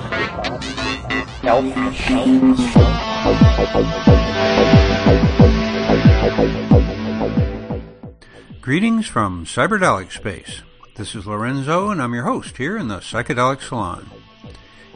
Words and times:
Greetings 8.61 9.07
from 9.07 9.45
Cyberdelic 9.45 10.11
Space. 10.11 10.61
This 10.95 11.13
is 11.15 11.27
Lorenzo, 11.27 11.89
and 11.89 12.01
I'm 12.01 12.13
your 12.13 12.23
host 12.23 12.57
here 12.57 12.75
in 12.77 12.87
the 12.87 12.97
Psychedelic 12.99 13.61
Salon. 13.61 14.09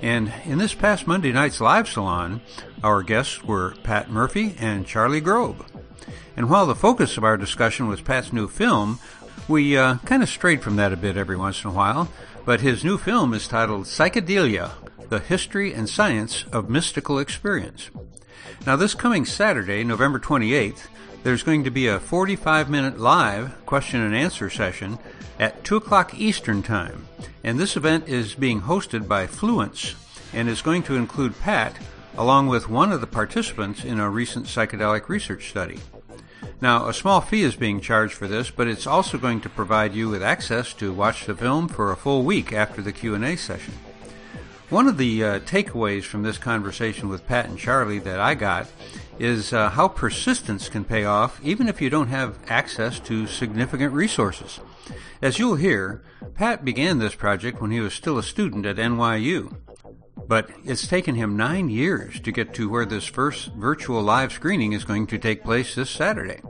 And 0.02 0.34
in 0.46 0.58
this 0.58 0.74
past 0.74 1.06
Monday 1.06 1.32
night's 1.32 1.62
live 1.62 1.88
salon, 1.88 2.42
our 2.84 3.04
guests 3.04 3.44
were 3.44 3.76
Pat 3.84 4.10
Murphy 4.10 4.56
and 4.60 4.88
Charlie 4.88 5.22
Grob. 5.22 5.66
And 6.38 6.50
while 6.52 6.68
the 6.68 6.76
focus 6.76 7.18
of 7.18 7.24
our 7.24 7.36
discussion 7.36 7.88
was 7.88 8.00
Pat's 8.00 8.32
new 8.32 8.48
film, 8.48 9.00
we 9.48 9.78
uh, 9.78 9.98
kind 10.06 10.24
of 10.24 10.30
strayed 10.30 10.62
from 10.62 10.76
that 10.76 10.94
a 10.94 10.98
bit 10.98 11.18
every 11.18 11.38
once 11.38 11.64
in 11.64 11.70
a 11.70 11.74
while. 11.74 12.10
But 12.46 12.62
his 12.62 12.84
new 12.84 12.98
film 12.98 13.34
is 13.34 13.48
titled 13.48 13.86
Psychedelia 13.86 14.72
The 15.10 15.20
History 15.20 15.74
and 15.74 15.90
Science 15.90 16.46
of 16.52 16.70
Mystical 16.70 17.20
Experience. 17.20 17.90
Now, 18.66 18.76
this 18.76 18.94
coming 18.94 19.26
Saturday, 19.26 19.84
November 19.84 20.20
28th, 20.20 20.88
there's 21.24 21.44
going 21.44 21.64
to 21.64 21.72
be 21.72 21.88
a 21.88 22.00
45 22.00 22.70
minute 22.70 23.00
live 23.00 23.66
question 23.66 24.02
and 24.02 24.16
answer 24.16 24.50
session 24.50 24.98
at 25.40 25.64
2 25.64 25.78
o'clock 25.78 26.18
Eastern 26.18 26.64
Time. 26.64 27.08
And 27.44 27.60
this 27.60 27.76
event 27.76 28.08
is 28.08 28.36
being 28.36 28.62
hosted 28.62 29.08
by 29.08 29.28
Fluence 29.28 29.96
and 30.34 30.50
is 30.50 30.62
going 30.62 30.84
to 30.84 30.96
include 30.96 31.40
Pat 31.40 31.78
along 32.18 32.48
with 32.48 32.70
one 32.70 32.92
of 32.92 33.02
the 33.02 33.08
participants 33.08 33.84
in 33.84 34.00
a 34.00 34.10
recent 34.10 34.46
psychedelic 34.46 35.08
research 35.08 35.50
study. 35.50 35.80
Now, 36.60 36.88
a 36.88 36.94
small 36.94 37.22
fee 37.22 37.44
is 37.44 37.56
being 37.56 37.82
charged 37.82 38.14
for 38.14 38.28
this, 38.28 38.50
but 38.50 38.68
it's 38.68 38.88
also 38.88 39.18
going 39.18 39.42
to 39.42 39.50
provide 39.50 39.94
you 39.94 40.10
with 40.10 40.24
access 40.24 40.74
to 40.76 40.94
watch 40.94 41.26
the 41.26 41.36
film 41.36 41.68
for 41.68 41.92
a 41.92 41.98
full 41.98 42.24
week 42.24 42.52
after 42.52 42.82
the 42.82 42.92
Q&A 42.92 43.36
session. 43.36 43.76
One 44.70 44.88
of 44.88 44.98
the 44.98 45.24
uh, 45.24 45.40
takeaways 45.40 46.04
from 46.04 46.24
this 46.24 46.38
conversation 46.38 47.08
with 47.08 47.26
Pat 47.26 47.46
and 47.46 47.58
Charlie 47.58 48.00
that 48.00 48.20
I 48.20 48.34
got 48.34 48.68
is 49.18 49.54
uh, 49.54 49.70
how 49.70 49.88
persistence 49.88 50.68
can 50.68 50.84
pay 50.84 51.06
off 51.06 51.40
even 51.44 51.70
if 51.70 51.82
you 51.82 51.90
don't 51.90 52.10
have 52.10 52.38
access 52.48 53.00
to 53.02 53.28
significant 53.28 53.94
resources. 53.94 54.60
As 55.22 55.40
you'll 55.40 55.56
hear, 55.56 56.04
Pat 56.36 56.66
began 56.66 57.00
this 57.00 57.16
project 57.16 57.62
when 57.62 57.72
he 57.72 57.80
was 57.80 57.94
still 57.94 58.18
a 58.18 58.24
student 58.24 58.66
at 58.66 58.76
NYU. 58.76 59.56
But 60.26 60.50
it's 60.66 60.88
taken 60.88 61.16
him 61.16 61.38
nine 61.38 61.70
years 61.70 62.20
to 62.22 62.32
get 62.32 62.54
to 62.56 62.70
where 62.70 62.86
this 62.86 63.06
first 63.06 63.54
virtual 63.54 64.02
live 64.02 64.32
screening 64.32 64.74
is 64.74 64.86
going 64.86 65.08
to 65.08 65.18
take 65.18 65.44
place 65.44 65.76
this 65.76 65.90
Saturday. 65.90 66.42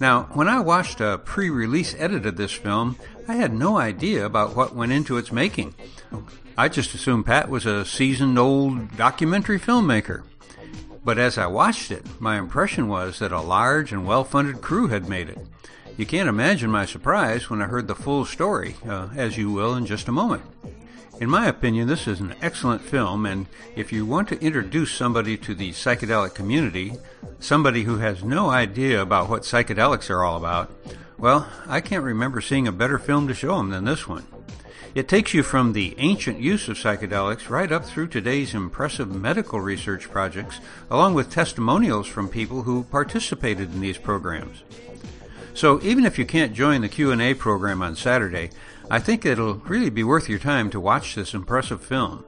Now, 0.00 0.24
when 0.32 0.48
I 0.48 0.60
watched 0.60 1.00
a 1.00 1.18
pre 1.18 1.48
release 1.48 1.94
edit 1.96 2.26
of 2.26 2.36
this 2.36 2.52
film, 2.52 2.96
I 3.28 3.34
had 3.34 3.54
no 3.54 3.78
idea 3.78 4.26
about 4.26 4.56
what 4.56 4.74
went 4.74 4.92
into 4.92 5.16
its 5.16 5.30
making. 5.30 5.74
I 6.58 6.68
just 6.68 6.94
assumed 6.94 7.26
Pat 7.26 7.48
was 7.48 7.66
a 7.66 7.84
seasoned 7.84 8.38
old 8.38 8.96
documentary 8.96 9.58
filmmaker. 9.58 10.24
But 11.04 11.18
as 11.18 11.38
I 11.38 11.46
watched 11.46 11.90
it, 11.90 12.20
my 12.20 12.38
impression 12.38 12.88
was 12.88 13.18
that 13.18 13.32
a 13.32 13.40
large 13.40 13.92
and 13.92 14.06
well 14.06 14.24
funded 14.24 14.60
crew 14.60 14.88
had 14.88 15.08
made 15.08 15.28
it. 15.28 15.38
You 15.96 16.06
can't 16.06 16.28
imagine 16.28 16.70
my 16.70 16.86
surprise 16.86 17.50
when 17.50 17.60
I 17.60 17.66
heard 17.66 17.86
the 17.86 17.94
full 17.94 18.24
story, 18.24 18.76
uh, 18.88 19.08
as 19.14 19.36
you 19.36 19.50
will 19.50 19.74
in 19.74 19.86
just 19.86 20.08
a 20.08 20.12
moment. 20.12 20.42
In 21.20 21.28
my 21.28 21.46
opinion, 21.46 21.88
this 21.88 22.08
is 22.08 22.20
an 22.20 22.34
excellent 22.40 22.80
film, 22.80 23.26
and 23.26 23.46
if 23.76 23.92
you 23.92 24.06
want 24.06 24.28
to 24.28 24.40
introduce 24.40 24.92
somebody 24.92 25.36
to 25.36 25.54
the 25.54 25.70
psychedelic 25.70 26.34
community, 26.34 26.94
somebody 27.38 27.82
who 27.84 27.98
has 27.98 28.24
no 28.24 28.50
idea 28.50 29.00
about 29.00 29.28
what 29.28 29.42
psychedelics 29.42 30.10
are 30.10 30.24
all 30.24 30.36
about, 30.36 30.72
well, 31.18 31.48
I 31.68 31.80
can't 31.80 32.02
remember 32.02 32.40
seeing 32.40 32.66
a 32.66 32.72
better 32.72 32.98
film 32.98 33.28
to 33.28 33.34
show 33.34 33.58
them 33.58 33.70
than 33.70 33.84
this 33.84 34.08
one. 34.08 34.26
It 34.94 35.06
takes 35.06 35.32
you 35.32 35.42
from 35.42 35.72
the 35.72 35.94
ancient 35.98 36.40
use 36.40 36.68
of 36.68 36.76
psychedelics 36.76 37.48
right 37.48 37.70
up 37.70 37.84
through 37.84 38.08
today's 38.08 38.54
impressive 38.54 39.14
medical 39.14 39.60
research 39.60 40.10
projects, 40.10 40.60
along 40.90 41.14
with 41.14 41.30
testimonials 41.30 42.06
from 42.06 42.28
people 42.28 42.62
who 42.62 42.84
participated 42.84 43.72
in 43.72 43.80
these 43.80 43.98
programs. 43.98 44.62
So 45.54 45.80
even 45.82 46.04
if 46.06 46.18
you 46.18 46.24
can't 46.24 46.54
join 46.54 46.80
the 46.80 46.88
Q&A 46.88 47.34
program 47.34 47.82
on 47.82 47.96
Saturday, 47.96 48.50
I 48.92 48.98
think 48.98 49.24
it'll 49.24 49.54
really 49.54 49.88
be 49.88 50.04
worth 50.04 50.28
your 50.28 50.38
time 50.38 50.68
to 50.68 50.78
watch 50.78 51.14
this 51.14 51.32
impressive 51.32 51.82
film. 51.82 52.26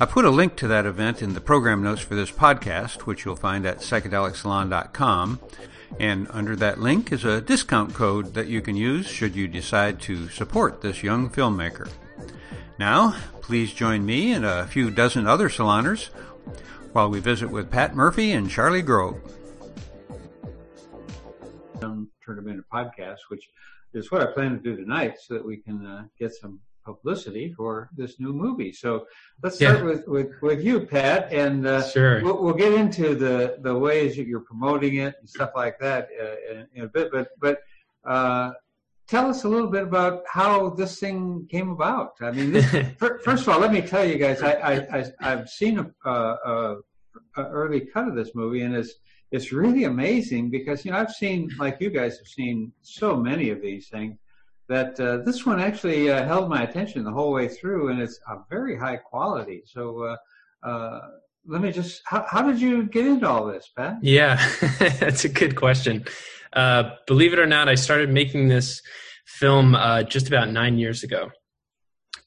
I 0.00 0.06
put 0.06 0.24
a 0.24 0.30
link 0.30 0.56
to 0.56 0.66
that 0.66 0.86
event 0.86 1.22
in 1.22 1.34
the 1.34 1.40
program 1.40 1.84
notes 1.84 2.00
for 2.00 2.16
this 2.16 2.32
podcast, 2.32 3.02
which 3.02 3.24
you'll 3.24 3.36
find 3.36 3.64
at 3.64 3.78
psychedelicsalon.com. 3.78 5.38
And 6.00 6.26
under 6.30 6.56
that 6.56 6.80
link 6.80 7.12
is 7.12 7.24
a 7.24 7.40
discount 7.40 7.94
code 7.94 8.34
that 8.34 8.48
you 8.48 8.60
can 8.60 8.74
use 8.74 9.06
should 9.06 9.36
you 9.36 9.46
decide 9.46 10.00
to 10.00 10.28
support 10.30 10.80
this 10.80 11.04
young 11.04 11.30
filmmaker. 11.30 11.88
Now, 12.76 13.14
please 13.40 13.72
join 13.72 14.04
me 14.04 14.32
and 14.32 14.44
a 14.44 14.66
few 14.66 14.90
dozen 14.90 15.28
other 15.28 15.48
saloners 15.48 16.08
while 16.92 17.08
we 17.08 17.20
visit 17.20 17.50
with 17.50 17.70
Pat 17.70 17.94
Murphy 17.94 18.32
and 18.32 18.50
Charlie 18.50 18.82
Grob. 18.82 19.20
Turn 21.80 22.36
them 22.36 22.48
into 22.48 22.64
podcasts, 22.72 23.28
which 23.28 23.48
is 23.94 24.10
what 24.10 24.20
I 24.20 24.26
plan 24.26 24.50
to 24.50 24.58
do 24.58 24.76
tonight 24.76 25.16
so 25.20 25.34
that 25.34 25.44
we 25.44 25.56
can 25.58 25.86
uh, 25.86 26.04
get 26.18 26.34
some 26.34 26.60
publicity 26.84 27.52
for 27.52 27.88
this 27.96 28.20
new 28.20 28.32
movie. 28.32 28.72
So 28.72 29.06
let's 29.42 29.56
start 29.56 29.78
yeah. 29.78 29.84
with, 29.84 30.06
with, 30.06 30.30
with 30.42 30.62
you, 30.62 30.80
Pat, 30.80 31.32
and 31.32 31.66
uh, 31.66 31.82
sure. 31.82 32.22
we'll, 32.22 32.42
we'll, 32.42 32.54
get 32.54 32.74
into 32.74 33.14
the, 33.14 33.56
the 33.62 33.76
ways 33.76 34.16
that 34.16 34.26
you're 34.26 34.40
promoting 34.40 34.96
it 34.96 35.14
and 35.18 35.28
stuff 35.28 35.52
like 35.56 35.78
that 35.80 36.08
uh, 36.20 36.52
in, 36.52 36.66
in, 36.74 36.84
a 36.84 36.88
bit. 36.88 37.10
But 37.10 37.28
but 37.40 37.58
uh, 38.06 38.52
tell 39.08 39.28
us 39.28 39.44
a 39.44 39.48
little 39.48 39.70
bit 39.70 39.82
about 39.82 40.22
how 40.28 40.70
this 40.70 40.98
thing 40.98 41.46
came 41.50 41.70
about. 41.70 42.12
I 42.20 42.30
mean, 42.30 42.52
this, 42.52 42.66
first 43.24 43.42
of 43.42 43.48
all, 43.48 43.60
let 43.60 43.72
me 43.72 43.80
tell 43.80 44.04
you 44.04 44.18
guys, 44.18 44.42
I, 44.42 44.86
I, 45.20 45.26
have 45.28 45.48
seen 45.48 45.78
a, 45.78 46.08
a, 46.08 46.76
a, 47.36 47.42
early 47.42 47.80
cut 47.80 48.08
of 48.08 48.14
this 48.14 48.34
movie, 48.34 48.62
and 48.62 48.74
it's 48.74 48.94
it's 49.34 49.50
really 49.50 49.82
amazing 49.82 50.48
because 50.48 50.84
you 50.84 50.92
know 50.92 50.98
I've 50.98 51.10
seen 51.10 51.50
like 51.58 51.80
you 51.80 51.90
guys 51.90 52.18
have 52.18 52.28
seen 52.28 52.72
so 52.82 53.16
many 53.16 53.50
of 53.50 53.60
these 53.60 53.88
things 53.88 54.16
that 54.68 54.98
uh, 55.00 55.18
this 55.18 55.44
one 55.44 55.60
actually 55.60 56.08
uh, 56.08 56.24
held 56.24 56.48
my 56.48 56.62
attention 56.62 57.02
the 57.02 57.10
whole 57.10 57.32
way 57.32 57.48
through, 57.48 57.88
and 57.88 58.00
it's 58.00 58.20
a 58.28 58.36
very 58.48 58.78
high 58.78 58.96
quality. 58.96 59.62
So 59.66 59.82
uh, 60.04 60.16
uh 60.66 61.00
let 61.46 61.60
me 61.60 61.72
just 61.72 62.00
how, 62.06 62.24
how, 62.30 62.42
did 62.42 62.60
you 62.60 62.84
get 62.84 63.06
into 63.06 63.28
all 63.28 63.44
this, 63.46 63.68
Pat? 63.76 63.96
Yeah, 64.02 64.36
that's 64.78 65.24
a 65.24 65.28
good 65.28 65.56
question. 65.56 66.04
Uh, 66.52 66.90
believe 67.08 67.32
it 67.32 67.40
or 67.40 67.46
not, 67.46 67.68
I 67.68 67.74
started 67.74 68.10
making 68.10 68.46
this 68.48 68.80
film 69.26 69.74
uh, 69.74 70.04
just 70.04 70.28
about 70.28 70.48
nine 70.50 70.78
years 70.78 71.02
ago, 71.02 71.30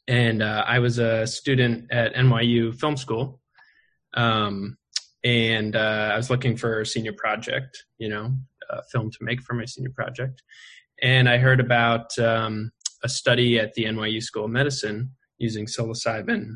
and 0.10 0.44
I 0.44 0.80
was 0.80 1.00
a 1.00 1.26
student 1.26 1.90
at 1.90 2.16
NYU 2.16 2.78
Film 2.78 2.98
School. 2.98 3.40
Um, 4.14 4.78
and 5.28 5.76
uh, 5.76 6.12
I 6.14 6.16
was 6.16 6.30
looking 6.30 6.56
for 6.56 6.80
a 6.80 6.86
senior 6.86 7.12
project, 7.12 7.84
you 7.98 8.08
know, 8.08 8.34
a 8.70 8.82
film 8.84 9.12
to 9.12 9.18
make 9.20 9.42
for 9.42 9.56
my 9.56 9.66
senior 9.66 9.90
project, 9.90 10.42
and 11.02 11.28
I 11.28 11.38
heard 11.38 11.60
about 11.60 12.18
um, 12.18 12.72
a 13.04 13.10
study 13.10 13.60
at 13.60 13.74
the 13.74 13.84
NYU 13.84 14.24
School 14.24 14.46
of 14.46 14.52
Medicine 14.52 15.12
using 15.38 15.66
psilocybin 15.66 16.56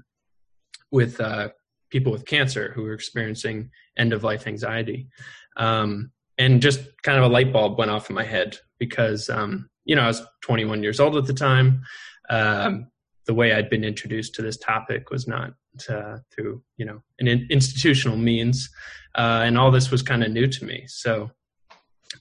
with 0.90 1.20
uh, 1.20 1.50
people 1.90 2.14
with 2.14 2.26
cancer 2.26 2.72
who 2.74 2.84
were 2.84 2.94
experiencing 2.94 3.70
end 3.98 4.14
of 4.14 4.24
life 4.24 4.48
anxiety, 4.48 5.10
um, 5.58 6.10
and 6.38 6.62
just 6.62 6.80
kind 7.04 7.18
of 7.18 7.26
a 7.26 7.34
light 7.34 7.52
bulb 7.52 7.78
went 7.78 7.92
off 7.92 8.10
in 8.10 8.16
my 8.16 8.24
head 8.24 8.58
because 8.80 9.30
um, 9.30 9.70
you 9.84 9.98
know 9.98 10.04
I 10.04 10.08
was 10.08 10.22
21 10.44 10.82
years 10.82 11.02
old 11.02 11.18
at 11.18 11.26
the 11.26 11.34
time. 11.34 11.82
Um, 12.30 12.88
the 13.26 13.34
way 13.34 13.52
I'd 13.52 13.70
been 13.70 13.84
introduced 13.84 14.34
to 14.36 14.42
this 14.42 14.58
topic 14.58 15.10
was 15.10 15.28
not 15.28 15.52
through 15.80 16.62
you 16.78 16.86
know 16.86 17.02
an 17.20 17.28
in- 17.28 17.48
institutional 17.50 18.18
means, 18.18 18.70
uh, 19.16 19.44
and 19.46 19.58
all 19.58 19.72
this 19.72 19.92
was 19.92 20.02
kind 20.02 20.24
of 20.24 20.32
new 20.32 20.48
to 20.48 20.66
me. 20.66 20.84
So 20.88 21.32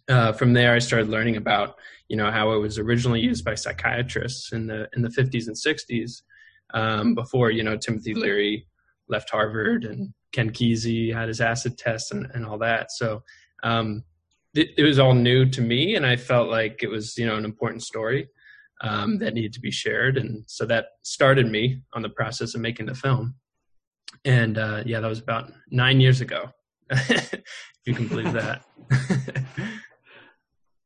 uh, 0.09 0.33
from 0.33 0.53
there, 0.53 0.75
I 0.75 0.79
started 0.79 1.09
learning 1.09 1.37
about 1.37 1.77
you 2.09 2.17
know 2.17 2.31
how 2.31 2.53
it 2.53 2.59
was 2.59 2.79
originally 2.79 3.21
used 3.21 3.45
by 3.45 3.55
psychiatrists 3.55 4.53
in 4.53 4.67
the 4.67 4.89
in 4.95 5.03
the 5.03 5.09
50s 5.09 5.47
and 5.47 5.57
60s 5.57 6.23
um, 6.75 7.15
before 7.15 7.51
you 7.51 7.63
know 7.63 7.77
Timothy 7.77 8.15
Leary 8.15 8.67
left 9.09 9.31
Harvard 9.31 9.85
and 9.85 10.13
Ken 10.33 10.51
Kesey 10.51 11.13
had 11.13 11.29
his 11.29 11.41
acid 11.41 11.77
test 11.77 12.13
and, 12.13 12.31
and 12.35 12.47
all 12.47 12.59
that. 12.59 12.93
So 12.93 13.23
um, 13.65 14.05
it, 14.55 14.71
it 14.79 14.83
was 14.85 14.99
all 14.99 15.15
new 15.15 15.49
to 15.51 15.61
me, 15.61 15.97
and 15.97 16.07
I 16.07 16.17
felt 16.17 16.49
like 16.49 16.83
it 16.83 16.91
was 16.91 17.17
you 17.19 17.27
know 17.27 17.37
an 17.37 17.45
important 17.45 17.83
story 17.83 18.29
um, 18.83 19.19
that 19.19 19.35
needed 19.35 19.53
to 19.55 19.61
be 19.61 19.71
shared. 19.71 20.17
And 20.17 20.45
so 20.47 20.65
that 20.67 20.87
started 21.03 21.51
me 21.51 21.83
on 21.93 22.03
the 22.03 22.09
process 22.09 22.55
of 22.55 22.61
making 22.61 22.87
the 22.87 22.95
film. 22.95 23.35
And 24.25 24.59
uh, 24.59 24.83
yeah, 24.87 25.01
that 25.01 25.09
was 25.09 25.21
about 25.21 25.53
nine 25.71 26.01
years 26.01 26.21
ago, 26.21 26.51
if 26.91 27.35
you 27.87 27.95
can 27.95 28.09
believe 28.09 28.33
that. 28.33 28.65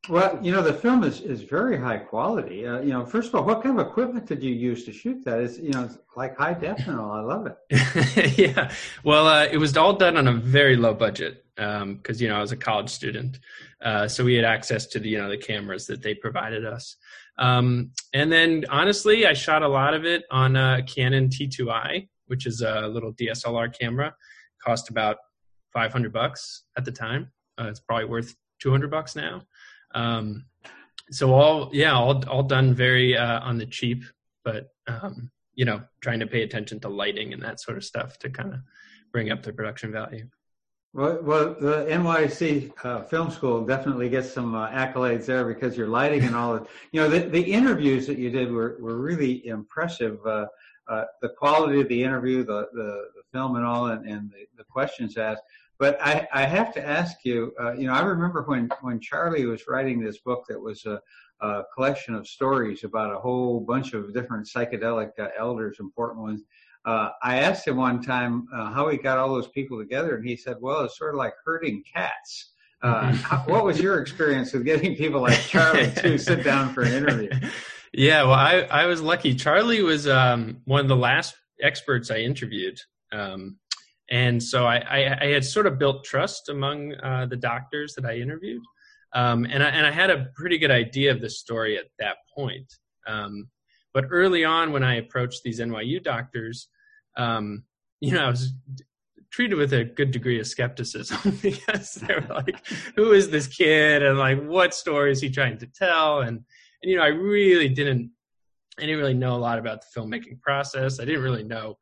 well, 0.08 0.38
you 0.42 0.52
know, 0.52 0.62
the 0.62 0.72
film 0.72 1.02
is, 1.02 1.20
is 1.20 1.42
very 1.42 1.76
high 1.76 1.96
quality. 1.96 2.66
Uh, 2.66 2.80
you 2.80 2.90
know, 2.90 3.04
first 3.04 3.28
of 3.28 3.34
all, 3.34 3.44
what 3.44 3.62
kind 3.62 3.78
of 3.78 3.86
equipment 3.86 4.26
did 4.26 4.42
you 4.42 4.54
use 4.54 4.84
to 4.84 4.92
shoot 4.92 5.24
that? 5.24 5.40
It's, 5.40 5.58
you 5.58 5.70
know, 5.70 5.84
it's 5.84 5.98
like 6.16 6.36
high 6.36 6.54
def 6.54 6.86
and 6.86 6.98
all. 6.98 7.12
I 7.12 7.20
love 7.20 7.46
it. 7.46 8.38
yeah. 8.54 8.72
Well, 9.02 9.26
uh, 9.26 9.46
it 9.46 9.56
was 9.56 9.76
all 9.76 9.94
done 9.94 10.16
on 10.16 10.28
a 10.28 10.34
very 10.34 10.76
low 10.76 10.94
budget. 10.94 11.44
because 11.56 11.82
um, 11.82 12.00
you 12.16 12.28
know 12.28 12.36
I 12.36 12.40
was 12.40 12.52
a 12.52 12.56
college 12.56 12.90
student, 12.90 13.40
uh, 13.80 14.06
so 14.06 14.24
we 14.24 14.34
had 14.34 14.44
access 14.44 14.86
to 14.88 15.00
the 15.00 15.08
you 15.08 15.18
know 15.18 15.28
the 15.28 15.38
cameras 15.38 15.86
that 15.86 16.02
they 16.02 16.14
provided 16.14 16.64
us. 16.64 16.96
Um, 17.38 17.90
and 18.12 18.30
then 18.30 18.64
honestly, 18.70 19.26
I 19.26 19.32
shot 19.32 19.62
a 19.62 19.68
lot 19.68 19.94
of 19.94 20.04
it 20.04 20.24
on 20.30 20.56
a 20.56 20.82
Canon 20.86 21.28
T2i, 21.28 22.08
which 22.26 22.46
is 22.46 22.62
a 22.62 22.88
little 22.88 23.12
DSLR 23.14 23.76
camera. 23.78 24.14
Cost 24.62 24.90
about 24.90 25.16
500 25.72 26.12
bucks 26.12 26.64
at 26.76 26.84
the 26.84 26.92
time. 26.92 27.30
Uh, 27.60 27.68
it's 27.68 27.80
probably 27.80 28.06
worth 28.06 28.34
200 28.60 28.90
bucks 28.90 29.16
now. 29.16 29.42
Um, 29.94 30.46
so 31.10 31.34
all 31.34 31.70
yeah, 31.72 31.92
all 31.92 32.26
all 32.28 32.42
done 32.42 32.74
very 32.74 33.16
uh, 33.16 33.40
on 33.40 33.58
the 33.58 33.66
cheap, 33.66 34.04
but 34.44 34.70
um, 34.86 35.30
you 35.54 35.64
know, 35.64 35.82
trying 36.00 36.20
to 36.20 36.26
pay 36.26 36.42
attention 36.42 36.80
to 36.80 36.88
lighting 36.88 37.32
and 37.32 37.42
that 37.42 37.60
sort 37.60 37.76
of 37.76 37.84
stuff 37.84 38.18
to 38.20 38.30
kind 38.30 38.54
of 38.54 38.60
bring 39.12 39.30
up 39.30 39.42
the 39.42 39.52
production 39.52 39.92
value. 39.92 40.26
Well, 40.92 41.18
well 41.22 41.56
the 41.60 41.86
NYC 41.88 42.72
uh, 42.84 43.02
Film 43.02 43.30
School 43.30 43.64
definitely 43.64 44.08
gets 44.08 44.32
some 44.32 44.54
uh, 44.54 44.70
accolades 44.70 45.26
there 45.26 45.44
because 45.44 45.76
your 45.76 45.88
lighting 45.88 46.22
and 46.24 46.34
all. 46.34 46.56
Of, 46.56 46.68
you 46.92 47.00
know, 47.00 47.08
the, 47.08 47.20
the 47.20 47.42
interviews 47.42 48.06
that 48.06 48.18
you 48.18 48.30
did 48.30 48.50
were, 48.50 48.76
were 48.80 48.98
really 48.98 49.46
impressive. 49.46 50.24
Uh, 50.26 50.46
uh, 50.88 51.04
the 51.22 51.30
quality 51.30 51.80
of 51.80 51.88
the 51.88 52.02
interview, 52.02 52.44
the, 52.44 52.68
the, 52.72 53.08
the 53.14 53.22
film 53.32 53.56
and 53.56 53.64
all, 53.64 53.86
and, 53.86 54.06
and 54.06 54.30
the, 54.30 54.46
the 54.56 54.64
questions 54.64 55.16
asked. 55.16 55.42
But 55.78 55.98
I, 56.00 56.26
I 56.32 56.44
have 56.44 56.72
to 56.74 56.86
ask 56.86 57.24
you, 57.24 57.52
uh, 57.60 57.72
you 57.72 57.86
know, 57.86 57.94
I 57.94 58.02
remember 58.02 58.42
when, 58.42 58.70
when 58.82 59.00
Charlie 59.00 59.46
was 59.46 59.66
writing 59.66 60.00
this 60.00 60.18
book 60.18 60.44
that 60.48 60.60
was 60.60 60.86
a, 60.86 61.00
a 61.40 61.62
collection 61.74 62.14
of 62.14 62.28
stories 62.28 62.84
about 62.84 63.12
a 63.12 63.18
whole 63.18 63.60
bunch 63.60 63.92
of 63.92 64.14
different 64.14 64.46
psychedelic 64.46 65.10
uh, 65.18 65.28
elders, 65.38 65.78
important 65.80 66.20
ones. 66.22 66.42
Uh, 66.84 67.08
I 67.22 67.40
asked 67.40 67.66
him 67.66 67.76
one 67.76 68.02
time 68.02 68.46
uh, 68.54 68.70
how 68.70 68.88
he 68.88 68.98
got 68.98 69.18
all 69.18 69.32
those 69.32 69.48
people 69.48 69.78
together, 69.78 70.16
and 70.16 70.26
he 70.26 70.36
said, 70.36 70.58
"Well, 70.60 70.84
it's 70.84 70.98
sort 70.98 71.14
of 71.14 71.18
like 71.18 71.32
herding 71.44 71.82
cats." 71.82 72.52
Uh, 72.82 73.04
mm-hmm. 73.04 73.14
how, 73.16 73.38
what 73.46 73.64
was 73.64 73.80
your 73.80 74.00
experience 74.00 74.52
with 74.52 74.66
getting 74.66 74.94
people 74.94 75.22
like 75.22 75.40
Charlie 75.40 75.90
to 75.92 76.18
sit 76.18 76.44
down 76.44 76.74
for 76.74 76.82
an 76.82 76.92
interview? 76.92 77.30
Yeah, 77.96 78.24
well, 78.24 78.32
I, 78.32 78.66
I 78.70 78.86
was 78.86 79.00
lucky. 79.00 79.36
Charlie 79.36 79.82
was 79.82 80.08
um, 80.08 80.60
one 80.64 80.80
of 80.80 80.88
the 80.88 80.96
last 80.96 81.36
experts 81.62 82.10
I 82.10 82.18
interviewed. 82.18 82.78
Um, 83.12 83.58
and 84.10 84.42
so 84.42 84.66
I, 84.66 84.78
I, 84.78 85.18
I, 85.20 85.26
had 85.28 85.44
sort 85.44 85.68
of 85.68 85.78
built 85.78 86.04
trust 86.04 86.48
among 86.48 86.94
uh, 86.94 87.26
the 87.26 87.36
doctors 87.36 87.94
that 87.94 88.04
I 88.04 88.16
interviewed. 88.16 88.62
Um, 89.14 89.46
and, 89.48 89.62
I, 89.62 89.68
and 89.68 89.86
I 89.86 89.92
had 89.92 90.10
a 90.10 90.26
pretty 90.34 90.58
good 90.58 90.72
idea 90.72 91.12
of 91.12 91.20
the 91.20 91.30
story 91.30 91.78
at 91.78 91.84
that 92.00 92.16
point. 92.34 92.66
Um, 93.06 93.48
but 93.92 94.06
early 94.10 94.44
on, 94.44 94.72
when 94.72 94.82
I 94.82 94.96
approached 94.96 95.42
these 95.44 95.60
NYU 95.60 96.02
doctors, 96.02 96.68
um, 97.16 97.62
you 98.00 98.12
know, 98.12 98.24
I 98.24 98.30
was 98.30 98.52
treated 99.30 99.54
with 99.54 99.72
a 99.72 99.84
good 99.84 100.10
degree 100.10 100.40
of 100.40 100.48
skepticism 100.48 101.38
because 101.42 101.94
they 101.94 102.14
were 102.14 102.34
like, 102.34 102.66
"Who 102.96 103.12
is 103.12 103.30
this 103.30 103.46
kid?" 103.46 104.02
and 104.02 104.18
like, 104.18 104.44
"What 104.44 104.74
story 104.74 105.12
is 105.12 105.20
he 105.20 105.30
trying 105.30 105.58
to 105.58 105.66
tell?" 105.68 106.20
and 106.20 106.44
and 106.84 106.90
you 106.90 106.98
know, 106.98 107.02
I 107.02 107.08
really 107.08 107.70
didn't, 107.70 108.10
I 108.78 108.82
didn't 108.82 108.98
really 108.98 109.14
know 109.14 109.34
a 109.34 109.38
lot 109.38 109.58
about 109.58 109.80
the 109.80 110.00
filmmaking 110.00 110.40
process. 110.42 111.00
I 111.00 111.06
didn't 111.06 111.22
really 111.22 111.42
know 111.42 111.78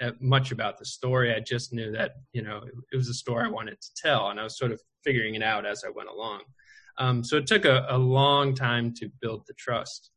uh, 0.00 0.10
much 0.20 0.52
about 0.52 0.78
the 0.78 0.84
story. 0.84 1.34
I 1.34 1.40
just 1.40 1.72
knew 1.72 1.90
that 1.92 2.16
you 2.32 2.42
know 2.42 2.62
it, 2.92 2.96
was 2.96 3.08
a 3.08 3.14
story 3.14 3.46
I 3.46 3.48
wanted 3.48 3.80
to 3.80 3.88
tell, 3.96 4.28
and 4.28 4.38
I 4.38 4.44
was 4.44 4.58
sort 4.58 4.72
of 4.72 4.80
figuring 5.02 5.36
it 5.36 5.42
out 5.42 5.64
as 5.64 5.84
I 5.84 5.90
went 5.90 6.10
along. 6.10 6.42
Um, 6.98 7.24
so 7.24 7.38
it 7.38 7.46
took 7.46 7.64
a, 7.64 7.86
a, 7.88 7.96
long 7.96 8.54
time 8.54 8.92
to 8.94 9.10
build 9.22 9.44
the 9.46 9.54
trust. 9.54 10.10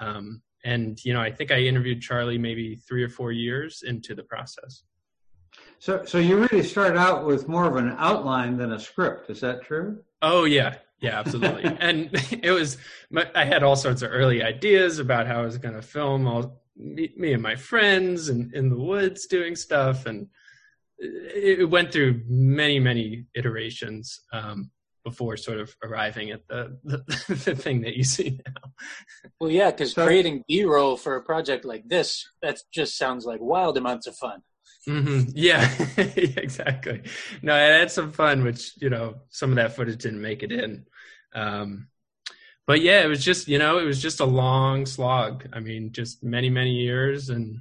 Um, 0.00 0.42
and 0.64 0.98
you 1.04 1.14
know, 1.14 1.20
I 1.20 1.30
think 1.30 1.52
I 1.52 1.60
interviewed 1.60 2.02
Charlie 2.02 2.38
maybe 2.38 2.74
three 2.74 3.04
or 3.04 3.08
four 3.08 3.30
years 3.30 3.84
into 3.86 4.14
the 4.14 4.24
process. 4.24 4.82
So, 5.78 6.04
so 6.04 6.18
you 6.18 6.36
really 6.36 6.64
started 6.64 6.98
out 6.98 7.24
with 7.24 7.46
more 7.46 7.66
of 7.66 7.76
an 7.76 7.94
outline 7.98 8.56
than 8.56 8.72
a 8.72 8.80
script. 8.80 9.30
Is 9.30 9.40
that 9.40 9.62
true? 9.62 10.02
Oh 10.22 10.44
yeah, 10.44 10.76
yeah, 11.00 11.18
absolutely. 11.18 11.64
and 11.80 12.10
it 12.42 12.50
was 12.50 12.78
I 13.34 13.44
had 13.44 13.62
all 13.62 13.76
sorts 13.76 14.02
of 14.02 14.10
early 14.12 14.42
ideas 14.42 14.98
about 14.98 15.26
how 15.26 15.40
I 15.40 15.44
was 15.44 15.58
going 15.58 15.74
to 15.74 15.82
film 15.82 16.26
all 16.26 16.62
me, 16.76 17.12
me, 17.16 17.32
and 17.32 17.42
my 17.42 17.56
friends 17.56 18.28
and 18.28 18.52
in 18.54 18.68
the 18.68 18.78
woods 18.78 19.26
doing 19.26 19.56
stuff, 19.56 20.06
and 20.06 20.28
it 20.98 21.68
went 21.68 21.92
through 21.92 22.22
many 22.26 22.78
many 22.78 23.26
iterations. 23.34 24.20
Um, 24.32 24.70
before 25.06 25.36
sort 25.36 25.60
of 25.60 25.72
arriving 25.84 26.32
at 26.32 26.40
the, 26.48 26.76
the, 26.84 26.98
the 27.28 27.54
thing 27.54 27.80
that 27.80 27.94
you 27.94 28.02
see 28.02 28.40
now. 28.44 28.72
Well, 29.40 29.52
yeah, 29.52 29.70
because 29.70 29.92
so, 29.92 30.04
creating 30.04 30.42
B-roll 30.48 30.96
for 30.96 31.14
a 31.14 31.22
project 31.22 31.64
like 31.64 31.88
this, 31.88 32.28
that 32.42 32.58
just 32.74 32.98
sounds 32.98 33.24
like 33.24 33.40
wild 33.40 33.78
amounts 33.78 34.08
of 34.08 34.16
fun. 34.16 34.42
Mm-hmm. 34.88 35.30
Yeah, 35.34 35.68
exactly. 36.36 37.02
No, 37.42 37.54
I 37.54 37.58
had 37.58 37.90
some 37.90 38.12
fun, 38.12 38.44
which 38.44 38.72
you 38.80 38.90
know, 38.90 39.16
some 39.30 39.50
of 39.50 39.56
that 39.56 39.74
footage 39.74 40.02
didn't 40.02 40.22
make 40.22 40.42
it 40.42 40.52
in. 40.52 40.86
Um, 41.34 41.88
but 42.66 42.80
yeah, 42.80 43.02
it 43.02 43.08
was 43.08 43.24
just 43.24 43.48
you 43.48 43.58
know, 43.58 43.78
it 43.78 43.84
was 43.84 44.00
just 44.00 44.20
a 44.20 44.24
long 44.24 44.86
slog. 44.86 45.48
I 45.52 45.60
mean, 45.60 45.92
just 45.92 46.22
many 46.22 46.50
many 46.50 46.72
years, 46.72 47.30
and 47.30 47.60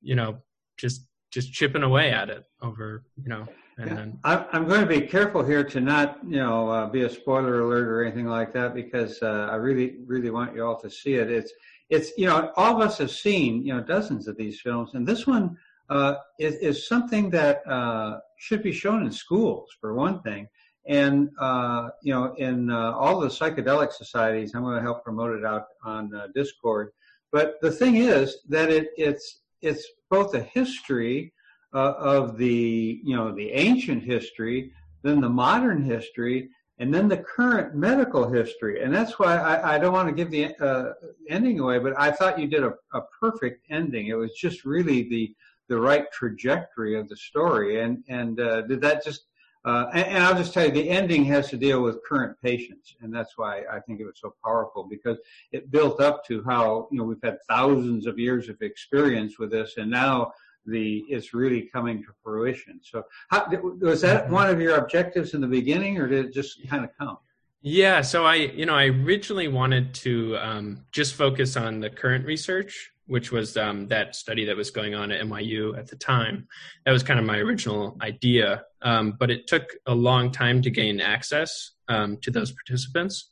you 0.00 0.14
know, 0.14 0.38
just 0.76 1.06
just 1.30 1.52
chipping 1.52 1.82
away 1.82 2.10
at 2.10 2.30
it 2.30 2.44
over 2.62 3.04
you 3.22 3.28
know 3.28 3.46
and 3.78 3.90
yeah. 3.90 3.94
then 3.94 4.18
I'm 4.24 4.66
going 4.66 4.80
to 4.80 4.86
be 4.86 5.02
careful 5.02 5.44
here 5.44 5.62
to 5.62 5.80
not, 5.80 6.18
you 6.26 6.38
know, 6.38 6.68
uh, 6.68 6.88
be 6.88 7.02
a 7.02 7.08
spoiler 7.08 7.60
alert 7.60 7.86
or 7.86 8.02
anything 8.02 8.26
like 8.26 8.52
that 8.54 8.74
because 8.74 9.22
uh, 9.22 9.48
I 9.50 9.54
really, 9.54 9.98
really 10.04 10.30
want 10.30 10.54
you 10.54 10.64
all 10.64 10.78
to 10.80 10.90
see 10.90 11.14
it. 11.14 11.30
It's, 11.30 11.52
it's, 11.88 12.10
you 12.18 12.26
know, 12.26 12.52
all 12.56 12.74
of 12.74 12.86
us 12.86 12.98
have 12.98 13.12
seen, 13.12 13.64
you 13.64 13.72
know, 13.72 13.80
dozens 13.80 14.26
of 14.26 14.36
these 14.36 14.60
films, 14.60 14.90
and 14.94 15.06
this 15.06 15.28
one 15.28 15.56
uh, 15.90 16.16
is, 16.38 16.54
is 16.56 16.86
something 16.86 17.30
that 17.30 17.66
uh, 17.66 18.18
should 18.38 18.62
be 18.62 18.72
shown 18.72 19.04
in 19.04 19.12
schools 19.12 19.68
for 19.80 19.94
one 19.94 20.20
thing. 20.22 20.48
And 20.86 21.28
uh, 21.38 21.90
you 22.02 22.14
know, 22.14 22.34
in 22.34 22.70
uh, 22.70 22.92
all 22.92 23.20
the 23.20 23.28
psychedelic 23.28 23.92
societies, 23.92 24.54
I'm 24.54 24.62
going 24.62 24.76
to 24.76 24.82
help 24.82 25.04
promote 25.04 25.38
it 25.38 25.44
out 25.44 25.66
on 25.84 26.12
Discord. 26.34 26.92
But 27.30 27.56
the 27.60 27.70
thing 27.70 27.96
is 27.96 28.38
that 28.48 28.70
it, 28.70 28.88
it's 28.96 29.40
it's 29.60 29.86
both 30.10 30.34
a 30.34 30.40
history 30.40 31.32
uh, 31.74 31.92
of 31.98 32.38
the 32.38 33.00
you 33.04 33.14
know 33.14 33.34
the 33.34 33.50
ancient 33.50 34.02
history, 34.02 34.72
then 35.02 35.20
the 35.20 35.28
modern 35.28 35.84
history, 35.84 36.48
and 36.78 36.92
then 36.92 37.08
the 37.08 37.18
current 37.18 37.74
medical 37.74 38.28
history. 38.30 38.82
And 38.82 38.94
that's 38.94 39.18
why 39.18 39.36
I, 39.36 39.74
I 39.74 39.78
don't 39.78 39.92
want 39.92 40.08
to 40.08 40.14
give 40.14 40.30
the 40.30 40.54
uh, 40.64 40.92
ending 41.28 41.60
away, 41.60 41.78
but 41.78 41.98
I 41.98 42.10
thought 42.10 42.38
you 42.38 42.46
did 42.46 42.64
a, 42.64 42.72
a 42.94 43.02
perfect 43.20 43.66
ending. 43.70 44.06
It 44.06 44.14
was 44.14 44.34
just 44.34 44.64
really 44.64 45.02
the 45.08 45.34
the 45.68 45.78
right 45.78 46.10
trajectory 46.12 46.98
of 46.98 47.08
the 47.08 47.16
story. 47.16 47.80
And 47.80 48.02
and 48.08 48.40
uh, 48.40 48.62
did 48.62 48.80
that 48.82 49.04
just 49.04 49.26
uh, 49.64 49.90
and, 49.92 50.06
and, 50.06 50.24
I'll 50.24 50.36
just 50.36 50.54
tell 50.54 50.64
you, 50.64 50.70
the 50.70 50.88
ending 50.88 51.24
has 51.26 51.50
to 51.50 51.56
deal 51.56 51.82
with 51.82 52.02
current 52.04 52.36
patients, 52.42 52.94
and 53.00 53.12
that's 53.12 53.36
why 53.36 53.64
I 53.70 53.80
think 53.80 54.00
it 54.00 54.06
was 54.06 54.18
so 54.20 54.34
powerful 54.42 54.84
because 54.88 55.18
it 55.50 55.70
built 55.70 56.00
up 56.00 56.24
to 56.26 56.42
how 56.44 56.88
you 56.92 56.98
know 56.98 57.04
we've 57.04 57.22
had 57.22 57.38
thousands 57.48 58.06
of 58.06 58.18
years 58.18 58.48
of 58.48 58.62
experience 58.62 59.38
with 59.38 59.50
this, 59.50 59.76
and 59.76 59.90
now 59.90 60.32
the 60.64 61.04
it's 61.08 61.34
really 61.34 61.62
coming 61.62 62.02
to 62.04 62.08
fruition. 62.22 62.80
So, 62.82 63.02
how, 63.30 63.46
was 63.80 64.00
that 64.02 64.24
mm-hmm. 64.24 64.32
one 64.32 64.48
of 64.48 64.60
your 64.60 64.76
objectives 64.76 65.34
in 65.34 65.40
the 65.40 65.48
beginning, 65.48 65.98
or 65.98 66.06
did 66.06 66.26
it 66.26 66.32
just 66.32 66.66
kind 66.68 66.84
of 66.84 66.90
come? 66.96 67.18
Yeah, 67.60 68.02
so 68.02 68.24
I, 68.24 68.36
you 68.36 68.66
know, 68.66 68.74
I 68.74 68.84
originally 68.84 69.48
wanted 69.48 69.92
to 69.96 70.36
um, 70.38 70.84
just 70.92 71.14
focus 71.14 71.56
on 71.56 71.80
the 71.80 71.90
current 71.90 72.24
research, 72.24 72.92
which 73.08 73.32
was 73.32 73.56
um, 73.56 73.88
that 73.88 74.14
study 74.14 74.44
that 74.44 74.56
was 74.56 74.70
going 74.70 74.94
on 74.94 75.10
at 75.10 75.24
NYU 75.24 75.76
at 75.76 75.88
the 75.88 75.96
time. 75.96 76.46
That 76.84 76.92
was 76.92 77.02
kind 77.02 77.18
of 77.18 77.24
my 77.24 77.38
original 77.38 77.96
idea, 78.02 78.64
um, 78.82 79.16
but 79.18 79.30
it 79.30 79.46
took 79.46 79.64
a 79.86 79.94
long 79.94 80.30
time 80.30 80.62
to 80.62 80.70
gain 80.70 81.00
access 81.00 81.72
um, 81.88 82.18
to 82.18 82.30
those 82.30 82.52
participants 82.52 83.30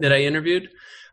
that 0.00 0.12
I 0.12 0.22
interviewed. 0.22 0.68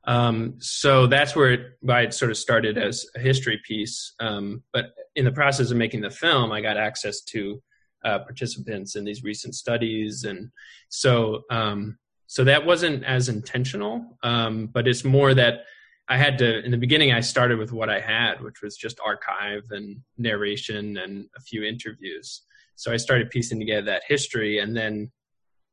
Um, 0.08 0.56
so 0.60 1.08
that's 1.08 1.36
where 1.36 1.51
it, 1.51 1.62
why 1.82 2.01
it 2.01 2.13
sort 2.13 2.32
of 2.32 2.38
started 2.38 2.77
as 2.77 3.06
a 3.15 3.20
history 3.20 3.62
piece. 3.63 4.13
Um, 4.20 4.63
but 4.74 4.88
in 5.15 5.24
the 5.24 5.32
process 5.32 5.70
of 5.70 5.77
making 5.77 6.01
the 6.01 6.10
film, 6.10 6.51
I 6.51 6.62
got 6.62 6.77
access 6.77 7.22
to 7.25 7.62
uh, 8.04 8.20
participants 8.20 8.96
in 8.96 9.04
these 9.04 9.24
recent 9.24 9.56
studies, 9.56 10.25
and 10.25 10.51
so 10.89 11.44
um, 11.50 11.98
so 12.27 12.44
that 12.44 12.63
wasn't 12.63 13.04
as 13.04 13.30
intentional. 13.30 14.18
But 14.22 14.88
it's 14.88 15.04
more 15.04 15.34
that 15.34 15.62
I 16.07 16.17
had 16.17 16.38
to. 16.39 16.63
In 16.63 16.71
the 16.71 16.77
beginning, 16.77 17.12
I 17.12 17.21
started 17.21 17.57
with 17.57 17.71
what 17.71 17.89
I 17.89 18.00
had, 18.00 18.41
which 18.41 18.62
was 18.62 18.77
just 18.77 19.00
archive 19.03 19.63
and 19.71 19.97
narration 20.17 20.97
and 20.97 21.27
a 21.35 21.41
few 21.41 21.63
interviews. 21.63 22.43
So 22.75 22.91
I 22.91 22.97
started 22.97 23.29
piecing 23.29 23.59
together 23.59 23.85
that 23.85 24.03
history, 24.07 24.59
and 24.59 24.75
then 24.75 25.12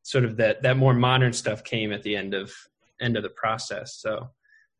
sort 0.03 0.25
of 0.25 0.37
that 0.39 0.63
that 0.63 0.77
more 0.77 0.95
modern 0.95 1.33
stuff 1.33 1.65
came 1.65 1.93
at 1.93 2.03
the 2.03 2.17
end 2.17 2.35
of 2.35 2.53
end 3.01 3.17
of 3.17 3.23
the 3.23 3.31
process. 3.31 3.97
So, 3.97 4.31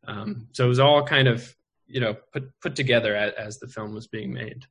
um, 0.07 0.47
so 0.53 0.65
it 0.65 0.69
was 0.69 0.79
all 0.79 1.05
kind 1.05 1.27
of 1.27 1.55
you 1.87 1.99
know 1.99 2.15
put 2.31 2.49
put 2.61 2.75
together 2.75 3.15
as, 3.15 3.33
as 3.33 3.59
the 3.59 3.67
film 3.67 3.93
was 3.93 4.07
being 4.07 4.33
made. 4.33 4.65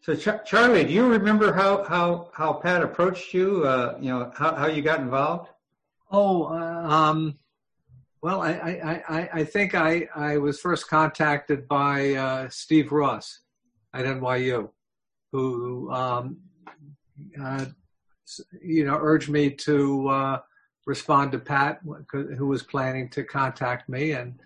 So 0.00 0.14
Ch- 0.14 0.44
Charlie, 0.44 0.84
do 0.84 0.92
you 0.92 1.08
remember 1.08 1.52
how 1.52 1.82
how 1.84 2.30
how 2.32 2.52
Pat 2.52 2.82
approached 2.82 3.34
you? 3.34 3.64
Uh, 3.64 3.98
you 4.00 4.10
know 4.10 4.30
how 4.34 4.54
how 4.54 4.66
you 4.66 4.82
got 4.82 5.00
involved? 5.00 5.50
Oh, 6.10 6.44
uh, 6.44 6.88
um, 6.88 7.34
well, 8.26 8.42
I, 8.42 8.50
I, 8.50 9.02
I, 9.08 9.28
I, 9.34 9.44
think 9.44 9.76
I, 9.76 10.08
I 10.12 10.36
was 10.38 10.58
first 10.58 10.88
contacted 10.88 11.68
by 11.68 12.14
uh, 12.14 12.48
Steve 12.48 12.90
Ross 12.90 13.42
at 13.94 14.04
NYU, 14.04 14.68
who 15.30 15.92
um, 15.92 16.38
uh, 17.40 17.66
you 18.60 18.84
know, 18.84 18.98
urged 19.00 19.28
me 19.28 19.50
to 19.50 20.08
uh, 20.08 20.38
respond 20.86 21.30
to 21.32 21.38
Pat, 21.38 21.78
who 22.10 22.48
was 22.48 22.64
planning 22.64 23.08
to 23.10 23.22
contact 23.22 23.88
me. 23.88 24.10
And 24.10 24.40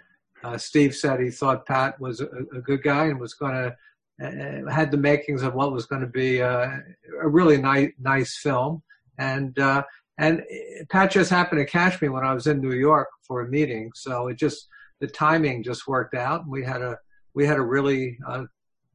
uh, 0.44 0.58
Steve 0.58 0.94
said 0.94 1.18
he 1.18 1.30
thought 1.30 1.64
Pat 1.64 1.98
was 1.98 2.20
a, 2.20 2.28
a 2.54 2.60
good 2.60 2.82
guy 2.82 3.06
and 3.06 3.18
was 3.18 3.32
going 3.32 3.54
to 3.54 3.76
uh, 4.22 4.70
had 4.70 4.90
the 4.90 4.98
makings 4.98 5.42
of 5.42 5.54
what 5.54 5.72
was 5.72 5.86
going 5.86 6.02
to 6.02 6.06
be 6.06 6.40
a, 6.40 6.84
a 7.22 7.26
really 7.26 7.56
nice 7.56 7.92
nice 7.98 8.36
film. 8.36 8.82
And 9.16 9.58
uh, 9.58 9.84
and 10.20 10.44
Pat 10.90 11.10
just 11.10 11.30
happened 11.30 11.60
to 11.60 11.64
catch 11.64 12.00
me 12.02 12.10
when 12.10 12.24
I 12.24 12.34
was 12.34 12.46
in 12.46 12.60
New 12.60 12.74
York 12.74 13.08
for 13.26 13.40
a 13.40 13.48
meeting, 13.48 13.90
so 13.94 14.28
it 14.28 14.36
just 14.36 14.68
the 15.00 15.06
timing 15.06 15.62
just 15.62 15.88
worked 15.88 16.14
out. 16.14 16.46
We 16.46 16.62
had 16.62 16.82
a 16.82 16.98
we 17.34 17.46
had 17.46 17.56
a 17.56 17.62
really 17.62 18.18
uh, 18.28 18.44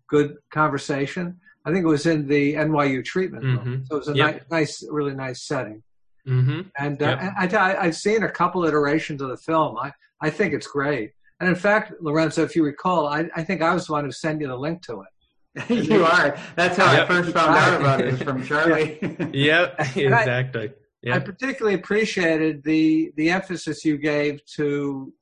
good 0.08 0.36
conversation. 0.54 1.40
I 1.66 1.72
think 1.72 1.84
it 1.84 1.88
was 1.88 2.06
in 2.06 2.28
the 2.28 2.54
NYU 2.54 3.04
treatment 3.04 3.44
room, 3.44 3.58
mm-hmm. 3.58 3.84
so 3.86 3.96
it 3.96 4.00
was 4.00 4.08
a 4.10 4.16
yep. 4.16 4.36
ni- 4.36 4.58
nice, 4.60 4.84
really 4.90 5.16
nice 5.16 5.42
setting. 5.42 5.82
Mm-hmm. 6.28 6.62
And 6.78 7.02
uh, 7.02 7.18
yep. 7.42 7.54
I, 7.54 7.86
have 7.86 7.96
seen 7.96 8.22
a 8.22 8.30
couple 8.30 8.64
iterations 8.64 9.20
of 9.22 9.30
the 9.30 9.38
film. 9.38 9.78
I, 9.78 9.92
I 10.22 10.30
think 10.30 10.54
it's 10.54 10.68
great. 10.68 11.12
And 11.40 11.50
in 11.50 11.56
fact, 11.56 11.94
Lorenzo, 12.02 12.44
if 12.44 12.56
you 12.56 12.64
recall, 12.64 13.08
I, 13.08 13.30
I 13.36 13.44
think 13.44 13.64
I 13.64 13.74
was 13.74 13.88
the 13.88 13.94
one 13.94 14.06
who 14.06 14.12
sent 14.12 14.42
you 14.42 14.48
the 14.48 14.56
link 14.56 14.84
to 14.86 15.02
it. 15.02 15.70
you 15.90 16.06
are. 16.06 16.38
That's 16.56 16.78
how 16.78 16.92
yep. 16.92 17.04
I 17.04 17.08
first 17.08 17.32
found 17.32 17.56
out 17.56 17.82
about 17.82 18.02
it. 18.02 18.24
from 18.24 18.46
Charlie. 18.48 19.00
yep, 19.34 19.76
exactly. 19.96 20.72
I, 21.06 21.16
I 21.16 21.20
particularly 21.20 21.76
appreciated 21.76 22.64
the 22.64 23.12
the 23.16 23.30
emphasis 23.30 23.86
you 23.86 23.98
gave 23.98 24.44
to 24.58 25.14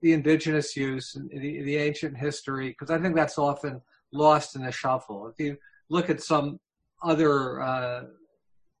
the 0.00 0.12
indigenous 0.12 0.76
use 0.76 1.16
and 1.16 1.28
the, 1.30 1.62
the 1.62 1.76
ancient 1.76 2.16
history 2.16 2.68
because 2.68 2.90
I 2.90 2.98
think 2.98 3.14
that's 3.14 3.38
often 3.38 3.80
lost 4.12 4.56
in 4.56 4.64
the 4.64 4.72
shuffle. 4.72 5.26
If 5.28 5.44
you 5.44 5.56
look 5.88 6.08
at 6.08 6.22
some 6.22 6.60
other 7.02 7.60
uh, 7.60 8.04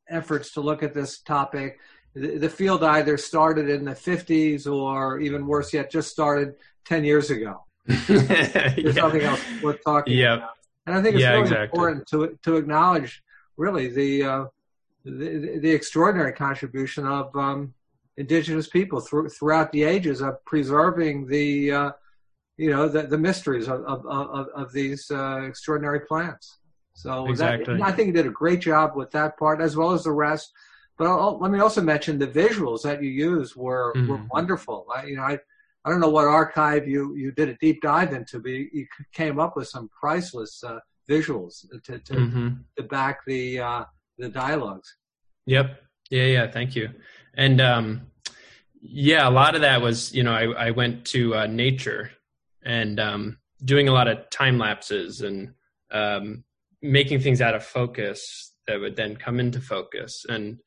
efforts 0.08 0.52
to 0.52 0.60
look 0.60 0.82
at 0.82 0.94
this 0.94 1.20
topic, 1.20 1.78
the, 2.14 2.38
the, 2.38 2.48
field 2.48 2.84
either 2.84 3.16
started 3.16 3.68
in 3.68 3.84
the 3.84 3.92
50s 3.92 4.70
or 4.70 5.18
even 5.18 5.46
worse 5.46 5.72
yet, 5.72 5.90
just 5.90 6.10
started 6.10 6.54
10 6.84 7.04
years 7.04 7.30
ago. 7.30 7.64
There's 7.86 8.28
yeah. 8.28 8.92
nothing 8.92 9.22
else 9.22 9.40
worth 9.62 9.82
talking 9.84 10.16
yep. 10.16 10.38
about. 10.38 10.50
And 10.86 10.96
I 10.96 11.02
think 11.02 11.14
it's 11.14 11.22
yeah, 11.22 11.30
really 11.30 11.42
exactly. 11.42 11.78
important 11.78 12.06
to 12.08 12.38
to 12.42 12.56
acknowledge 12.56 13.22
really 13.56 13.88
the 13.88 14.24
uh, 14.24 14.44
the, 15.04 15.58
the, 15.60 15.70
extraordinary 15.70 16.32
contribution 16.32 17.06
of 17.06 17.34
um, 17.36 17.74
indigenous 18.16 18.68
people 18.68 19.00
through, 19.00 19.28
throughout 19.28 19.72
the 19.72 19.82
ages 19.82 20.20
of 20.20 20.44
preserving 20.44 21.26
the 21.26 21.72
uh, 21.72 21.92
you 22.56 22.70
know 22.70 22.88
the, 22.88 23.02
the 23.02 23.18
mysteries 23.18 23.68
of 23.68 23.82
of, 23.84 24.06
of, 24.06 24.48
of 24.54 24.72
these 24.72 25.10
uh, 25.10 25.42
extraordinary 25.42 26.00
plants. 26.00 26.58
So 26.94 27.28
exactly. 27.28 27.78
that, 27.78 27.82
I 27.82 27.92
think 27.92 28.08
you 28.08 28.12
did 28.12 28.26
a 28.26 28.30
great 28.30 28.60
job 28.60 28.94
with 28.94 29.10
that 29.12 29.38
part 29.38 29.60
as 29.60 29.76
well 29.76 29.92
as 29.92 30.04
the 30.04 30.12
rest. 30.12 30.52
But 30.98 31.06
I'll, 31.06 31.38
let 31.38 31.50
me 31.50 31.58
also 31.58 31.80
mention 31.80 32.18
the 32.18 32.26
visuals 32.26 32.82
that 32.82 33.02
you 33.02 33.10
used 33.10 33.56
were 33.56 33.94
mm-hmm. 33.96 34.08
were 34.08 34.20
wonderful. 34.30 34.86
I, 34.94 35.06
you 35.06 35.16
know, 35.16 35.22
I 35.22 35.38
I 35.84 35.90
don't 35.90 36.00
know 36.00 36.10
what 36.10 36.26
archive 36.26 36.86
you 36.86 37.16
you 37.16 37.32
did 37.32 37.48
a 37.48 37.54
deep 37.54 37.80
dive 37.82 38.12
into, 38.12 38.38
but 38.40 38.50
you, 38.50 38.68
you 38.72 38.86
came 39.12 39.40
up 39.40 39.56
with 39.56 39.68
some 39.68 39.88
priceless 39.88 40.62
uh, 40.62 40.78
visuals 41.08 41.66
to 41.84 41.98
to, 41.98 42.12
mm-hmm. 42.12 42.48
to 42.76 42.82
back 42.84 43.24
the 43.26 43.58
uh, 43.58 43.84
the 44.18 44.28
dialogues. 44.28 44.96
Yep. 45.46 45.80
Yeah. 46.10 46.26
Yeah. 46.26 46.50
Thank 46.50 46.76
you. 46.76 46.90
And 47.34 47.60
um, 47.60 48.02
yeah, 48.80 49.28
a 49.28 49.30
lot 49.30 49.54
of 49.54 49.60
that 49.60 49.80
was 49.80 50.14
you 50.14 50.22
know 50.22 50.32
I 50.32 50.66
I 50.66 50.70
went 50.70 51.04
to 51.06 51.34
uh, 51.34 51.46
nature 51.46 52.10
and 52.64 52.98
um, 53.00 53.38
doing 53.64 53.88
a 53.88 53.92
lot 53.92 54.08
of 54.08 54.28
time 54.30 54.58
lapses 54.58 55.20
and 55.20 55.52
um, 55.92 56.44
making 56.80 57.20
things 57.20 57.40
out 57.40 57.54
of 57.54 57.64
focus 57.64 58.54
that 58.66 58.80
would 58.80 58.96
then 58.96 59.16
come 59.16 59.40
into 59.40 59.60
focus 59.60 60.24
and 60.28 60.58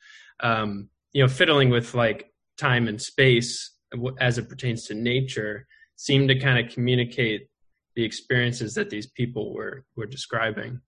um, 0.42 0.90
you 1.14 1.22
know 1.22 1.28
fiddling 1.28 1.70
with 1.70 1.94
like 1.94 2.32
time 2.58 2.88
and 2.88 3.02
space 3.02 3.74
as 4.20 4.38
it 4.38 4.50
pertains 4.50 4.86
to 4.86 4.94
nature 4.94 5.68
seemed 5.98 6.28
to 6.30 6.40
kind 6.40 6.64
of 6.64 6.74
communicate 6.74 7.48
the 7.96 8.04
experiences 8.04 8.74
that 8.74 8.90
these 8.90 9.08
people 9.08 9.54
were 9.54 9.86
were 9.96 10.06
describing 10.06 10.80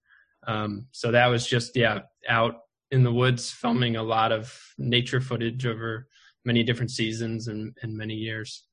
um, 0.47 0.87
so 0.91 1.11
that 1.11 1.27
was 1.27 1.45
just 1.45 1.75
yeah 1.75 1.99
out 2.27 2.55
in 2.91 3.03
the 3.03 3.11
woods 3.11 3.51
filming 3.51 3.97
a 3.97 4.03
lot 4.03 4.31
of 4.31 4.57
nature 4.77 5.21
footage 5.21 5.65
over 5.65 6.07
many 6.45 6.63
different 6.63 6.89
seasons 6.89 7.47
and, 7.47 7.75
and 7.81 7.95
many 7.95 8.13
years 8.13 8.67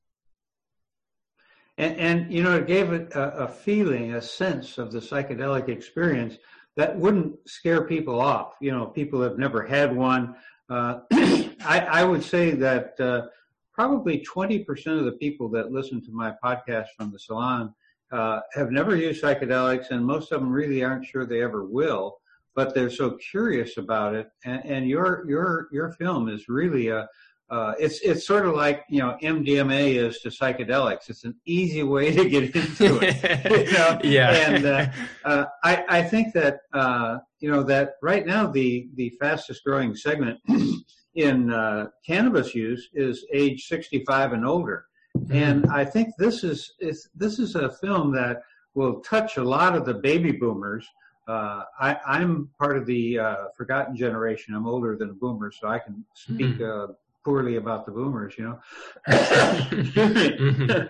and, 1.77 1.97
and 1.97 2.33
you 2.33 2.43
know, 2.43 2.55
it 2.55 2.67
gave 2.67 2.91
it 2.93 3.11
a, 3.13 3.43
a, 3.43 3.47
feeling, 3.47 4.13
a 4.13 4.21
sense 4.21 4.77
of 4.77 4.91
the 4.91 4.99
psychedelic 4.99 5.67
experience 5.67 6.37
that 6.77 6.97
wouldn't 6.97 7.35
scare 7.47 7.83
people 7.83 8.21
off. 8.21 8.55
You 8.61 8.71
know, 8.71 8.85
people 8.85 9.21
have 9.21 9.37
never 9.37 9.63
had 9.63 9.95
one. 9.95 10.35
Uh, 10.69 10.99
I, 11.13 11.87
I, 11.91 12.03
would 12.03 12.23
say 12.23 12.51
that 12.51 12.99
uh, 12.99 13.27
probably 13.73 14.25
20% 14.25 14.65
of 14.99 15.05
the 15.05 15.13
people 15.13 15.49
that 15.49 15.71
listen 15.71 16.03
to 16.05 16.11
my 16.11 16.33
podcast 16.43 16.87
from 16.97 17.11
the 17.11 17.19
salon 17.19 17.73
uh, 18.11 18.39
have 18.53 18.71
never 18.71 18.95
used 18.95 19.23
psychedelics, 19.23 19.91
and 19.91 20.05
most 20.05 20.31
of 20.31 20.41
them 20.41 20.51
really 20.51 20.83
aren't 20.83 21.05
sure 21.05 21.25
they 21.25 21.41
ever 21.41 21.65
will. 21.65 22.17
But 22.55 22.73
they're 22.73 22.89
so 22.89 23.17
curious 23.31 23.77
about 23.77 24.15
it, 24.15 24.29
and, 24.45 24.63
and 24.65 24.87
your 24.87 25.25
your 25.27 25.67
your 25.71 25.91
film 25.91 26.29
is 26.29 26.47
really 26.47 26.87
a 26.87 27.07
uh, 27.49 27.73
it's 27.77 27.99
it's 27.99 28.25
sort 28.25 28.45
of 28.45 28.55
like 28.55 28.83
you 28.89 28.99
know 28.99 29.17
MDMA 29.21 29.95
is 29.95 30.19
to 30.21 30.29
psychedelics. 30.29 31.09
It's 31.09 31.25
an 31.25 31.35
easy 31.45 31.83
way 31.83 32.11
to 32.11 32.27
get 32.27 32.55
into 32.55 32.99
it. 33.01 33.67
you 33.67 33.73
know? 33.73 33.99
Yeah, 34.03 34.31
and 34.31 34.65
uh, 34.65 34.87
uh, 35.25 35.45
I 35.63 35.83
I 35.87 36.03
think 36.03 36.33
that 36.33 36.61
uh, 36.73 37.19
you 37.39 37.51
know 37.51 37.61
that 37.63 37.93
right 38.01 38.25
now 38.25 38.47
the 38.47 38.87
the 38.95 39.11
fastest 39.19 39.63
growing 39.63 39.95
segment 39.95 40.39
in 41.15 41.51
uh, 41.51 41.87
cannabis 42.05 42.55
use 42.55 42.89
is 42.93 43.25
age 43.31 43.67
65 43.67 44.33
and 44.33 44.45
older. 44.45 44.85
And 45.31 45.65
I 45.67 45.85
think 45.85 46.15
this 46.17 46.43
is, 46.43 46.73
is 46.79 47.09
this 47.15 47.39
is 47.39 47.55
a 47.55 47.71
film 47.71 48.11
that 48.13 48.43
will 48.73 48.99
touch 49.01 49.37
a 49.37 49.43
lot 49.43 49.75
of 49.75 49.85
the 49.85 49.93
baby 49.93 50.31
boomers. 50.31 50.87
Uh, 51.27 51.63
I, 51.79 52.21
am 52.21 52.49
part 52.59 52.77
of 52.77 52.85
the 52.85 53.17
uh, 53.17 53.35
forgotten 53.57 53.95
generation. 53.95 54.53
I'm 54.53 54.67
older 54.67 54.95
than 54.95 55.09
a 55.09 55.13
boomer, 55.13 55.51
so 55.51 55.67
I 55.67 55.79
can 55.79 56.05
speak 56.13 56.57
mm-hmm. 56.57 56.91
uh, 56.91 56.93
poorly 57.23 57.55
about 57.55 57.87
the 57.87 57.91
boomers, 57.91 58.35
you 58.37 58.43
know. 58.43 58.59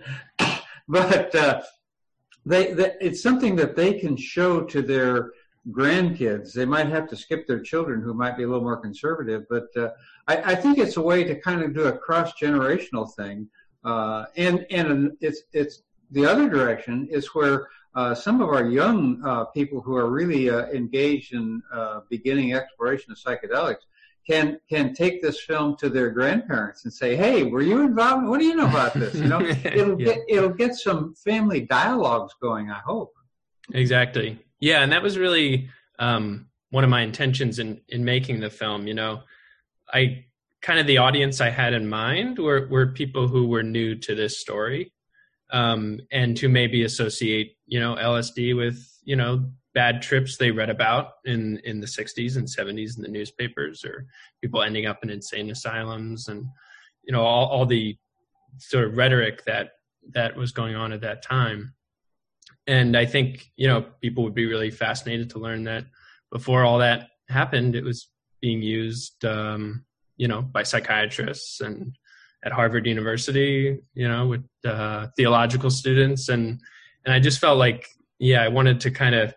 but 0.90 1.36
uh, 1.36 1.62
they, 2.46 2.74
they, 2.74 2.96
it's 3.00 3.24
something 3.24 3.56
that 3.56 3.78
they 3.78 3.94
can 3.94 4.18
show 4.18 4.60
to 4.62 4.82
their 4.82 5.32
grandkids. 5.72 6.54
They 6.54 6.66
might 6.66 6.88
have 6.88 7.08
to 7.10 7.16
skip 7.16 7.48
their 7.48 7.62
children 7.62 8.02
who 8.02 8.14
might 8.14 8.38
be 8.38 8.44
a 8.44 8.48
little 8.48 8.62
more 8.62 8.78
conservative, 8.78 9.46
but 9.50 9.68
uh, 9.78 9.90
I, 10.28 10.52
I, 10.52 10.56
think 10.56 10.78
it's 10.78 10.98
a 10.98 11.02
way 11.02 11.24
to 11.24 11.40
kind 11.40 11.64
of 11.64 11.74
do 11.74 11.86
a 11.86 11.98
cross 11.98 12.34
generational 12.34 13.12
thing. 13.16 13.48
Uh, 13.86 14.26
and 14.36 14.66
and 14.72 15.12
it's 15.22 15.44
it's 15.54 15.84
the 16.12 16.26
other 16.26 16.50
direction 16.50 17.08
is 17.10 17.28
where 17.36 17.70
uh, 17.94 18.14
some 18.14 18.42
of 18.42 18.50
our 18.50 18.66
young 18.66 19.22
uh, 19.24 19.46
people 19.46 19.80
who 19.80 19.96
are 19.96 20.10
really 20.10 20.50
uh, 20.50 20.66
engaged 20.68 21.34
in 21.34 21.62
uh, 21.72 22.02
beginning 22.10 22.54
exploration 22.54 23.12
of 23.12 23.18
psychedelics 23.18 23.86
can 24.28 24.60
can 24.68 24.94
take 24.94 25.22
this 25.22 25.40
film 25.42 25.78
to 25.78 25.88
their 25.88 26.10
grandparents 26.10 26.84
and 26.84 26.94
say, 26.94 27.16
"Hey, 27.16 27.44
were 27.44 27.62
you 27.62 27.82
involved? 27.82 28.28
What 28.28 28.40
do 28.40 28.46
you 28.46 28.56
know 28.56 28.68
about 28.68 28.96
this?" 28.96 29.14
You 29.16 29.28
know, 29.28 29.40
it'll 29.64 30.00
yeah. 30.00 30.06
get 30.06 30.20
it'll 30.28 30.50
get 30.50 30.76
some 30.76 31.14
family 31.14 31.62
dialogues 31.62 32.34
going. 32.42 32.72
I 32.72 32.80
hope. 32.80 33.14
Exactly. 33.74 34.40
Yeah, 34.60 34.82
and 34.82 34.92
that 34.92 35.04
was 35.04 35.18
really 35.18 35.70
um, 36.00 36.48
one 36.72 36.84
of 36.84 36.90
my 36.90 37.02
intentions 37.02 37.60
in 37.60 37.82
in 37.88 38.04
making 38.04 38.40
the 38.40 38.50
film. 38.50 38.88
You 38.88 38.96
know, 38.96 39.22
I 39.94 40.26
kind 40.66 40.80
of 40.80 40.88
the 40.88 40.98
audience 40.98 41.42
I 41.42 41.52
had 41.52 41.74
in 41.74 41.88
mind 41.88 42.40
were 42.40 42.68
were 42.72 42.88
people 42.88 43.28
who 43.28 43.48
were 43.48 43.62
new 43.62 43.94
to 43.98 44.16
this 44.16 44.40
story, 44.40 44.92
um, 45.52 46.00
and 46.12 46.36
to 46.38 46.50
maybe 46.50 46.84
associate 46.84 47.56
you 47.68 47.80
know 47.80 47.96
LSD 47.96 48.58
with 48.58 48.84
you 49.04 49.16
know 49.16 49.46
bad 49.76 50.02
trips 50.02 50.38
they 50.38 50.50
read 50.50 50.72
about 50.72 51.12
in 51.26 51.60
in 51.66 51.80
the 51.80 51.86
60s 51.86 52.38
and 52.38 52.48
70s 52.48 52.96
in 52.98 53.04
the 53.04 53.10
newspapers 53.10 53.86
or 53.86 54.08
people 54.42 54.64
ending 54.64 54.88
up 54.88 55.04
in 55.04 55.10
insane 55.12 55.52
asylums 55.52 56.30
and 56.30 56.48
you 57.04 57.14
know 57.14 57.22
all, 57.22 57.48
all 57.48 57.66
the 57.68 57.96
sort 58.58 58.86
of 58.86 58.98
rhetoric 58.98 59.46
that 59.46 59.74
that 60.14 60.36
was 60.36 60.52
going 60.52 60.76
on 60.76 60.92
at 60.92 61.02
that 61.02 61.22
time. 61.22 61.76
And 62.66 62.98
i 62.98 63.06
think 63.06 63.52
you 63.56 63.68
know 63.68 63.86
people 64.02 64.24
would 64.24 64.34
be 64.34 64.48
really 64.48 64.72
fascinated 64.72 65.30
to 65.30 65.40
learn 65.40 65.66
that 65.66 65.86
before 66.32 66.64
all 66.64 66.80
that 66.80 67.10
happened 67.30 67.76
it 67.76 67.84
was 67.84 68.10
being 68.42 68.64
used 68.64 69.24
um, 69.26 69.86
you 70.18 70.28
know 70.28 70.42
by 70.42 70.64
psychiatrists 70.64 71.62
and 71.62 71.98
at 72.44 72.52
harvard 72.52 72.86
university 72.86 73.80
you 73.94 74.08
know 74.08 74.28
with 74.28 74.46
uh, 74.66 75.08
theological 75.16 75.70
students. 75.70 76.30
And 76.30 76.60
and 77.06 77.14
i 77.14 77.20
just 77.20 77.40
felt 77.40 77.58
like 77.58 77.88
yeah 78.20 78.44
i 78.44 78.48
wanted 78.48 78.80
to 78.82 78.92
kind 78.92 79.16
of 79.16 79.34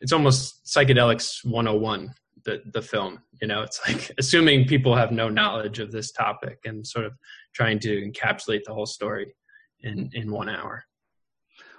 it's 0.00 0.12
almost 0.12 0.64
psychedelics 0.66 1.44
101 1.44 2.14
the 2.44 2.62
the 2.72 2.82
film 2.82 3.20
you 3.42 3.48
know? 3.48 3.62
It's 3.62 3.80
like 3.86 4.10
assuming 4.18 4.66
people 4.66 4.96
have 4.96 5.10
no 5.10 5.28
knowledge 5.28 5.80
of 5.80 5.92
this 5.92 6.12
topic 6.12 6.60
and 6.64 6.86
sort 6.86 7.04
of 7.04 7.12
trying 7.52 7.80
to 7.80 8.10
encapsulate 8.10 8.62
the 8.64 8.72
whole 8.72 8.86
story 8.86 9.34
in 9.80 10.08
in 10.14 10.30
one 10.30 10.48
hour. 10.48 10.84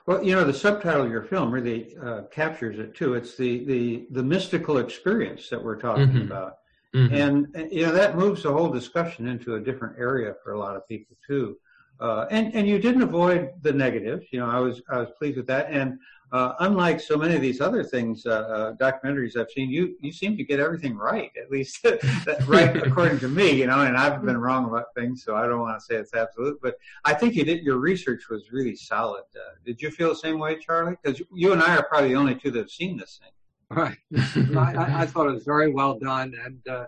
Well 0.06 0.22
you 0.22 0.36
know 0.36 0.44
the 0.44 0.54
subtitle 0.54 1.06
of 1.06 1.12
your 1.12 1.24
film 1.24 1.50
really 1.52 1.96
uh, 2.04 2.24
captures 2.32 2.78
it 2.78 2.94
too. 2.94 3.16
It's 3.16 3.36
the 3.36 3.64
the 3.64 4.08
the 4.12 4.24
mystical 4.24 4.78
experience 4.78 5.50
that 5.50 5.64
we're 5.64 5.80
talking 5.80 6.10
mm-hmm. 6.10 6.32
about 6.32 6.58
Mm-hmm. 6.96 7.16
And, 7.16 7.72
you 7.72 7.86
know, 7.86 7.92
that 7.92 8.16
moves 8.16 8.44
the 8.44 8.52
whole 8.52 8.70
discussion 8.70 9.28
into 9.28 9.56
a 9.56 9.60
different 9.60 9.98
area 9.98 10.36
for 10.44 10.54
a 10.54 10.60
lot 10.60 10.76
of 10.76 10.88
people 10.88 11.18
too. 11.26 11.58
Uh, 12.00 12.26
and, 12.32 12.54
and 12.54 12.68
you 12.68 12.80
didn't 12.80 13.02
avoid 13.02 13.52
the 13.62 13.72
negatives. 13.72 14.26
You 14.32 14.40
know, 14.40 14.50
I 14.50 14.60
was, 14.60 14.82
I 14.90 15.00
was 15.00 15.10
pleased 15.18 15.38
with 15.38 15.48
that. 15.48 15.72
And, 15.72 16.00
uh, 16.32 16.56
unlike 16.62 17.00
so 17.00 17.16
many 17.16 17.36
of 17.36 17.42
these 17.42 17.62
other 17.62 17.84
things, 17.84 18.26
uh, 18.26 18.32
uh 18.32 18.74
documentaries 18.74 19.38
I've 19.38 19.52
seen, 19.52 19.70
you, 19.70 19.96
you 20.02 20.12
seem 20.12 20.36
to 20.36 20.44
get 20.44 20.60
everything 20.60 20.98
right, 20.98 21.32
at 21.40 21.52
least 21.52 21.86
right 22.48 22.76
according 22.88 23.20
to 23.20 23.28
me, 23.28 23.52
you 23.52 23.68
know, 23.68 23.82
and 23.82 23.96
I've 23.96 24.26
been 24.26 24.38
wrong 24.38 24.66
about 24.66 24.96
things, 24.96 25.24
so 25.24 25.36
I 25.36 25.46
don't 25.46 25.60
want 25.60 25.80
to 25.80 25.86
say 25.86 25.96
it's 25.96 26.16
absolute, 26.16 26.60
but 26.60 26.76
I 27.06 27.14
think 27.14 27.36
you 27.36 27.46
did, 27.46 27.62
your 27.64 27.78
research 27.78 28.30
was 28.30 28.52
really 28.52 28.76
solid. 28.76 29.26
Uh, 29.36 29.54
did 29.64 29.80
you 29.80 29.92
feel 29.92 30.10
the 30.10 30.16
same 30.16 30.40
way, 30.40 30.58
Charlie? 30.58 30.98
Because 31.02 31.22
you 31.32 31.54
and 31.54 31.62
I 31.62 31.78
are 31.78 31.84
probably 31.84 32.10
the 32.10 32.16
only 32.16 32.34
two 32.34 32.50
that 32.50 32.60
have 32.60 32.72
seen 32.72 32.98
this 32.98 33.20
thing. 33.22 33.32
Right. 33.74 33.98
I, 34.58 35.02
I, 35.02 35.06
thought 35.06 35.28
it 35.28 35.34
was 35.34 35.46
very 35.46 35.72
well 35.72 35.98
done 36.00 36.34
and, 36.46 36.60
uh, 36.70 36.86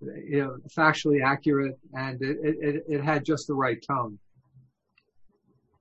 you 0.00 0.44
know, 0.44 0.56
factually 0.76 1.24
accurate, 1.24 1.78
and 1.94 2.20
it, 2.22 2.38
it, 2.42 2.84
it 2.88 3.02
had 3.02 3.24
just 3.24 3.46
the 3.46 3.54
right 3.54 3.82
tone. 3.86 4.18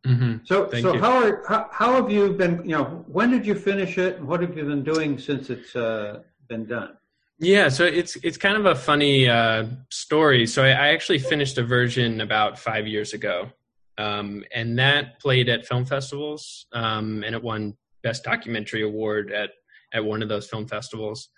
Mm-hmm. 0.06 0.46
So, 0.46 0.68
Thank 0.68 0.84
so 0.84 0.94
you. 0.94 1.00
how 1.02 1.24
are 1.24 1.44
how, 1.48 1.68
how 1.72 1.94
have 1.94 2.12
you 2.12 2.34
been? 2.34 2.62
You 2.64 2.78
know, 2.78 2.84
when 3.08 3.32
did 3.32 3.46
you 3.46 3.56
finish 3.56 3.98
it, 3.98 4.18
and 4.18 4.28
what 4.28 4.42
have 4.42 4.56
you 4.56 4.64
been 4.64 4.84
doing 4.84 5.18
since 5.18 5.50
it's 5.50 5.76
uh, 5.76 6.22
been 6.48 6.66
done? 6.66 6.96
Yeah, 7.40 7.70
so 7.70 7.84
it's 7.86 8.16
it's 8.18 8.38
kind 8.38 8.56
of 8.56 8.66
a 8.66 8.76
funny 8.76 9.28
uh, 9.28 9.66
story. 9.90 10.46
So 10.46 10.64
I, 10.64 10.70
I, 10.70 10.88
actually 10.90 11.20
finished 11.20 11.58
a 11.58 11.64
version 11.64 12.22
about 12.22 12.60
five 12.60 12.88
years 12.88 13.14
ago, 13.14 13.50
um, 13.98 14.46
and 14.54 14.78
that 14.78 15.20
played 15.20 15.50
at 15.50 15.66
film 15.66 15.86
festivals, 15.86 16.68
um, 16.72 17.24
and 17.26 17.34
it 17.34 17.42
won 17.42 17.76
Best 18.04 18.24
Documentary 18.24 18.84
Award 18.84 19.32
at 19.32 19.50
at 19.94 20.04
one 20.04 20.22
of 20.22 20.30
those 20.30 20.48
film 20.48 20.68
festivals. 20.68 21.30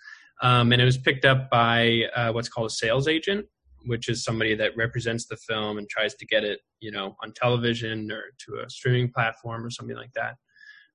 Um, 0.42 0.72
and 0.72 0.80
it 0.80 0.84
was 0.84 0.98
picked 0.98 1.24
up 1.24 1.50
by 1.50 2.02
uh, 2.14 2.32
what's 2.32 2.48
called 2.48 2.70
a 2.70 2.74
sales 2.74 3.08
agent, 3.08 3.46
which 3.86 4.08
is 4.08 4.24
somebody 4.24 4.54
that 4.54 4.76
represents 4.76 5.26
the 5.26 5.36
film 5.36 5.78
and 5.78 5.88
tries 5.88 6.14
to 6.14 6.26
get 6.26 6.44
it, 6.44 6.60
you 6.80 6.90
know, 6.90 7.16
on 7.22 7.32
television 7.34 8.10
or 8.12 8.22
to 8.46 8.62
a 8.64 8.70
streaming 8.70 9.10
platform 9.10 9.64
or 9.64 9.70
something 9.70 9.96
like 9.96 10.12
that. 10.14 10.36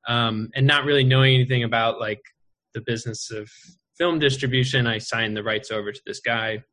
Um, 0.08 0.50
and 0.56 0.68
not 0.68 0.86
really 0.86 1.04
knowing 1.04 1.36
anything 1.36 1.64
about 1.64 2.00
like 2.00 2.22
the 2.74 2.82
business 2.82 3.32
of 3.32 3.50
film 3.98 4.20
distribution, 4.20 4.88
I 4.88 4.98
signed 4.98 5.36
the 5.38 5.44
rights 5.44 5.72
over 5.72 5.92
to 5.92 6.02
this 6.06 6.20
guy 6.20 6.64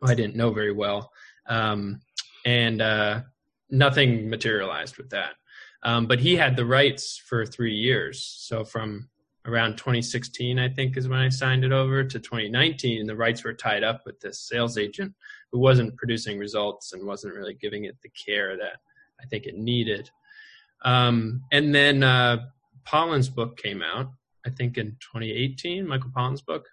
who 0.00 0.10
I 0.10 0.14
didn't 0.14 0.36
know 0.36 0.50
very 0.50 0.72
well, 0.72 1.10
um, 1.48 2.00
and 2.44 2.80
uh, 2.80 3.20
nothing 3.70 4.28
materialized 4.28 4.96
with 4.96 5.10
that. 5.10 5.34
Um, 5.82 6.06
but 6.06 6.18
he 6.20 6.36
had 6.36 6.56
the 6.56 6.66
rights 6.66 7.20
for 7.28 7.44
three 7.44 7.74
years, 7.74 8.24
so 8.38 8.64
from 8.64 9.08
around 9.46 9.76
2016, 9.76 10.58
I 10.58 10.68
think, 10.68 10.96
is 10.96 11.08
when 11.08 11.20
I 11.20 11.28
signed 11.28 11.64
it 11.64 11.72
over 11.72 12.02
to 12.04 12.18
2019. 12.18 13.00
And 13.00 13.08
the 13.08 13.16
rights 13.16 13.44
were 13.44 13.54
tied 13.54 13.84
up 13.84 14.02
with 14.04 14.20
this 14.20 14.40
sales 14.40 14.76
agent 14.76 15.14
who 15.52 15.58
wasn't 15.58 15.96
producing 15.96 16.38
results 16.38 16.92
and 16.92 17.06
wasn't 17.06 17.34
really 17.34 17.54
giving 17.54 17.84
it 17.84 17.96
the 18.02 18.10
care 18.10 18.56
that 18.56 18.78
I 19.20 19.26
think 19.26 19.46
it 19.46 19.56
needed. 19.56 20.10
Um, 20.84 21.42
and 21.52 21.74
then 21.74 22.02
uh, 22.02 22.46
Pollan's 22.84 23.28
book 23.28 23.56
came 23.56 23.82
out, 23.82 24.10
I 24.44 24.50
think 24.50 24.78
in 24.78 24.96
2018, 25.12 25.86
Michael 25.86 26.10
Pollan's 26.10 26.42
book. 26.42 26.66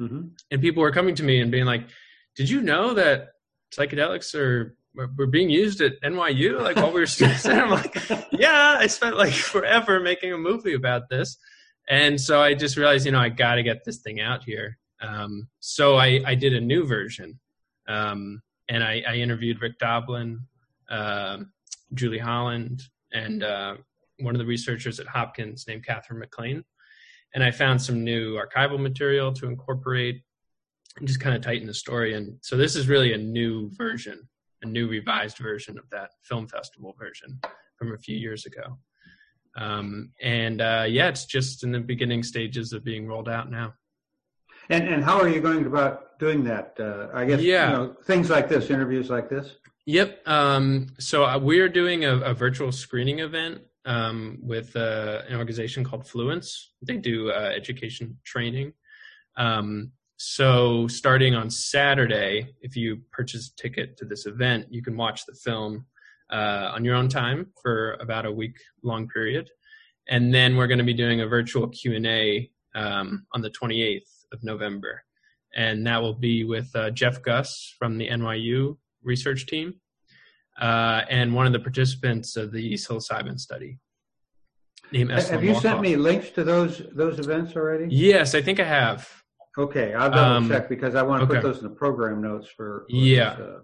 Mm-hmm. 0.00 0.28
And 0.50 0.62
people 0.62 0.82
were 0.82 0.92
coming 0.92 1.14
to 1.16 1.22
me 1.22 1.40
and 1.40 1.50
being 1.50 1.66
like, 1.66 1.88
Did 2.36 2.48
you 2.48 2.60
know 2.62 2.94
that 2.94 3.28
psychedelics 3.72 4.34
are 4.34 4.76
were 4.94 5.26
being 5.26 5.50
used 5.50 5.80
at 5.80 6.00
NYU 6.02 6.60
like 6.60 6.76
while 6.76 6.92
we 6.92 7.00
were 7.00 7.06
students. 7.06 7.44
I'm 7.46 7.70
like, 7.70 7.96
yeah, 8.32 8.76
I 8.78 8.86
spent 8.86 9.16
like 9.16 9.32
forever 9.32 10.00
making 10.00 10.32
a 10.32 10.38
movie 10.38 10.74
about 10.74 11.08
this 11.08 11.36
and 11.88 12.20
so 12.20 12.40
I 12.40 12.54
just 12.54 12.76
realized, 12.76 13.06
you 13.06 13.12
know, 13.12 13.20
I 13.20 13.28
got 13.28 13.56
to 13.56 13.62
get 13.62 13.84
this 13.84 13.98
thing 13.98 14.20
out 14.20 14.44
here. 14.44 14.78
Um, 15.00 15.48
so 15.60 15.96
I, 15.96 16.20
I 16.24 16.34
did 16.34 16.54
a 16.54 16.60
new 16.60 16.86
version, 16.86 17.38
um, 17.88 18.40
and 18.68 18.82
I, 18.82 19.02
I, 19.06 19.16
interviewed 19.16 19.60
Rick 19.60 19.78
Doblin, 19.78 20.40
uh, 20.88 21.38
Julie 21.92 22.18
Holland, 22.18 22.82
and 23.12 23.42
uh, 23.42 23.76
one 24.20 24.34
of 24.34 24.38
the 24.38 24.46
researchers 24.46 25.00
at 25.00 25.06
Hopkins 25.06 25.66
named 25.68 25.84
Katherine 25.84 26.20
MacLean. 26.20 26.64
And 27.34 27.42
I 27.42 27.50
found 27.50 27.82
some 27.82 28.04
new 28.04 28.36
archival 28.36 28.80
material 28.80 29.32
to 29.34 29.46
incorporate 29.46 30.22
and 30.98 31.08
just 31.08 31.20
kind 31.20 31.34
of 31.34 31.42
tighten 31.42 31.66
the 31.66 31.74
story. 31.74 32.14
And 32.14 32.38
so 32.40 32.56
this 32.56 32.76
is 32.76 32.88
really 32.88 33.12
a 33.12 33.18
new 33.18 33.70
version, 33.74 34.28
a 34.62 34.66
new 34.66 34.88
revised 34.88 35.38
version 35.38 35.76
of 35.78 35.90
that 35.90 36.10
film 36.22 36.46
festival 36.46 36.94
version 36.98 37.40
from 37.76 37.92
a 37.92 37.98
few 37.98 38.16
years 38.16 38.46
ago. 38.46 38.78
Um, 39.56 40.10
and 40.22 40.60
uh, 40.60 40.86
yeah, 40.88 41.08
it's 41.08 41.26
just 41.26 41.62
in 41.64 41.72
the 41.72 41.80
beginning 41.80 42.22
stages 42.22 42.72
of 42.72 42.84
being 42.84 43.06
rolled 43.06 43.28
out 43.28 43.50
now. 43.50 43.74
And 44.70 44.88
and 44.88 45.04
how 45.04 45.20
are 45.20 45.28
you 45.28 45.40
going 45.40 45.66
about 45.66 46.18
doing 46.18 46.44
that? 46.44 46.74
Uh, 46.78 47.08
I 47.12 47.24
guess 47.24 47.40
yeah. 47.40 47.70
You 47.70 47.76
know, 47.76 47.96
things 48.04 48.30
like 48.30 48.48
this, 48.48 48.70
interviews 48.70 49.10
like 49.10 49.28
this. 49.28 49.56
Yep. 49.86 50.26
Um, 50.26 50.88
so 50.98 51.24
uh, 51.24 51.38
we're 51.38 51.68
doing 51.68 52.06
a, 52.06 52.16
a, 52.20 52.32
virtual 52.32 52.72
screening 52.72 53.18
event 53.18 53.60
um, 53.84 54.38
with 54.40 54.74
uh, 54.76 55.22
an 55.28 55.36
organization 55.36 55.84
called 55.84 56.04
Fluence. 56.04 56.68
They 56.80 56.96
do 56.96 57.30
uh, 57.30 57.52
education 57.54 58.16
training. 58.24 58.72
Um, 59.36 59.92
so 60.16 60.86
starting 60.88 61.34
on 61.34 61.50
Saturday, 61.50 62.54
if 62.62 62.76
you 62.76 63.02
purchase 63.12 63.50
a 63.50 63.60
ticket 63.60 63.98
to 63.98 64.06
this 64.06 64.24
event, 64.24 64.66
you 64.70 64.82
can 64.82 64.96
watch 64.96 65.26
the 65.26 65.34
film 65.34 65.84
uh, 66.30 66.72
on 66.74 66.84
your 66.84 66.94
own 66.94 67.08
time 67.08 67.46
for 67.62 67.94
about 68.00 68.26
a 68.26 68.32
week 68.32 68.56
long 68.82 69.08
period, 69.08 69.48
and 70.08 70.32
then 70.34 70.56
we're 70.56 70.66
going 70.66 70.78
to 70.78 70.84
be 70.84 70.94
doing 70.94 71.20
a 71.20 71.26
virtual 71.26 71.68
Q 71.68 71.94
and 71.94 72.06
A 72.06 72.50
um, 72.74 73.26
on 73.32 73.42
the 73.42 73.50
28th 73.50 74.24
of 74.32 74.42
November, 74.42 75.02
and 75.54 75.86
that 75.86 76.00
will 76.00 76.14
be 76.14 76.44
with 76.44 76.70
uh, 76.74 76.90
Jeff 76.90 77.22
Guss 77.22 77.74
from 77.78 77.98
the 77.98 78.08
NYU 78.08 78.76
research 79.02 79.46
team 79.46 79.74
uh, 80.60 81.02
and 81.08 81.34
one 81.34 81.46
of 81.46 81.52
the 81.52 81.60
participants 81.60 82.36
of 82.36 82.52
the 82.52 82.74
psilocybin 82.74 83.38
study. 83.38 83.78
Have 84.92 85.42
you 85.42 85.58
sent 85.60 85.80
me 85.80 85.96
links 85.96 86.30
to 86.30 86.44
those 86.44 86.82
those 86.92 87.18
events 87.18 87.56
already? 87.56 87.86
Yes, 87.90 88.34
I 88.34 88.42
think 88.42 88.60
I 88.60 88.64
have. 88.64 89.08
Okay, 89.56 89.94
I'll 89.94 90.10
double 90.10 90.36
um, 90.36 90.48
check 90.48 90.68
because 90.68 90.94
I 90.94 91.02
want 91.02 91.20
to 91.20 91.26
okay. 91.26 91.40
put 91.40 91.42
those 91.42 91.58
in 91.58 91.64
the 91.64 91.74
program 91.74 92.20
notes 92.20 92.48
for, 92.48 92.86
for 92.88 92.96
yeah 92.96 93.34
this, 93.34 93.46
uh, 93.46 93.58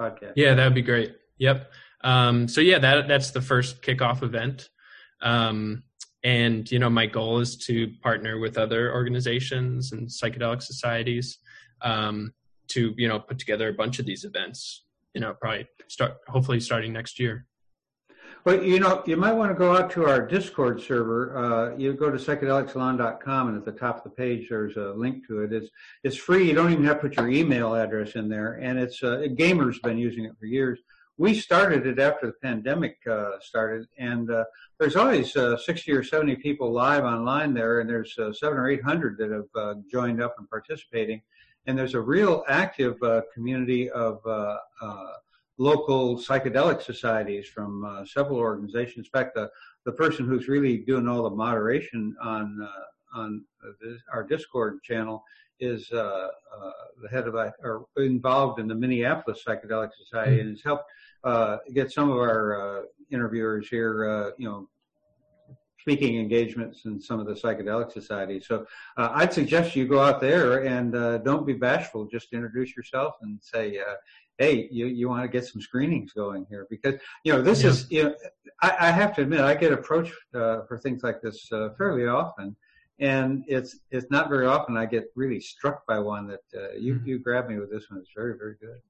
podcast. 0.00 0.32
Yeah, 0.36 0.54
that 0.54 0.64
would 0.64 0.74
be 0.74 0.82
great. 0.82 1.14
Yep. 1.38 1.70
Um, 2.04 2.46
so 2.46 2.60
yeah, 2.60 2.78
that 2.78 3.08
that's 3.08 3.30
the 3.32 3.40
first 3.40 3.82
kickoff 3.82 4.22
event. 4.22 4.68
Um, 5.22 5.82
and 6.22 6.70
you 6.70 6.78
know, 6.78 6.90
my 6.90 7.06
goal 7.06 7.40
is 7.40 7.56
to 7.66 7.90
partner 8.02 8.38
with 8.38 8.58
other 8.58 8.92
organizations 8.92 9.92
and 9.92 10.06
psychedelic 10.06 10.62
societies 10.62 11.38
um, 11.80 12.32
to 12.68 12.94
you 12.96 13.08
know 13.08 13.18
put 13.18 13.38
together 13.38 13.68
a 13.68 13.72
bunch 13.72 13.98
of 13.98 14.06
these 14.06 14.24
events. 14.24 14.84
You 15.14 15.22
know, 15.22 15.34
probably 15.40 15.66
start 15.88 16.16
hopefully 16.28 16.60
starting 16.60 16.92
next 16.92 17.18
year. 17.18 17.46
Well, 18.44 18.62
you 18.62 18.78
know, 18.78 19.02
you 19.06 19.16
might 19.16 19.32
want 19.32 19.52
to 19.52 19.54
go 19.54 19.74
out 19.74 19.90
to 19.92 20.06
our 20.06 20.20
Discord 20.26 20.82
server. 20.82 21.38
Uh, 21.38 21.76
you 21.78 21.94
go 21.94 22.10
to 22.10 22.18
psychedelicsalon.com, 22.18 23.48
and 23.48 23.56
at 23.56 23.64
the 23.64 23.72
top 23.72 23.96
of 23.96 24.04
the 24.04 24.10
page, 24.10 24.48
there's 24.50 24.76
a 24.76 24.92
link 24.92 25.26
to 25.28 25.42
it. 25.44 25.52
It's 25.54 25.70
it's 26.02 26.16
free. 26.16 26.46
You 26.46 26.52
don't 26.52 26.70
even 26.70 26.84
have 26.84 27.00
to 27.00 27.08
put 27.08 27.16
your 27.16 27.30
email 27.30 27.74
address 27.74 28.16
in 28.16 28.28
there, 28.28 28.58
and 28.60 28.78
it's 28.78 29.02
uh, 29.02 29.28
gamers 29.30 29.80
been 29.80 29.96
using 29.96 30.26
it 30.26 30.32
for 30.38 30.44
years 30.44 30.80
we 31.16 31.34
started 31.34 31.86
it 31.86 31.98
after 31.98 32.26
the 32.26 32.32
pandemic 32.42 32.98
uh, 33.08 33.32
started, 33.40 33.86
and 33.98 34.30
uh, 34.30 34.44
there's 34.78 34.96
always 34.96 35.36
uh, 35.36 35.56
60 35.56 35.92
or 35.92 36.02
70 36.02 36.36
people 36.36 36.72
live 36.72 37.04
online 37.04 37.54
there, 37.54 37.80
and 37.80 37.88
there's 37.88 38.18
uh, 38.18 38.32
seven 38.32 38.58
or 38.58 38.68
800 38.68 39.16
that 39.18 39.30
have 39.30 39.44
uh, 39.54 39.74
joined 39.90 40.20
up 40.20 40.34
and 40.38 40.50
participating, 40.50 41.22
and 41.66 41.78
there's 41.78 41.94
a 41.94 42.00
real 42.00 42.44
active 42.48 43.00
uh, 43.02 43.22
community 43.32 43.88
of 43.90 44.20
local 45.56 46.18
psychedelic 46.18 46.82
societies 46.82 47.46
from 47.46 48.04
several 48.06 48.38
organizations. 48.38 49.06
In 49.06 49.10
fact, 49.10 49.36
the 49.36 49.48
the 49.84 49.92
person 49.92 50.26
who's 50.26 50.48
really 50.48 50.78
doing 50.78 51.06
all 51.06 51.22
the 51.22 51.36
moderation 51.36 52.16
on 52.20 52.68
on 53.14 53.44
this, 53.80 54.00
our 54.12 54.24
Discord 54.24 54.82
channel 54.82 55.22
is 55.60 55.90
uh, 55.92 55.96
uh, 55.96 56.70
the 57.02 57.08
head 57.08 57.26
of 57.26 57.34
or 57.34 57.86
involved 57.96 58.60
in 58.60 58.68
the 58.68 58.74
Minneapolis 58.74 59.42
Psychedelic 59.46 59.90
Society 59.94 60.40
and 60.40 60.50
has 60.50 60.62
helped 60.62 60.90
uh, 61.22 61.58
get 61.72 61.92
some 61.92 62.10
of 62.10 62.18
our 62.18 62.80
uh, 62.80 62.82
interviewers 63.10 63.68
here, 63.68 64.08
uh, 64.08 64.30
you 64.36 64.48
know, 64.48 64.68
speaking 65.78 66.18
engagements 66.18 66.86
in 66.86 66.98
some 67.00 67.20
of 67.20 67.26
the 67.26 67.34
psychedelic 67.34 67.92
societies. 67.92 68.46
So 68.46 68.66
uh, 68.96 69.10
I'd 69.12 69.32
suggest 69.32 69.76
you 69.76 69.86
go 69.86 70.00
out 70.00 70.20
there 70.20 70.64
and 70.64 70.92
don't 71.24 71.46
be 71.46 71.52
bashful. 71.52 72.06
Just 72.06 72.32
introduce 72.32 72.74
yourself 72.74 73.16
and 73.20 73.38
say, 73.42 73.80
hey, 74.38 74.66
you, 74.70 74.86
you 74.86 75.08
want 75.08 75.22
to 75.22 75.28
get 75.28 75.46
some 75.46 75.60
screenings 75.60 76.12
going 76.12 76.46
here 76.48 76.66
because, 76.70 76.94
you 77.22 77.32
know, 77.32 77.42
this 77.42 77.62
yeah. 77.62 77.68
is, 77.68 77.86
you 77.90 78.02
know, 78.04 78.14
I, 78.62 78.88
I, 78.88 78.90
have 78.90 79.14
to 79.16 79.22
admit, 79.22 79.40
I 79.40 79.54
get 79.54 79.72
approached 79.72 80.14
for 80.32 80.80
things 80.82 81.02
like 81.02 81.20
this 81.20 81.48
fairly 81.76 82.06
often 82.06 82.56
and 83.00 83.44
it's 83.48 83.80
it's 83.90 84.10
not 84.10 84.28
very 84.28 84.46
often 84.46 84.76
I 84.76 84.86
get 84.86 85.04
really 85.16 85.40
struck 85.40 85.86
by 85.86 85.98
one 85.98 86.26
that 86.28 86.44
uh, 86.56 86.74
you 86.76 86.94
mm-hmm. 86.94 87.06
you 87.06 87.18
grab 87.18 87.48
me 87.48 87.58
with 87.58 87.70
this 87.70 87.90
one. 87.90 88.00
It's 88.00 88.10
very 88.14 88.36
very 88.38 88.56
good. 88.60 88.80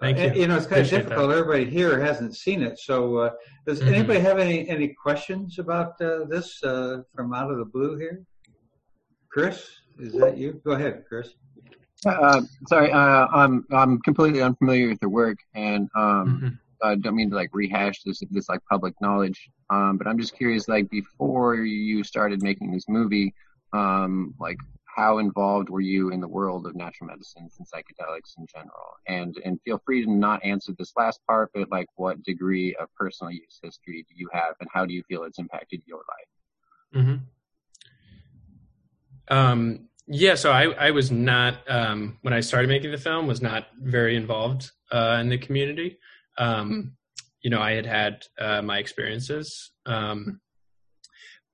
Thank 0.00 0.18
uh, 0.18 0.34
you. 0.34 0.42
You 0.42 0.48
know, 0.48 0.56
it's 0.56 0.66
kind 0.66 0.80
Appreciate 0.80 1.02
of 1.02 1.08
difficult. 1.08 1.30
That. 1.30 1.38
Everybody 1.38 1.70
here 1.70 2.00
hasn't 2.00 2.36
seen 2.36 2.62
it. 2.62 2.78
So, 2.78 3.16
uh, 3.16 3.30
does 3.66 3.80
mm-hmm. 3.80 3.94
anybody 3.94 4.20
have 4.20 4.38
any 4.38 4.68
any 4.68 4.88
questions 4.88 5.58
about 5.58 6.00
uh, 6.00 6.24
this 6.24 6.62
uh, 6.64 7.02
from 7.14 7.32
out 7.32 7.50
of 7.50 7.58
the 7.58 7.64
blue 7.64 7.96
here? 7.96 8.24
Chris, 9.30 9.68
is 9.98 10.12
that 10.14 10.36
you? 10.36 10.60
Go 10.64 10.72
ahead, 10.72 11.04
Chris. 11.08 11.30
Uh, 12.04 12.42
sorry, 12.68 12.90
uh, 12.92 13.26
I'm 13.32 13.64
I'm 13.70 14.00
completely 14.00 14.42
unfamiliar 14.42 14.88
with 14.88 14.98
your 15.00 15.10
work, 15.10 15.38
and 15.54 15.88
um, 15.94 16.40
Mhm. 16.42 16.58
I 16.84 16.94
don't 16.96 17.16
mean 17.16 17.30
to 17.30 17.36
like 17.36 17.50
rehash 17.52 18.02
this 18.02 18.22
this 18.30 18.48
like 18.48 18.60
public 18.70 18.94
knowledge. 19.00 19.50
Um, 19.70 19.96
but 19.98 20.06
I'm 20.06 20.18
just 20.18 20.36
curious, 20.36 20.68
like 20.68 20.88
before 20.90 21.56
you 21.56 22.04
started 22.04 22.42
making 22.42 22.70
this 22.72 22.88
movie, 22.88 23.34
um, 23.72 24.34
like 24.38 24.58
how 24.84 25.18
involved 25.18 25.70
were 25.70 25.80
you 25.80 26.10
in 26.10 26.20
the 26.20 26.28
world 26.28 26.66
of 26.66 26.76
natural 26.76 27.08
medicines 27.08 27.56
and 27.58 27.66
psychedelics 27.66 28.38
in 28.38 28.46
general? 28.54 28.90
And 29.08 29.36
and 29.44 29.60
feel 29.62 29.80
free 29.84 30.04
to 30.04 30.10
not 30.10 30.44
answer 30.44 30.72
this 30.78 30.92
last 30.96 31.20
part, 31.26 31.50
but 31.54 31.70
like 31.70 31.88
what 31.96 32.22
degree 32.22 32.74
of 32.76 32.88
personal 32.96 33.32
use 33.32 33.58
history 33.62 34.04
do 34.08 34.14
you 34.16 34.28
have, 34.32 34.54
and 34.60 34.68
how 34.72 34.86
do 34.86 34.94
you 34.94 35.02
feel 35.08 35.24
it's 35.24 35.38
impacted 35.38 35.82
your 35.86 36.02
life? 36.08 37.04
hmm 37.04 37.16
Um, 39.28 39.88
yeah, 40.06 40.34
so 40.34 40.52
I, 40.52 40.64
I 40.72 40.90
was 40.90 41.10
not 41.10 41.58
um, 41.68 42.18
when 42.22 42.34
I 42.34 42.40
started 42.40 42.68
making 42.68 42.90
the 42.90 42.98
film 42.98 43.26
was 43.26 43.40
not 43.40 43.68
very 43.80 44.16
involved 44.16 44.70
uh, 44.92 45.18
in 45.20 45.28
the 45.30 45.38
community. 45.38 45.98
Um, 46.38 46.96
you 47.42 47.50
know, 47.50 47.60
I 47.60 47.72
had 47.72 47.86
had 47.86 48.24
uh, 48.38 48.62
my 48.62 48.78
experiences, 48.78 49.72
um, 49.86 50.40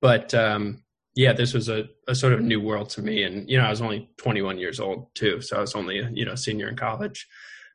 but 0.01 0.33
um, 0.35 0.85
yeah, 1.15 1.33
this 1.33 1.53
was 1.53 1.69
a, 1.69 1.89
a 2.09 2.15
sort 2.15 2.33
of 2.33 2.41
new 2.41 2.61
world 2.61 2.91
to 2.91 3.03
me. 3.03 3.25
And 3.25 3.49
you 3.51 3.59
know, 3.59 3.65
I 3.65 3.71
was 3.71 3.83
only 3.83 4.09
21 4.19 4.59
years 4.59 4.81
old 4.81 5.15
too, 5.15 5.41
so 5.41 5.57
I 5.57 5.61
was 5.61 5.75
only 5.75 6.07
you 6.13 6.25
know 6.25 6.35
senior 6.35 6.69
in 6.69 6.77
college. 6.77 7.27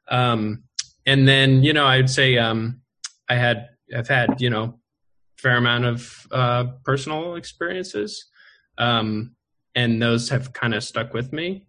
Um, 0.10 0.64
and 1.06 1.28
then 1.28 1.64
you 1.64 1.74
know, 1.74 1.86
I'd 1.86 2.10
say 2.10 2.38
um, 2.38 2.82
I 3.30 3.36
had 3.36 3.70
I've 3.96 4.08
had 4.08 4.42
you 4.42 4.50
know 4.50 4.80
fair 5.38 5.58
amount 5.58 5.86
of 5.86 6.28
uh, 6.32 6.66
personal 6.84 7.36
experiences. 7.36 8.26
Um, 8.78 9.36
and 9.76 10.02
those 10.02 10.30
have 10.30 10.54
kind 10.54 10.74
of 10.74 10.84
stuck 10.84 11.14
with 11.14 11.34
me. 11.34 11.68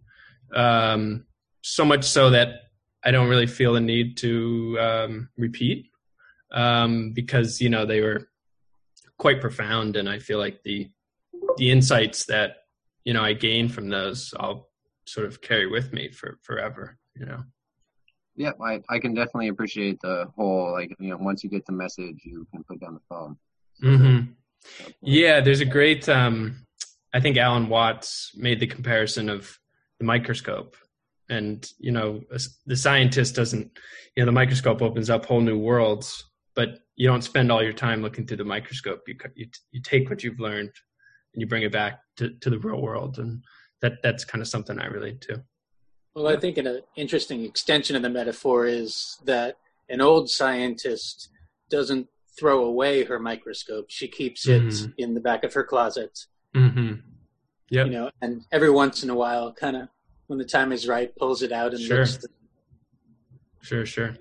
Um, 0.55 1.25
so 1.61 1.83
much 1.83 2.05
so 2.05 2.29
that 2.29 2.66
I 3.03 3.11
don't 3.11 3.29
really 3.29 3.47
feel 3.47 3.73
the 3.73 3.81
need 3.81 4.17
to 4.17 4.77
um, 4.79 5.29
repeat 5.37 5.89
um, 6.51 7.11
because 7.13 7.61
you 7.61 7.69
know 7.69 7.85
they 7.85 8.01
were 8.01 8.29
quite 9.17 9.41
profound, 9.41 9.95
and 9.95 10.09
I 10.09 10.19
feel 10.19 10.39
like 10.39 10.63
the 10.63 10.89
the 11.57 11.71
insights 11.71 12.25
that 12.25 12.57
you 13.05 13.13
know 13.13 13.23
I 13.23 13.33
gained 13.33 13.73
from 13.73 13.89
those 13.89 14.33
I'll 14.39 14.69
sort 15.05 15.25
of 15.25 15.41
carry 15.41 15.67
with 15.67 15.93
me 15.93 16.11
for 16.11 16.39
forever. 16.43 16.97
You 17.15 17.25
know. 17.25 17.43
Yeah, 18.35 18.51
I 18.61 18.81
I 18.89 18.99
can 18.99 19.13
definitely 19.13 19.47
appreciate 19.47 19.99
the 20.01 20.27
whole 20.35 20.71
like 20.71 20.95
you 20.99 21.09
know 21.09 21.17
once 21.17 21.43
you 21.43 21.49
get 21.49 21.65
the 21.65 21.71
message, 21.73 22.21
you 22.23 22.47
can 22.51 22.63
put 22.63 22.79
down 22.79 22.93
the 22.93 23.01
phone. 23.09 23.37
hmm 23.81 24.31
Yeah, 25.01 25.41
there's 25.41 25.61
a 25.61 25.65
great. 25.65 26.07
Um, 26.07 26.67
I 27.13 27.19
think 27.19 27.37
Alan 27.37 27.69
Watts 27.69 28.31
made 28.35 28.59
the 28.59 28.67
comparison 28.67 29.29
of 29.29 29.57
the 29.97 30.05
microscope, 30.05 30.75
and 31.29 31.69
you 31.79 31.91
know, 31.91 32.21
the 32.65 32.75
scientist 32.75 33.35
doesn't. 33.35 33.77
You 34.15 34.23
know, 34.23 34.25
the 34.27 34.31
microscope 34.31 34.81
opens 34.81 35.09
up 35.09 35.25
whole 35.25 35.41
new 35.41 35.57
worlds, 35.57 36.23
but 36.55 36.79
you 36.95 37.07
don't 37.07 37.21
spend 37.23 37.51
all 37.51 37.61
your 37.63 37.73
time 37.73 38.01
looking 38.01 38.25
through 38.25 38.37
the 38.37 38.43
microscope. 38.45 39.01
You 39.07 39.15
you, 39.35 39.47
you 39.71 39.81
take 39.81 40.09
what 40.09 40.23
you've 40.23 40.39
learned 40.39 40.71
and 41.33 41.41
you 41.41 41.47
bring 41.47 41.63
it 41.63 41.71
back 41.71 41.99
to, 42.17 42.31
to 42.41 42.49
the 42.49 42.59
real 42.59 42.81
world, 42.81 43.19
and 43.19 43.43
that 43.81 43.93
that's 44.03 44.25
kind 44.25 44.41
of 44.41 44.47
something 44.47 44.79
I 44.79 44.87
relate 44.87 45.21
to. 45.21 45.43
Well, 46.15 46.27
I 46.27 46.37
think 46.37 46.57
an 46.57 46.81
interesting 46.95 47.43
extension 47.43 47.95
of 47.95 48.01
the 48.01 48.09
metaphor 48.09 48.65
is 48.65 49.17
that 49.25 49.57
an 49.89 50.01
old 50.01 50.29
scientist 50.29 51.29
doesn't 51.69 52.07
throw 52.39 52.63
away 52.65 53.03
her 53.03 53.19
microscope; 53.19 53.85
she 53.89 54.07
keeps 54.07 54.47
it 54.47 54.63
Mhm. 54.63 54.93
in 54.97 55.13
the 55.13 55.19
back 55.21 55.43
of 55.43 55.53
her 55.53 55.63
closet. 55.63 56.25
Mm-hmm. 56.55 56.93
Yep. 57.69 57.85
You 57.85 57.91
know, 57.91 58.09
and 58.21 58.45
every 58.51 58.69
once 58.71 59.03
in 59.03 59.09
a 59.09 59.15
while, 59.15 59.53
kind 59.53 59.75
of 59.75 59.89
when 60.27 60.37
the 60.39 60.45
time 60.45 60.71
is 60.71 60.87
right, 60.87 61.15
pulls 61.17 61.41
it 61.41 61.51
out 61.51 61.73
and 61.73 61.81
Sure. 61.81 61.99
looks. 61.99 62.17
The, 62.17 62.27
Sure. 63.61 63.85
Sure. 63.85 64.15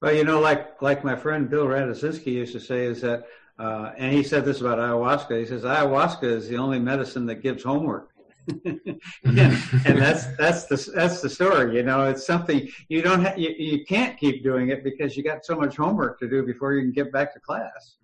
Well, 0.00 0.14
you 0.14 0.24
know, 0.24 0.40
like 0.40 0.80
like 0.80 1.04
my 1.04 1.14
friend 1.16 1.50
Bill 1.50 1.66
Radosinski 1.66 2.28
used 2.32 2.52
to 2.54 2.60
say, 2.60 2.86
is 2.86 3.02
that, 3.02 3.24
uh, 3.58 3.92
and 3.98 4.12
he 4.14 4.22
said 4.22 4.46
this 4.46 4.60
about 4.62 4.78
ayahuasca. 4.78 5.38
He 5.38 5.44
says 5.44 5.62
ayahuasca 5.62 6.22
is 6.22 6.48
the 6.48 6.56
only 6.56 6.78
medicine 6.78 7.26
that 7.26 7.42
gives 7.42 7.62
homework. 7.64 8.08
yeah, 8.64 9.54
and 9.84 9.98
that's 10.00 10.24
that's 10.38 10.64
the 10.66 10.92
that's 10.94 11.20
the 11.20 11.28
story. 11.28 11.76
You 11.76 11.82
know, 11.82 12.06
it's 12.06 12.24
something 12.26 12.68
you 12.88 13.02
don't 13.02 13.22
ha- 13.22 13.34
you, 13.36 13.50
you 13.50 13.84
can't 13.84 14.18
keep 14.18 14.42
doing 14.42 14.70
it 14.70 14.82
because 14.82 15.16
you 15.16 15.22
got 15.22 15.44
so 15.44 15.54
much 15.54 15.76
homework 15.76 16.18
to 16.20 16.28
do 16.28 16.42
before 16.44 16.72
you 16.72 16.80
can 16.80 16.92
get 16.92 17.12
back 17.12 17.34
to 17.34 17.40
class. 17.40 17.96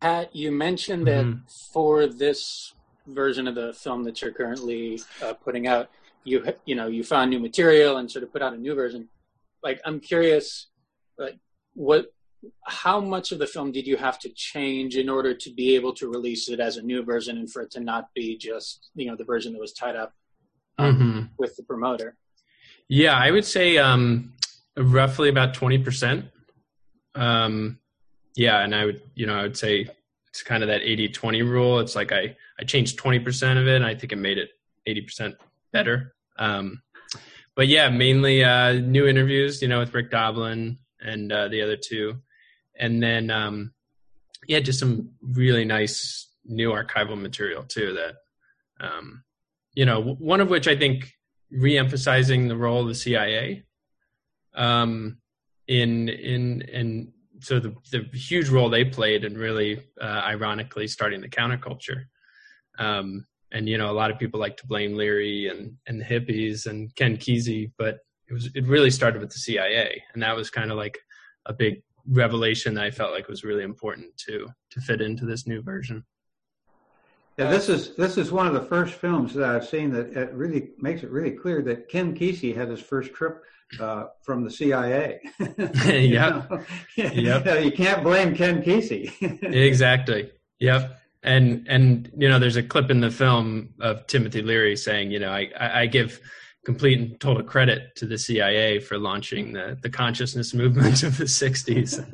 Pat, 0.00 0.34
you 0.34 0.50
mentioned 0.50 1.06
that 1.06 1.24
Mhm. 1.26 1.50
for 1.72 2.06
this 2.06 2.72
version 3.08 3.48
of 3.48 3.54
the 3.54 3.72
film 3.72 4.04
that 4.04 4.20
you're 4.22 4.32
currently 4.32 5.00
uh, 5.22 5.32
putting 5.34 5.66
out, 5.66 5.88
you 6.24 6.44
you 6.66 6.74
know 6.74 6.86
you 6.88 7.02
found 7.04 7.30
new 7.30 7.38
material 7.40 7.96
and 7.98 8.10
sort 8.10 8.22
of 8.22 8.32
put 8.32 8.42
out 8.42 8.52
a 8.54 8.56
new 8.56 8.74
version. 8.74 9.08
Like, 9.62 9.80
I'm 9.84 9.98
curious, 10.00 10.66
like 11.18 11.38
what, 11.74 12.12
how 12.66 13.00
much 13.00 13.32
of 13.32 13.38
the 13.40 13.46
film 13.46 13.72
did 13.72 13.86
you 13.86 13.96
have 13.96 14.18
to 14.20 14.28
change 14.30 14.96
in 14.96 15.08
order 15.08 15.34
to 15.34 15.50
be 15.50 15.74
able 15.74 15.92
to 15.94 16.08
release 16.08 16.48
it 16.48 16.60
as 16.60 16.76
a 16.76 16.82
new 16.82 17.02
version 17.02 17.38
and 17.38 17.50
for 17.50 17.62
it 17.62 17.70
to 17.72 17.80
not 17.80 18.08
be 18.14 18.36
just 18.36 18.90
you 18.94 19.06
know 19.06 19.16
the 19.16 19.24
version 19.24 19.52
that 19.52 19.60
was 19.60 19.72
tied 19.72 19.96
up 19.96 20.12
um, 20.78 20.96
Mhm. 20.98 21.30
with 21.38 21.56
the 21.56 21.64
promoter? 21.64 22.16
Yeah, 22.88 23.16
I 23.16 23.30
would 23.30 23.44
say 23.44 23.78
um, 23.78 24.32
roughly 24.76 25.28
about 25.28 25.54
twenty 25.54 25.78
percent. 25.78 26.26
Um, 27.14 27.78
yeah, 28.36 28.60
and 28.60 28.72
I 28.74 28.84
would, 28.84 29.02
you 29.16 29.26
know, 29.26 29.34
I 29.34 29.42
would 29.42 29.56
say 29.56 29.88
it's 30.38 30.46
kind 30.46 30.62
of 30.62 30.68
that 30.68 30.82
80-20 30.82 31.48
rule. 31.48 31.80
It's 31.80 31.96
like 31.96 32.12
I 32.12 32.36
I 32.60 32.64
changed 32.64 32.96
twenty 32.96 33.18
percent 33.18 33.58
of 33.58 33.66
it, 33.66 33.74
and 33.74 33.84
I 33.84 33.94
think 33.96 34.12
it 34.12 34.16
made 34.16 34.38
it 34.38 34.50
eighty 34.86 35.00
percent 35.00 35.34
better. 35.72 36.14
Um, 36.38 36.80
but 37.56 37.66
yeah, 37.66 37.88
mainly 37.88 38.44
uh, 38.44 38.74
new 38.74 39.08
interviews, 39.08 39.60
you 39.60 39.66
know, 39.66 39.80
with 39.80 39.92
Rick 39.92 40.12
Doblin 40.12 40.78
and 41.00 41.32
uh, 41.32 41.48
the 41.48 41.62
other 41.62 41.76
two, 41.76 42.18
and 42.78 43.02
then 43.02 43.32
um, 43.32 43.72
yeah, 44.46 44.60
just 44.60 44.78
some 44.78 45.10
really 45.20 45.64
nice 45.64 46.28
new 46.44 46.70
archival 46.70 47.20
material 47.20 47.64
too. 47.64 47.94
That 47.94 48.86
um, 48.86 49.24
you 49.74 49.86
know, 49.86 50.00
one 50.00 50.40
of 50.40 50.50
which 50.50 50.68
I 50.68 50.76
think 50.76 51.12
re-emphasizing 51.50 52.46
the 52.46 52.56
role 52.56 52.82
of 52.82 52.88
the 52.88 52.94
CIA 52.94 53.64
um, 54.54 55.18
in 55.66 56.08
in 56.08 56.62
in 56.62 57.12
so 57.40 57.58
the 57.58 57.74
the 57.92 58.04
huge 58.16 58.48
role 58.48 58.68
they 58.68 58.84
played 58.84 59.24
in 59.24 59.36
really 59.36 59.82
uh, 60.00 60.22
ironically 60.24 60.88
starting 60.88 61.20
the 61.20 61.28
counterculture. 61.28 62.04
Um, 62.78 63.26
and 63.52 63.68
you 63.68 63.78
know, 63.78 63.90
a 63.90 63.92
lot 63.92 64.10
of 64.10 64.18
people 64.18 64.38
like 64.40 64.56
to 64.58 64.66
blame 64.66 64.94
Leary 64.94 65.48
and 65.48 65.76
and 65.86 66.00
the 66.00 66.04
hippies 66.04 66.66
and 66.66 66.94
Ken 66.96 67.16
Kesey, 67.16 67.72
but 67.78 67.98
it 68.28 68.32
was 68.32 68.50
it 68.54 68.66
really 68.66 68.90
started 68.90 69.20
with 69.20 69.30
the 69.30 69.38
CIA, 69.38 70.02
and 70.12 70.22
that 70.22 70.36
was 70.36 70.50
kind 70.50 70.70
of 70.70 70.76
like 70.76 70.98
a 71.46 71.52
big 71.52 71.82
revelation 72.10 72.74
that 72.74 72.84
I 72.84 72.90
felt 72.90 73.12
like 73.12 73.28
was 73.28 73.44
really 73.44 73.64
important 73.64 74.16
to 74.26 74.48
to 74.70 74.80
fit 74.80 75.00
into 75.00 75.24
this 75.24 75.46
new 75.46 75.62
version. 75.62 76.04
Yeah, 77.38 77.50
this 77.50 77.68
is 77.68 77.94
this 77.94 78.18
is 78.18 78.32
one 78.32 78.48
of 78.48 78.52
the 78.52 78.62
first 78.62 78.94
films 78.94 79.32
that 79.34 79.48
I've 79.48 79.64
seen 79.64 79.92
that 79.92 80.08
it 80.08 80.32
really 80.32 80.70
makes 80.78 81.04
it 81.04 81.10
really 81.10 81.30
clear 81.30 81.62
that 81.62 81.88
Ken 81.88 82.12
Kesey 82.12 82.54
had 82.54 82.68
his 82.68 82.80
first 82.80 83.14
trip 83.14 83.44
uh, 83.78 84.06
from 84.22 84.42
the 84.42 84.50
CIA. 84.50 85.20
You 85.38 86.18
Yep. 86.96 87.46
Yeah, 87.46 87.58
you 87.58 87.70
can't 87.70 88.02
blame 88.02 88.34
Ken 88.34 88.60
Kesey. 88.60 89.12
exactly. 89.42 90.32
Yep. 90.58 90.98
And 91.22 91.64
and 91.68 92.10
you 92.16 92.28
know, 92.28 92.40
there's 92.40 92.56
a 92.56 92.62
clip 92.62 92.90
in 92.90 93.00
the 93.00 93.10
film 93.10 93.68
of 93.80 94.06
Timothy 94.08 94.42
Leary 94.42 94.76
saying, 94.76 95.12
you 95.12 95.20
know, 95.20 95.30
I 95.30 95.50
I 95.58 95.80
I 95.82 95.86
give 95.86 96.20
complete 96.64 96.98
and 96.98 97.20
total 97.20 97.44
credit 97.44 97.94
to 97.96 98.06
the 98.06 98.18
CIA 98.18 98.80
for 98.80 98.98
launching 98.98 99.52
the 99.52 99.78
the 99.80 99.90
consciousness 99.90 100.54
movement 100.54 101.04
of 101.04 101.16
the 101.18 101.24
'60s. 101.24 102.04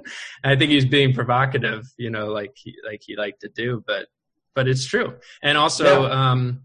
I 0.44 0.54
think 0.54 0.70
he's 0.70 0.84
being 0.84 1.14
provocative, 1.14 1.86
you 1.96 2.10
know, 2.10 2.26
like 2.26 2.52
he 2.56 2.74
like 2.86 3.02
he 3.02 3.16
liked 3.16 3.40
to 3.40 3.48
do, 3.48 3.82
but 3.86 4.08
but 4.54 4.68
it's 4.68 4.86
true. 4.86 5.14
And 5.42 5.58
also, 5.58 6.10
um, 6.10 6.62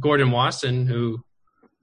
Gordon 0.00 0.30
Wasson, 0.30 0.86
who 0.86 1.20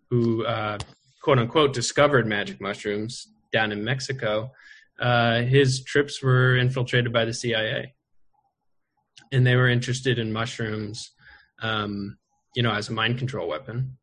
who 0.09 0.45
uh, 0.45 0.77
quote 1.21 1.39
unquote 1.39 1.73
discovered 1.73 2.27
magic 2.27 2.61
mushrooms 2.61 3.27
down 3.51 3.71
in 3.71 3.83
Mexico, 3.83 4.51
uh, 4.99 5.41
his 5.41 5.83
trips 5.83 6.21
were 6.21 6.57
infiltrated 6.57 7.11
by 7.11 7.25
the 7.25 7.33
CIA, 7.33 7.93
and 9.31 9.45
they 9.45 9.55
were 9.55 9.69
interested 9.69 10.19
in 10.19 10.31
mushrooms, 10.31 11.11
um, 11.61 12.17
you 12.55 12.63
know, 12.63 12.71
as 12.71 12.89
a 12.89 12.93
mind 12.93 13.17
control 13.17 13.47
weapon. 13.47 13.97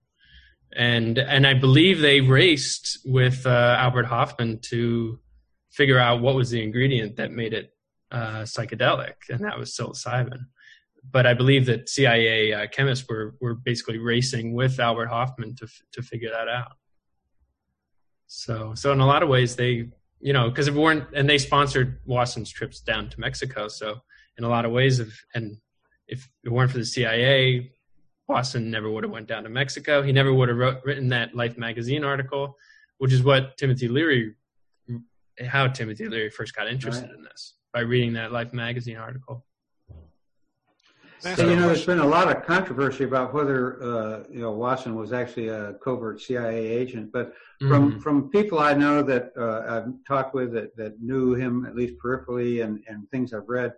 And 0.77 1.19
and 1.19 1.47
I 1.47 1.55
believe 1.55 2.01
they 2.01 2.21
raced 2.21 2.99
with 3.05 3.47
uh, 3.47 3.77
Albert 3.79 4.07
Hofmann 4.07 4.61
to 4.71 5.19
figure 5.71 5.99
out 5.99 6.21
what 6.21 6.35
was 6.35 6.51
the 6.51 6.63
ingredient 6.63 7.17
that 7.17 7.33
made 7.33 7.55
it 7.55 7.73
uh, 8.11 8.43
psychedelic, 8.43 9.15
and 9.29 9.45
that 9.45 9.59
was 9.59 9.71
psilocybin. 9.77 10.47
But 11.09 11.27
I 11.27 11.35
believe 11.35 11.67
that 11.67 11.89
CIA 11.89 12.53
uh, 12.53 12.67
chemists 12.69 13.07
were 13.09 13.37
were 13.41 13.55
basically 13.55 13.99
racing 13.99 14.55
with 14.55 14.79
Albert 14.79 15.07
Hofmann 15.07 15.55
to 15.57 15.65
f- 15.65 15.83
to 15.93 16.03
figure 16.03 16.31
that 16.31 16.49
out. 16.49 16.73
So 18.27 18.75
so 18.75 18.93
in 18.93 19.01
a 19.01 19.07
lot 19.07 19.23
of 19.23 19.29
ways 19.29 19.57
they 19.57 19.89
you 20.21 20.33
know 20.33 20.49
because 20.49 20.69
if 20.69 20.75
it 20.75 20.79
weren't 20.79 21.05
and 21.15 21.29
they 21.29 21.39
sponsored 21.39 22.01
Wasson's 22.05 22.51
trips 22.51 22.81
down 22.81 23.09
to 23.11 23.21
Mexico. 23.21 23.69
So 23.69 24.01
in 24.39 24.45
a 24.45 24.49
lot 24.49 24.65
of 24.65 24.73
ways, 24.73 25.01
if 25.01 25.25
and 25.35 25.57
if 26.09 26.29
it 26.45 26.51
weren't 26.51 26.71
for 26.71 26.79
the 26.79 26.85
CIA, 26.85 27.73
Wasson 28.31 28.71
never 28.71 28.91
would 28.91 29.05
have 29.05 29.13
went 29.13 29.27
down 29.27 29.43
to 29.43 29.49
Mexico. 29.49 30.03
He 30.03 30.13
never 30.13 30.33
would 30.33 30.49
have 30.49 30.59
wrote, 30.59 30.85
written 30.85 31.09
that 31.09 31.35
Life 31.35 31.59
magazine 31.59 32.05
article, 32.05 32.57
which 32.99 33.13
is 33.13 33.23
what 33.23 33.57
Timothy 33.57 33.89
Leary, 33.89 34.35
how 35.47 35.67
Timothy 35.69 36.09
Leary 36.09 36.31
first 36.31 36.55
got 36.55 36.69
interested 36.69 37.09
right. 37.09 37.17
in 37.17 37.23
this 37.23 37.55
by 37.73 37.81
reading 37.81 38.15
that 38.15 38.33
Life 38.33 38.53
magazine 38.53 38.97
article. 38.97 39.45
So, 41.21 41.49
you 41.49 41.57
know, 41.57 41.67
there's 41.67 41.85
been 41.85 41.99
a 41.99 42.07
lot 42.07 42.35
of 42.35 42.47
controversy 42.47 43.05
about 43.05 43.35
whether 43.35 43.83
uh, 43.83 44.25
you 44.31 44.41
know 44.41 44.53
Wasson 44.53 44.95
was 44.95 45.13
actually 45.13 45.49
a 45.49 45.75
covert 45.75 46.21
CIA 46.21 46.67
agent, 46.67 47.13
but 47.13 47.35
from 47.59 47.91
mm-hmm. 47.91 48.01
from 48.01 48.31
people 48.31 48.59
I 48.59 48.73
know 48.73 49.03
that 49.03 49.33
uh, 49.37 49.63
I've 49.69 49.93
talked 50.09 50.35
with 50.35 50.53
that, 50.53 50.75
that 50.77 51.01
knew 51.03 51.35
him 51.35 51.67
at 51.67 51.77
least 51.77 51.95
peripherally 52.03 52.65
and, 52.65 52.83
and 52.89 53.09
things 53.11 53.35
I've 53.35 53.49
read, 53.49 53.75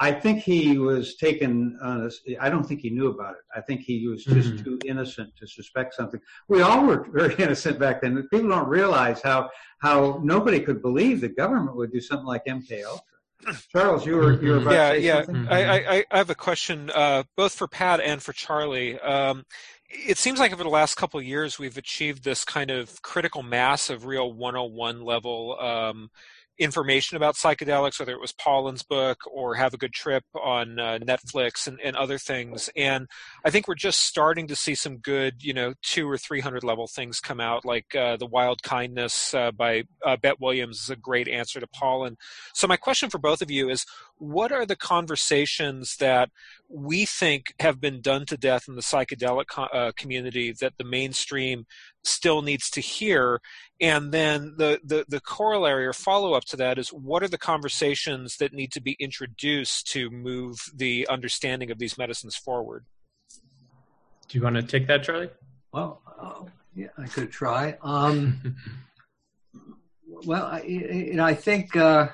I 0.00 0.10
think 0.10 0.42
he 0.42 0.78
was 0.78 1.16
taken 1.16 1.78
on 1.82 2.10
a, 2.26 2.36
I 2.38 2.48
don't 2.48 2.64
think 2.64 2.80
he 2.80 2.88
knew 2.88 3.08
about 3.08 3.34
it. 3.34 3.42
I 3.54 3.60
think 3.60 3.82
he 3.82 4.08
was 4.08 4.24
just 4.24 4.54
mm-hmm. 4.54 4.64
too 4.64 4.78
innocent 4.86 5.36
to 5.36 5.46
suspect 5.46 5.94
something. 5.94 6.20
We 6.48 6.62
all 6.62 6.86
were 6.86 7.06
very 7.12 7.34
innocent 7.34 7.78
back 7.78 8.00
then. 8.00 8.16
People 8.32 8.48
don't 8.48 8.68
realize 8.68 9.20
how 9.22 9.50
how 9.78 10.20
nobody 10.24 10.58
could 10.58 10.82
believe 10.82 11.20
the 11.20 11.28
government 11.28 11.76
would 11.76 11.92
do 11.92 12.00
something 12.00 12.26
like 12.26 12.46
MK 12.46 12.84
Ultra. 12.84 13.04
Charles, 13.72 14.06
you 14.06 14.16
were 14.16 14.42
you 14.42 14.52
were 14.52 14.56
about 14.58 14.72
yeah, 14.72 14.92
to 14.92 15.00
say 15.00 15.06
yeah. 15.06 15.24
something? 15.24 15.48
I, 15.48 15.78
I, 15.78 16.04
I 16.10 16.16
have 16.16 16.30
a 16.30 16.34
question 16.34 16.90
uh, 16.94 17.24
both 17.36 17.54
for 17.54 17.68
Pat 17.68 18.00
and 18.00 18.22
for 18.22 18.32
Charlie. 18.32 18.98
Um, 19.00 19.44
it 19.88 20.18
seems 20.18 20.38
like 20.38 20.52
over 20.52 20.62
the 20.62 20.68
last 20.68 20.96
couple 20.96 21.18
of 21.18 21.26
years 21.26 21.58
we've 21.58 21.76
achieved 21.76 22.24
this 22.24 22.44
kind 22.44 22.70
of 22.70 23.02
critical 23.02 23.42
mass 23.42 23.90
of 23.90 24.04
real 24.04 24.32
101 24.32 25.02
level 25.02 25.58
um, 25.58 26.10
information 26.60 27.16
about 27.16 27.36
psychedelics, 27.36 27.98
whether 27.98 28.12
it 28.12 28.20
was 28.20 28.34
Pollan's 28.34 28.82
book 28.82 29.22
or 29.26 29.54
Have 29.54 29.72
a 29.72 29.78
Good 29.78 29.94
Trip 29.94 30.24
on 30.34 30.78
uh, 30.78 30.98
Netflix 31.00 31.66
and, 31.66 31.80
and, 31.82 31.96
other 31.96 32.18
things. 32.18 32.68
And 32.76 33.08
I 33.46 33.50
think 33.50 33.66
we're 33.66 33.74
just 33.74 34.02
starting 34.02 34.46
to 34.48 34.54
see 34.54 34.74
some 34.74 34.98
good, 34.98 35.42
you 35.42 35.54
know, 35.54 35.72
two 35.82 36.08
or 36.08 36.18
three 36.18 36.40
hundred 36.40 36.62
level 36.62 36.86
things 36.86 37.18
come 37.18 37.40
out, 37.40 37.64
like 37.64 37.94
uh, 37.94 38.18
The 38.18 38.26
Wild 38.26 38.62
Kindness 38.62 39.32
uh, 39.32 39.52
by 39.52 39.84
uh, 40.04 40.18
Bett 40.18 40.38
Williams 40.38 40.82
is 40.82 40.90
a 40.90 40.96
great 40.96 41.28
answer 41.28 41.60
to 41.60 41.66
Pollan. 41.66 42.16
So 42.52 42.66
my 42.66 42.76
question 42.76 43.08
for 43.08 43.18
both 43.18 43.40
of 43.40 43.50
you 43.50 43.70
is, 43.70 43.86
what 44.18 44.52
are 44.52 44.66
the 44.66 44.76
conversations 44.76 45.96
that 45.96 46.28
we 46.68 47.06
think 47.06 47.54
have 47.58 47.80
been 47.80 48.02
done 48.02 48.26
to 48.26 48.36
death 48.36 48.68
in 48.68 48.74
the 48.74 48.82
psychedelic 48.82 49.46
co- 49.48 49.62
uh, 49.62 49.92
community 49.96 50.54
that 50.60 50.74
the 50.76 50.84
mainstream 50.84 51.64
still 52.04 52.42
needs 52.42 52.70
to 52.70 52.80
hear 52.80 53.40
and 53.80 54.12
then 54.12 54.54
the, 54.58 54.78
the, 54.84 55.06
the 55.08 55.20
corollary 55.20 55.86
or 55.86 55.94
follow 55.94 56.34
up 56.34 56.44
to 56.46 56.56
that 56.58 56.78
is 56.78 56.90
what 56.90 57.22
are 57.22 57.28
the 57.28 57.38
conversations 57.38 58.36
that 58.36 58.52
need 58.52 58.72
to 58.72 58.80
be 58.80 58.94
introduced 59.00 59.90
to 59.92 60.10
move 60.10 60.58
the 60.74 61.06
understanding 61.08 61.70
of 61.70 61.78
these 61.78 61.96
medicines 61.96 62.36
forward? 62.36 62.84
Do 64.28 64.38
you 64.38 64.44
want 64.44 64.56
to 64.56 64.62
take 64.62 64.86
that, 64.88 65.02
Charlie? 65.02 65.30
Well, 65.72 66.02
uh, 66.20 66.44
yeah, 66.74 66.88
I 66.98 67.06
could 67.06 67.32
try. 67.32 67.78
Um, 67.82 68.56
well, 70.06 70.44
I, 70.44 70.62
you 70.62 71.14
know, 71.14 71.24
I 71.24 71.34
think 71.34 71.74
uh, 71.74 72.08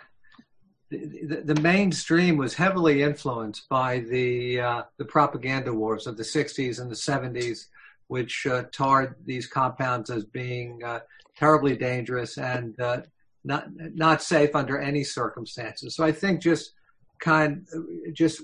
the, 0.91 1.43
the, 1.45 1.61
mainstream 1.61 2.37
was 2.37 2.55
heavily 2.55 3.03
influenced 3.03 3.69
by 3.69 3.99
the 3.99 4.61
uh, 4.61 4.83
the 4.99 5.05
propaganda 5.05 5.75
wars 5.75 6.07
of 6.07 6.17
the 6.17 6.23
'60s 6.23 6.81
and 6.81 6.91
the 6.91 6.95
'70s, 6.95 7.67
which 8.09 8.47
uh, 8.47 8.65
tarred 8.73 9.17
these 9.25 9.47
compounds 9.47 10.11
as 10.11 10.25
being 10.25 10.83
uh, 10.85 11.01
terribly 11.37 11.77
dangerous 11.77 12.39
and 12.39 12.79
uh, 12.81 13.01
not 13.45 13.69
not 13.95 14.23
safe 14.23 14.55
under 14.55 14.79
any 14.79 15.05
circumstances. 15.05 15.95
So 15.95 16.05
I 16.05 16.13
think 16.13 16.41
just 16.41 16.73
kind 17.21 17.67
just 18.13 18.43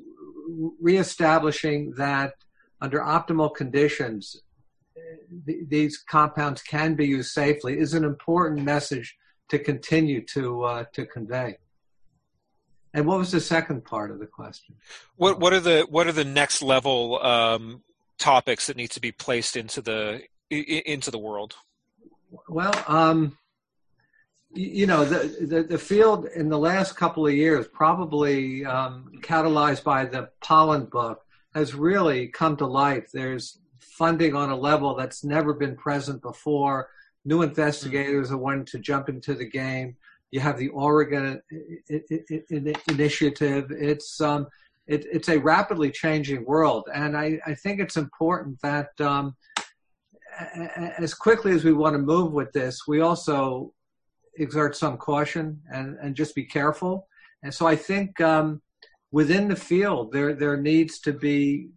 reestablishing 0.80 1.94
that 1.96 2.34
under 2.80 3.00
optimal 3.00 3.54
conditions 3.54 4.42
th- 5.46 5.68
these 5.68 5.98
compounds 5.98 6.62
can 6.62 6.94
be 6.94 7.06
used 7.06 7.32
safely 7.32 7.78
is 7.78 7.94
an 7.94 8.04
important 8.04 8.62
message 8.62 9.16
to 9.48 9.58
continue 9.58 10.24
to 10.26 10.64
uh, 10.64 10.84
to 10.92 11.06
convey. 11.06 11.58
And 12.94 13.06
what 13.06 13.18
was 13.18 13.32
the 13.32 13.40
second 13.40 13.84
part 13.84 14.10
of 14.10 14.18
the 14.18 14.26
question? 14.26 14.76
What 15.16 15.40
what 15.40 15.52
are 15.52 15.60
the 15.60 15.86
what 15.88 16.06
are 16.06 16.12
the 16.12 16.24
next 16.24 16.62
level 16.62 17.22
um, 17.22 17.82
topics 18.18 18.66
that 18.66 18.76
need 18.76 18.90
to 18.92 19.00
be 19.00 19.12
placed 19.12 19.56
into 19.56 19.80
the 19.80 20.22
into 20.50 21.10
the 21.10 21.18
world? 21.18 21.54
Well, 22.48 22.72
um, 22.86 23.36
you 24.54 24.86
know, 24.86 25.04
the, 25.04 25.46
the, 25.46 25.62
the 25.62 25.78
field 25.78 26.26
in 26.34 26.48
the 26.48 26.58
last 26.58 26.96
couple 26.96 27.26
of 27.26 27.32
years, 27.32 27.66
probably 27.68 28.64
um, 28.64 29.10
catalyzed 29.20 29.82
by 29.82 30.04
the 30.04 30.28
Pollan 30.44 30.90
book, 30.90 31.24
has 31.54 31.74
really 31.74 32.28
come 32.28 32.56
to 32.56 32.66
life. 32.66 33.10
There's 33.12 33.58
funding 33.80 34.34
on 34.34 34.50
a 34.50 34.56
level 34.56 34.94
that's 34.94 35.24
never 35.24 35.54
been 35.54 35.76
present 35.76 36.22
before. 36.22 36.88
New 37.24 37.42
investigators 37.42 38.30
are 38.30 38.38
wanting 38.38 38.64
to 38.66 38.78
jump 38.78 39.08
into 39.08 39.34
the 39.34 39.48
game. 39.48 39.96
You 40.30 40.40
have 40.40 40.58
the 40.58 40.68
Oregon 40.68 41.42
initiative. 42.88 43.70
It's 43.70 44.20
um, 44.20 44.46
it, 44.86 45.06
it's 45.12 45.28
a 45.28 45.38
rapidly 45.38 45.90
changing 45.90 46.44
world, 46.44 46.88
and 46.92 47.16
I, 47.16 47.38
I 47.46 47.54
think 47.54 47.80
it's 47.80 47.96
important 47.96 48.58
that 48.62 48.88
um, 49.00 49.36
as 50.98 51.14
quickly 51.14 51.52
as 51.52 51.64
we 51.64 51.72
want 51.72 51.94
to 51.94 51.98
move 51.98 52.32
with 52.32 52.52
this, 52.52 52.80
we 52.86 53.00
also 53.00 53.72
exert 54.38 54.76
some 54.76 54.96
caution 54.96 55.60
and, 55.70 55.96
and 56.02 56.14
just 56.14 56.34
be 56.34 56.44
careful. 56.44 57.06
And 57.42 57.52
so 57.52 57.66
I 57.66 57.76
think 57.76 58.20
um, 58.20 58.62
within 59.10 59.48
the 59.48 59.56
field, 59.56 60.12
there, 60.12 60.34
there 60.34 60.56
needs 60.56 61.00
to 61.00 61.12
be 61.12 61.68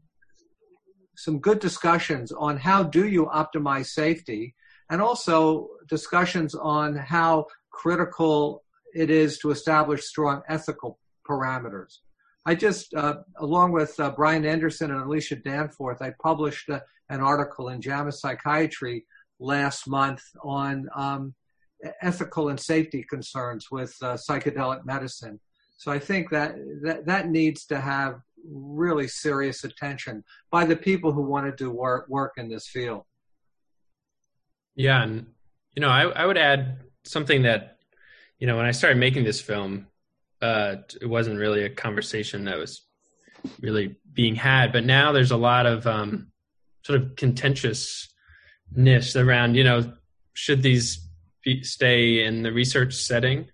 some 1.18 1.40
good 1.40 1.60
discussions 1.60 2.32
on 2.32 2.58
how 2.58 2.84
do 2.84 3.08
you 3.08 3.26
optimize 3.28 3.88
safety 3.88 4.56
and 4.90 5.02
also 5.02 5.70
discussions 5.88 6.56
on 6.56 6.96
how 6.96 7.46
critical 7.72 8.64
it 8.94 9.10
is 9.10 9.38
to 9.40 9.52
establish 9.52 10.06
strong 10.06 10.42
ethical 10.48 11.00
parameters. 11.30 11.98
I 12.46 12.56
just, 12.56 12.94
uh, 12.94 13.18
along 13.38 13.72
with 13.72 14.00
uh, 14.00 14.12
Brian 14.12 14.46
Anderson 14.46 14.92
and 14.92 15.02
Alicia 15.02 15.38
Danforth, 15.38 16.02
I 16.02 16.14
published 16.22 16.70
uh, 16.70 16.80
an 17.10 17.22
article 17.22 17.70
in 17.70 17.82
JAMA 17.82 18.12
Psychiatry 18.12 19.06
last 19.40 19.88
month 19.88 20.22
on 20.44 20.88
um, 20.96 21.34
ethical 22.02 22.50
and 22.50 22.60
safety 22.60 23.04
concerns 23.10 23.72
with 23.72 23.96
uh, 24.02 24.14
psychedelic 24.14 24.86
medicine. 24.86 25.40
So 25.78 25.92
I 25.92 26.00
think 26.00 26.30
that, 26.30 26.56
that 26.84 27.06
that 27.06 27.30
needs 27.30 27.66
to 27.66 27.80
have 27.80 28.22
really 28.48 29.08
serious 29.08 29.64
attention 29.64 30.24
by 30.52 30.66
the 30.66 30.76
people 30.76 31.12
who 31.12 31.22
want 31.22 31.46
to 31.46 31.64
do 31.64 31.72
work 31.72 32.08
work 32.08 32.34
in 32.38 32.48
this 32.48 32.68
field. 32.68 33.04
Yeah, 34.76 35.04
and 35.04 35.28
you 35.76 35.82
know, 35.82 35.90
I, 35.90 36.04
I 36.04 36.26
would 36.26 36.38
add 36.38 36.82
something 37.04 37.44
that 37.44 37.78
you 38.40 38.48
know 38.48 38.58
when 38.58 38.66
I 38.66 38.72
started 38.72 38.98
making 38.98 39.24
this 39.26 39.42
film, 39.42 39.88
uh, 40.42 40.76
it 41.02 41.08
wasn't 41.08 41.40
really 41.40 41.64
a 41.64 41.70
conversation 41.70 42.46
that 42.46 42.58
was 42.58 42.86
really 43.62 43.96
being 44.14 44.36
had, 44.36 44.72
but 44.72 44.86
now 44.86 45.12
there's 45.12 45.32
a 45.32 45.38
lot 45.38 45.66
of 45.66 45.88
um, 45.88 46.32
sort 46.84 47.02
of 47.02 47.16
contentiousness 47.16 48.10
around, 49.16 49.56
you 49.56 49.64
know, 49.64 49.94
should 50.34 50.62
these 50.62 51.08
stay 51.62 52.24
in 52.24 52.44
the 52.44 52.52
research 52.52 52.94
setting, 52.94 53.48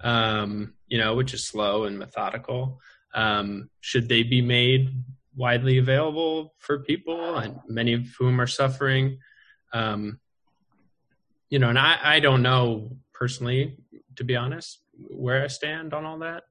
um, 0.00 0.74
you 0.86 0.98
know, 0.98 1.14
which 1.14 1.34
is 1.34 1.46
slow 1.46 1.84
and 1.84 1.98
methodical? 1.98 2.80
Um, 3.14 3.70
should 3.80 4.08
they 4.08 4.22
be 4.22 4.42
made 4.42 4.90
widely 5.36 5.78
available 5.78 6.54
for 6.58 6.80
people, 6.80 7.36
and 7.36 7.58
many 7.68 7.92
of 7.92 8.06
whom 8.18 8.40
are 8.40 8.46
suffering? 8.46 9.18
Um, 9.72 10.20
you 11.48 11.58
know, 11.58 11.68
and 11.68 11.78
I, 11.78 11.98
I 12.02 12.20
don't 12.20 12.42
know 12.42 12.96
personally, 13.12 13.76
to 14.16 14.24
be 14.24 14.36
honest, 14.36 14.83
where 14.98 15.44
I 15.44 15.48
stand 15.48 15.94
on 15.94 16.04
all 16.04 16.18
that. 16.18 16.44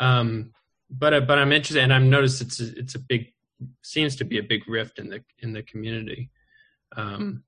Um, 0.00 0.52
but 0.90 1.14
uh, 1.14 1.20
but 1.20 1.38
I'm 1.38 1.52
interested, 1.52 1.82
and 1.82 1.92
I've 1.92 2.02
noticed 2.02 2.40
it's 2.40 2.60
a, 2.60 2.78
it's 2.78 2.94
a 2.94 2.98
big 2.98 3.32
seems 3.82 4.16
to 4.16 4.24
be 4.24 4.38
a 4.38 4.42
big 4.42 4.68
rift 4.68 4.98
in 4.98 5.08
the 5.08 5.22
in 5.40 5.52
the 5.52 5.62
community, 5.62 6.30
um, 6.96 7.42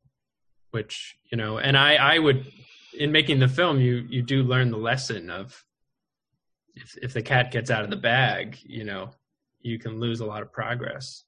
which 0.70 1.16
you 1.30 1.38
know, 1.38 1.58
and 1.58 1.76
I 1.76 1.94
I 1.94 2.18
would 2.18 2.50
in 2.98 3.12
making 3.12 3.38
the 3.38 3.48
film 3.48 3.80
you 3.80 4.06
you 4.08 4.22
do 4.22 4.42
learn 4.42 4.70
the 4.70 4.76
lesson 4.78 5.30
of 5.30 5.64
if 6.74 6.96
if 7.02 7.12
the 7.12 7.22
cat 7.22 7.50
gets 7.50 7.70
out 7.70 7.84
of 7.84 7.90
the 7.90 7.96
bag, 7.96 8.58
you 8.64 8.84
know, 8.84 9.10
you 9.60 9.78
can 9.78 10.00
lose 10.00 10.20
a 10.20 10.26
lot 10.26 10.42
of 10.42 10.52
progress. 10.52 11.24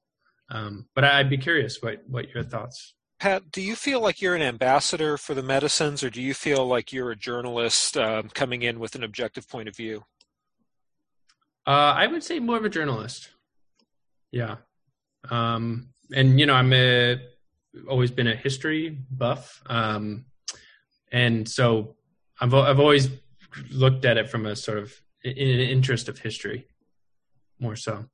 Um, 0.50 0.86
but 0.94 1.04
I'd 1.04 1.30
be 1.30 1.38
curious 1.38 1.82
what 1.82 2.02
what 2.06 2.30
your 2.30 2.42
thoughts. 2.42 2.94
Pat, 3.18 3.50
do 3.50 3.60
you 3.60 3.74
feel 3.74 4.00
like 4.00 4.22
you're 4.22 4.36
an 4.36 4.42
ambassador 4.42 5.16
for 5.16 5.34
the 5.34 5.42
medicines, 5.42 6.04
or 6.04 6.10
do 6.10 6.22
you 6.22 6.34
feel 6.34 6.64
like 6.66 6.92
you're 6.92 7.10
a 7.10 7.16
journalist 7.16 7.96
um, 7.96 8.28
coming 8.28 8.62
in 8.62 8.78
with 8.78 8.94
an 8.94 9.02
objective 9.02 9.48
point 9.48 9.68
of 9.68 9.76
view? 9.76 10.04
Uh, 11.66 11.94
I 11.96 12.06
would 12.06 12.22
say 12.22 12.38
more 12.38 12.56
of 12.56 12.64
a 12.64 12.68
journalist. 12.68 13.30
Yeah, 14.30 14.56
um, 15.30 15.88
and 16.14 16.38
you 16.38 16.46
know, 16.46 16.54
I'm 16.54 16.72
a, 16.72 17.20
always 17.88 18.12
been 18.12 18.28
a 18.28 18.36
history 18.36 18.96
buff, 19.10 19.62
um, 19.66 20.26
and 21.10 21.48
so 21.48 21.96
I've 22.40 22.54
I've 22.54 22.78
always 22.78 23.08
looked 23.70 24.04
at 24.04 24.16
it 24.16 24.28
from 24.30 24.46
a 24.46 24.54
sort 24.54 24.78
of 24.78 24.94
an 25.24 25.32
interest 25.32 26.08
of 26.08 26.18
history, 26.18 26.68
more 27.58 27.74
so. 27.74 28.04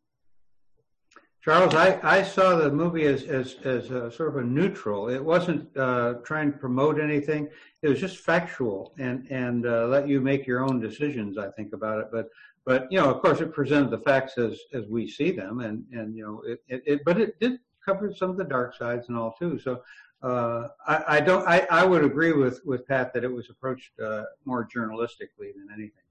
Charles, 1.45 1.75
I, 1.75 2.01
I 2.03 2.23
saw 2.23 2.57
the 2.57 2.71
movie 2.71 3.05
as 3.05 3.25
as 3.25 3.57
as 3.65 3.91
a, 3.91 4.11
sort 4.11 4.31
of 4.31 4.37
a 4.37 4.43
neutral. 4.43 5.11
It 5.11 5.23
wasn't 5.23 5.77
uh, 5.77 6.15
trying 6.25 6.53
to 6.53 6.59
promote 6.59 6.99
anything. 6.99 7.51
It 7.83 7.89
was 7.91 8.01
just 8.01 8.17
factual 8.17 8.95
and 8.99 9.27
and 9.31 9.67
uh, 9.67 9.87
let 9.89 10.09
you 10.09 10.23
make 10.23 10.47
your 10.47 10.65
own 10.65 10.81
decisions. 10.81 11.37
I 11.37 11.51
think 11.51 11.75
about 11.75 12.01
it, 12.01 12.07
but 12.11 12.31
but 12.65 12.91
you 12.91 12.99
know, 12.99 13.11
of 13.11 13.21
course, 13.21 13.43
it 13.43 13.53
presented 13.53 13.91
the 13.91 13.99
facts 13.99 14.39
as 14.39 14.59
as 14.73 14.87
we 14.87 15.07
see 15.07 15.33
them, 15.33 15.61
and 15.61 15.85
and 15.93 16.17
you 16.17 16.25
know, 16.25 16.43
it, 16.51 16.63
it, 16.67 16.83
it 16.87 17.01
but 17.05 17.21
it 17.21 17.39
did 17.39 17.61
cover 17.85 18.11
some 18.15 18.31
of 18.31 18.39
the 18.39 18.45
dark 18.45 18.75
sides 18.75 19.11
and 19.11 19.19
all 19.19 19.35
too. 19.39 19.59
So 19.59 19.83
uh, 20.23 20.69
I, 20.87 21.05
I 21.09 21.21
don't. 21.21 21.47
I, 21.47 21.67
I 21.71 21.85
would 21.85 22.05
agree 22.05 22.33
with 22.33 22.63
with 22.65 22.89
Pat 22.89 23.13
that 23.13 23.23
it 23.23 23.31
was 23.31 23.51
approached 23.51 23.91
uh, 24.01 24.23
more 24.47 24.67
journalistically 24.67 25.53
than 25.55 25.69
anything 25.71 26.04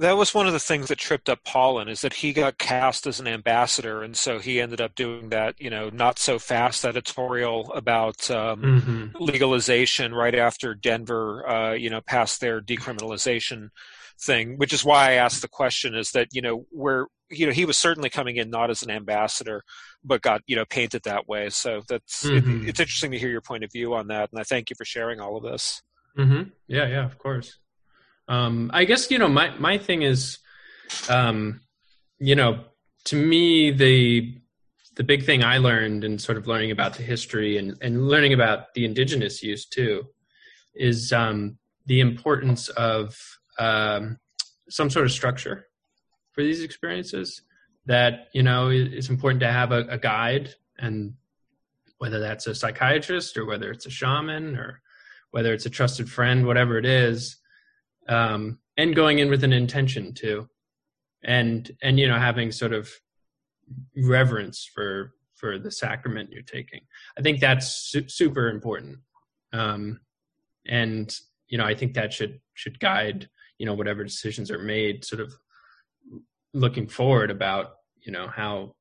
that 0.00 0.16
was 0.16 0.34
one 0.34 0.46
of 0.46 0.54
the 0.54 0.58
things 0.58 0.88
that 0.88 0.98
tripped 0.98 1.28
up 1.28 1.44
Pollan 1.44 1.90
is 1.90 2.00
that 2.00 2.14
he 2.14 2.32
got 2.32 2.56
cast 2.56 3.06
as 3.06 3.20
an 3.20 3.28
ambassador, 3.28 4.02
and 4.02 4.16
so 4.16 4.38
he 4.38 4.58
ended 4.58 4.80
up 4.80 4.94
doing 4.94 5.28
that, 5.28 5.60
you 5.60 5.68
know, 5.68 5.90
not 5.90 6.18
so 6.18 6.38
fast 6.38 6.86
editorial 6.86 7.70
about 7.74 8.30
um, 8.30 8.62
mm-hmm. 8.62 9.22
legalization 9.22 10.14
right 10.14 10.34
after 10.34 10.74
Denver, 10.74 11.46
uh, 11.46 11.72
you 11.72 11.90
know, 11.90 12.00
passed 12.00 12.40
their 12.40 12.62
decriminalization 12.62 13.68
thing. 14.18 14.56
Which 14.56 14.72
is 14.72 14.86
why 14.86 15.10
I 15.10 15.12
asked 15.12 15.42
the 15.42 15.48
question: 15.48 15.94
is 15.94 16.12
that 16.12 16.28
you 16.32 16.40
know 16.40 16.64
where 16.70 17.06
you 17.28 17.44
know 17.44 17.52
he 17.52 17.66
was 17.66 17.78
certainly 17.78 18.08
coming 18.08 18.36
in 18.36 18.48
not 18.48 18.70
as 18.70 18.82
an 18.82 18.90
ambassador, 18.90 19.62
but 20.02 20.22
got 20.22 20.40
you 20.46 20.56
know 20.56 20.64
painted 20.64 21.02
that 21.04 21.28
way. 21.28 21.50
So 21.50 21.82
that's 21.86 22.24
mm-hmm. 22.24 22.62
it, 22.62 22.70
it's 22.70 22.80
interesting 22.80 23.10
to 23.10 23.18
hear 23.18 23.30
your 23.30 23.42
point 23.42 23.64
of 23.64 23.72
view 23.72 23.94
on 23.94 24.06
that, 24.06 24.30
and 24.32 24.40
I 24.40 24.44
thank 24.44 24.70
you 24.70 24.76
for 24.76 24.86
sharing 24.86 25.20
all 25.20 25.36
of 25.36 25.42
this. 25.42 25.82
Mm-hmm. 26.16 26.48
Yeah, 26.68 26.86
yeah, 26.88 27.04
of 27.04 27.18
course. 27.18 27.58
Um, 28.30 28.70
I 28.72 28.84
guess 28.84 29.10
you 29.10 29.18
know 29.18 29.28
my 29.28 29.50
my 29.58 29.76
thing 29.76 30.02
is, 30.02 30.38
um, 31.08 31.60
you 32.20 32.36
know, 32.36 32.60
to 33.06 33.16
me 33.16 33.72
the 33.72 34.40
the 34.94 35.02
big 35.02 35.24
thing 35.24 35.42
I 35.42 35.58
learned 35.58 36.04
in 36.04 36.18
sort 36.18 36.38
of 36.38 36.46
learning 36.46 36.70
about 36.70 36.94
the 36.94 37.02
history 37.02 37.58
and 37.58 37.76
and 37.82 38.06
learning 38.06 38.32
about 38.32 38.72
the 38.74 38.84
indigenous 38.84 39.42
use 39.42 39.66
too, 39.66 40.04
is 40.76 41.12
um, 41.12 41.58
the 41.86 41.98
importance 41.98 42.68
of 42.68 43.18
um, 43.58 44.18
some 44.68 44.90
sort 44.90 45.06
of 45.06 45.12
structure 45.12 45.66
for 46.30 46.44
these 46.44 46.62
experiences. 46.62 47.42
That 47.86 48.28
you 48.32 48.44
know 48.44 48.68
it's 48.68 49.08
important 49.08 49.40
to 49.40 49.50
have 49.50 49.72
a, 49.72 49.86
a 49.88 49.98
guide 49.98 50.54
and 50.78 51.14
whether 51.98 52.20
that's 52.20 52.46
a 52.46 52.54
psychiatrist 52.54 53.36
or 53.36 53.44
whether 53.44 53.72
it's 53.72 53.86
a 53.86 53.90
shaman 53.90 54.56
or 54.56 54.80
whether 55.32 55.52
it's 55.52 55.66
a 55.66 55.70
trusted 55.70 56.08
friend, 56.08 56.46
whatever 56.46 56.78
it 56.78 56.86
is, 56.86 57.39
um, 58.08 58.58
and 58.76 58.94
going 58.94 59.18
in 59.18 59.30
with 59.30 59.44
an 59.44 59.52
intention 59.52 60.14
too, 60.14 60.48
and 61.22 61.70
and 61.82 61.98
you 61.98 62.08
know 62.08 62.18
having 62.18 62.52
sort 62.52 62.72
of 62.72 62.90
reverence 63.96 64.68
for 64.72 65.12
for 65.34 65.58
the 65.58 65.70
sacrament 65.70 66.30
you're 66.32 66.42
taking. 66.42 66.80
I 67.18 67.22
think 67.22 67.40
that's 67.40 67.90
su- 67.90 68.08
super 68.08 68.48
important, 68.48 68.98
um, 69.52 70.00
and 70.66 71.14
you 71.48 71.58
know 71.58 71.64
I 71.64 71.74
think 71.74 71.94
that 71.94 72.12
should 72.12 72.40
should 72.54 72.80
guide 72.80 73.28
you 73.58 73.66
know 73.66 73.74
whatever 73.74 74.04
decisions 74.04 74.50
are 74.50 74.58
made, 74.58 75.04
sort 75.04 75.20
of 75.20 75.34
looking 76.52 76.86
forward 76.88 77.30
about 77.30 77.72
you 78.02 78.12
know 78.12 78.28
how 78.28 78.74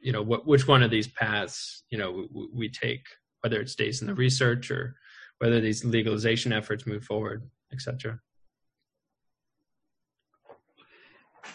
you 0.00 0.12
know 0.12 0.22
what 0.22 0.46
which 0.46 0.66
one 0.66 0.82
of 0.82 0.90
these 0.90 1.08
paths 1.08 1.84
you 1.90 1.98
know 1.98 2.26
we, 2.32 2.48
we 2.52 2.68
take, 2.68 3.06
whether 3.42 3.60
it 3.60 3.68
stays 3.68 4.00
in 4.00 4.06
the 4.06 4.14
research 4.14 4.70
or 4.70 4.96
whether 5.38 5.60
these 5.60 5.84
legalization 5.84 6.52
efforts 6.52 6.86
move 6.86 7.04
forward, 7.04 7.48
etc. 7.72 8.18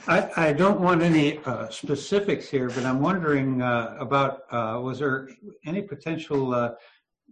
I, 0.08 0.30
I 0.36 0.54
don't 0.54 0.82
want 0.82 1.02
any 1.02 1.39
uh, 1.46 1.69
specifics 1.69 2.50
here, 2.50 2.69
but 2.69 2.86
I'm 2.86 3.02
wondering 3.02 3.62
uh, 3.62 3.96
about 4.00 4.41
uh, 4.52 4.80
was 4.82 5.00
there 5.00 5.30
any 5.65 5.82
potential 5.82 6.54
uh, 6.54 6.72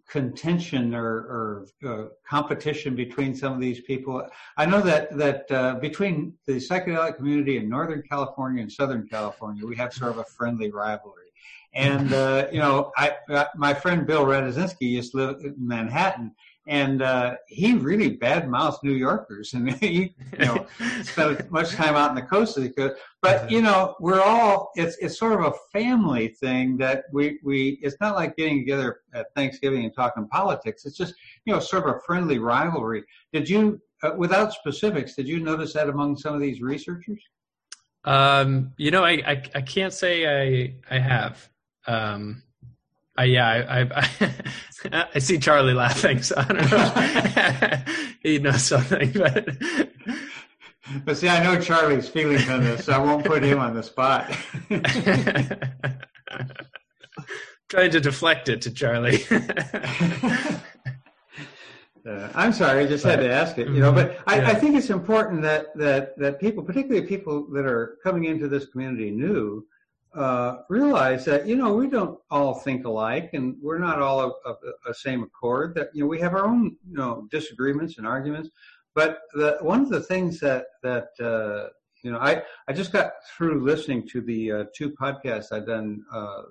contention 0.10 0.96
or, 0.96 1.06
or 1.06 1.68
uh, 1.86 2.06
competition 2.28 2.96
between 2.96 3.36
some 3.36 3.54
of 3.54 3.60
these 3.60 3.82
people? 3.82 4.26
I 4.58 4.66
know 4.66 4.82
that 4.82 5.16
that 5.18 5.52
uh, 5.52 5.76
between 5.76 6.34
the 6.48 6.54
psychedelic 6.54 7.18
community 7.18 7.58
in 7.58 7.68
Northern 7.68 8.04
California 8.04 8.62
and 8.62 8.72
Southern 8.72 9.08
California, 9.08 9.66
we 9.66 9.76
have 9.76 9.94
sort 9.94 10.12
of 10.12 10.20
a 10.20 10.26
friendly 10.26 10.72
rivalry. 10.72 11.28
And 11.74 12.10
you 12.54 12.60
know, 12.60 12.92
I 12.98 13.16
my 13.56 13.74
friend 13.74 14.06
Bill 14.06 14.26
Radosinski 14.26 14.82
used 14.82 15.12
to 15.12 15.18
live 15.18 15.42
in 15.44 15.56
Manhattan, 15.58 16.36
and 16.68 17.02
uh, 17.02 17.36
he 17.48 17.74
really 17.74 18.18
badmouthed 18.18 18.84
New 18.84 18.94
Yorkers, 18.94 19.54
and 19.56 19.72
he, 19.74 20.14
you 20.40 20.46
know, 20.46 20.66
spent 21.04 21.52
much 21.52 21.72
time 21.72 21.96
out 21.96 22.10
on 22.10 22.16
the 22.16 22.22
coast 22.22 22.58
of 22.58 22.64
the 22.64 22.70
coast. 22.70 23.00
But 23.22 23.50
you 23.50 23.62
know, 23.62 23.96
we're 24.00 24.22
all 24.22 24.72
it's 24.76 24.98
it's 24.98 25.18
sort 25.18 25.34
of 25.34 25.54
a 25.54 25.54
family 25.72 26.30
thing 26.30 26.78
that 26.78 27.06
we 27.12 27.40
we. 27.44 27.80
It's 27.82 27.98
not 28.00 28.16
like 28.16 28.36
getting 28.36 28.60
together 28.60 29.02
at 29.14 29.28
Thanksgiving 29.36 29.86
and 29.86 29.94
talking 29.94 30.28
politics. 30.28 30.86
It's 30.86 30.98
just 30.98 31.16
you 31.46 31.54
know, 31.54 31.60
sort 31.60 31.88
of 31.88 31.96
a 31.96 32.00
friendly 32.02 32.40
rivalry. 32.40 33.04
Did 33.34 33.50
you, 33.50 33.82
uh, 34.04 34.12
without 34.18 34.54
specifics, 34.54 35.16
did 35.16 35.28
you 35.28 35.40
notice 35.40 35.74
that 35.74 35.90
among 35.90 36.18
some 36.18 36.36
of 36.36 36.42
these 36.42 36.62
researchers? 36.62 37.22
Um, 38.04 38.74
you 38.78 38.92
know, 38.92 39.04
I, 39.04 39.12
I 39.12 39.44
I 39.56 39.62
can't 39.62 39.94
say 39.94 40.26
I 40.28 40.76
I 40.90 41.00
have. 41.00 41.50
Um, 41.88 42.44
uh, 43.20 43.24
yeah, 43.24 43.48
I, 43.48 43.82
I, 44.02 45.10
I 45.16 45.20
see 45.20 45.38
Charlie 45.38 45.74
laughing, 45.74 46.22
so 46.24 46.36
I 46.38 46.44
don't 46.46 46.72
know. 46.72 47.94
he 48.24 48.40
knows 48.40 48.64
something, 48.64 49.12
but 49.12 49.50
but 51.06 51.18
see, 51.18 51.28
I 51.30 51.44
know 51.44 51.60
Charlie's 51.60 52.08
feelings 52.08 52.50
on 52.50 52.64
this, 52.64 52.86
so 52.86 52.94
I 52.94 52.98
won't 52.98 53.26
put 53.26 53.44
him 53.44 53.60
on 53.60 53.76
the 53.76 53.84
spot. 53.84 54.32
Trying 57.70 57.92
to 57.92 58.00
deflect 58.00 58.50
it 58.50 58.62
to 58.64 58.72
Charlie. 58.72 59.24
Uh, 62.04 62.30
I'm 62.34 62.52
sorry, 62.52 62.84
I 62.84 62.88
just 62.88 63.04
had 63.04 63.20
to 63.20 63.32
ask 63.32 63.60
it, 63.60 63.68
you 63.68 63.80
know. 63.80 63.92
But 63.92 64.18
I, 64.26 64.38
yeah. 64.38 64.50
I, 64.50 64.56
think 64.56 64.76
it's 64.76 64.90
important 64.90 65.44
that 65.44 65.68
that 65.78 66.18
that 66.18 66.40
people, 66.40 66.64
particularly 66.64 67.06
people 67.06 67.46
that 67.52 67.64
are 67.64 68.00
coming 68.04 68.26
into 68.26 68.48
this 68.48 68.66
community 68.66 69.12
new, 69.12 69.64
uh, 70.14 70.58
realize 70.70 71.24
that 71.26 71.48
you 71.48 71.56
know 71.56 71.74
we 71.74 71.88
don't 71.88 72.20
all 72.30 72.56
think 72.56 72.86
alike, 72.86 73.30
and 73.34 73.56
we're 73.62 73.80
not 73.80 74.02
all 74.02 74.20
of, 74.20 74.34
of 74.46 74.58
the 74.86 74.94
same 74.94 75.24
accord. 75.24 75.74
That 75.76 75.90
you 75.94 76.04
know 76.04 76.08
we 76.08 76.20
have 76.20 76.34
our 76.34 76.46
own 76.46 76.76
you 76.90 76.98
know 76.98 77.28
disagreements 77.32 77.98
and 77.98 78.06
arguments. 78.06 78.50
But 78.94 79.22
the, 79.34 79.58
one 79.62 79.82
of 79.82 79.90
the 79.90 80.02
things 80.02 80.40
that 80.42 80.66
that 80.84 81.10
uh, 81.20 81.70
you 82.04 82.12
know 82.12 82.20
I 82.20 82.44
I 82.68 82.74
just 82.74 82.92
got 82.92 83.14
through 83.36 83.64
listening 83.64 84.08
to 84.10 84.22
the 84.22 84.52
uh, 84.52 84.64
two 84.76 84.92
podcasts 84.92 85.54
I've 85.54 85.68
done, 85.68 86.04
uh, 86.12 86.44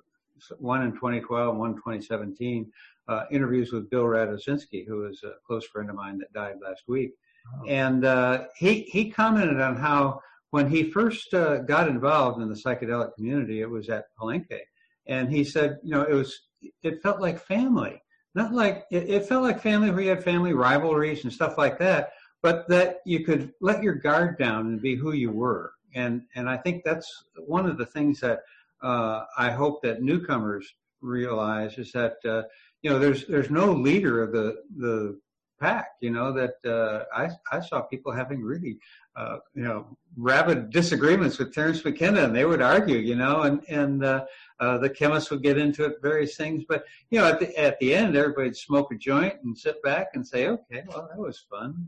one 0.57 0.81
in 0.81 0.93
2012, 0.93 1.55
one 1.55 1.71
in 1.71 1.75
2017, 1.75 2.71
uh, 3.07 3.25
interviews 3.29 3.71
with 3.71 3.91
Bill 3.91 4.05
Radosinski, 4.05 4.87
who 4.87 5.05
is 5.05 5.21
a 5.23 5.33
close 5.45 5.65
friend 5.65 5.89
of 5.89 5.95
mine 5.95 6.17
that 6.17 6.33
died 6.33 6.55
last 6.63 6.83
week, 6.87 7.11
oh. 7.59 7.67
and 7.67 8.05
uh, 8.05 8.45
he 8.55 8.81
he 8.83 9.11
commented 9.11 9.61
on 9.61 9.75
how 9.75 10.19
when 10.51 10.69
he 10.69 10.91
first 10.91 11.33
uh, 11.33 11.59
got 11.59 11.87
involved 11.87 12.41
in 12.41 12.49
the 12.49 12.55
psychedelic 12.55 13.15
community, 13.15 13.61
it 13.61 13.69
was 13.69 13.89
at 13.89 14.05
Palenque, 14.19 14.59
and 15.07 15.31
he 15.31 15.43
said, 15.43 15.79
you 15.83 15.91
know, 15.91 16.03
it 16.03 16.13
was 16.13 16.39
it 16.83 17.01
felt 17.01 17.19
like 17.19 17.39
family, 17.39 18.01
not 18.35 18.53
like 18.53 18.85
it, 18.91 19.09
it 19.09 19.25
felt 19.25 19.43
like 19.43 19.61
family 19.61 19.89
where 19.89 20.01
you 20.01 20.09
had 20.09 20.23
family 20.23 20.53
rivalries 20.53 21.23
and 21.23 21.33
stuff 21.33 21.57
like 21.57 21.79
that, 21.79 22.11
but 22.43 22.67
that 22.67 22.97
you 23.05 23.25
could 23.25 23.53
let 23.61 23.81
your 23.81 23.95
guard 23.95 24.37
down 24.37 24.67
and 24.67 24.81
be 24.81 24.95
who 24.95 25.13
you 25.13 25.31
were, 25.31 25.71
and 25.95 26.21
and 26.35 26.49
I 26.49 26.57
think 26.57 26.83
that's 26.83 27.23
one 27.47 27.65
of 27.65 27.77
the 27.77 27.85
things 27.85 28.19
that 28.19 28.41
uh, 28.83 29.23
I 29.37 29.51
hope 29.51 29.81
that 29.83 30.01
newcomers 30.01 30.71
realize 31.01 31.77
is 31.77 31.91
that 31.93 32.17
uh, 32.25 32.43
you 32.81 32.89
know 32.89 32.99
there's 32.99 33.25
there's 33.25 33.49
no 33.49 33.71
leader 33.71 34.21
of 34.21 34.33
the 34.33 34.57
the 34.77 35.19
pack. 35.61 35.91
You 36.01 36.11
know 36.11 36.33
that 36.33 36.55
uh, 36.65 37.05
I 37.15 37.29
I 37.51 37.61
saw 37.61 37.81
people 37.81 38.11
having 38.11 38.41
really 38.41 38.79
uh, 39.15 39.37
you 39.53 39.63
know 39.63 39.97
rabid 40.17 40.71
disagreements 40.71 41.37
with 41.37 41.53
Terence 41.53 41.85
McKenna, 41.85 42.23
and 42.23 42.35
they 42.35 42.45
would 42.45 42.61
argue, 42.61 42.97
you 42.97 43.15
know, 43.15 43.43
and 43.43 43.63
and 43.69 44.03
uh, 44.03 44.25
uh, 44.59 44.77
the 44.79 44.89
chemists 44.89 45.29
would 45.31 45.43
get 45.43 45.57
into 45.57 45.85
it, 45.85 45.95
various 46.01 46.35
things. 46.35 46.63
But 46.67 46.83
you 47.11 47.19
know, 47.19 47.27
at 47.27 47.39
the 47.39 47.57
at 47.57 47.79
the 47.79 47.93
end, 47.93 48.17
everybody'd 48.17 48.57
smoke 48.57 48.91
a 48.91 48.95
joint 48.95 49.35
and 49.43 49.57
sit 49.57 49.81
back 49.83 50.07
and 50.15 50.27
say, 50.27 50.47
"Okay, 50.47 50.83
well, 50.87 51.07
that 51.09 51.19
was 51.19 51.45
fun." 51.49 51.87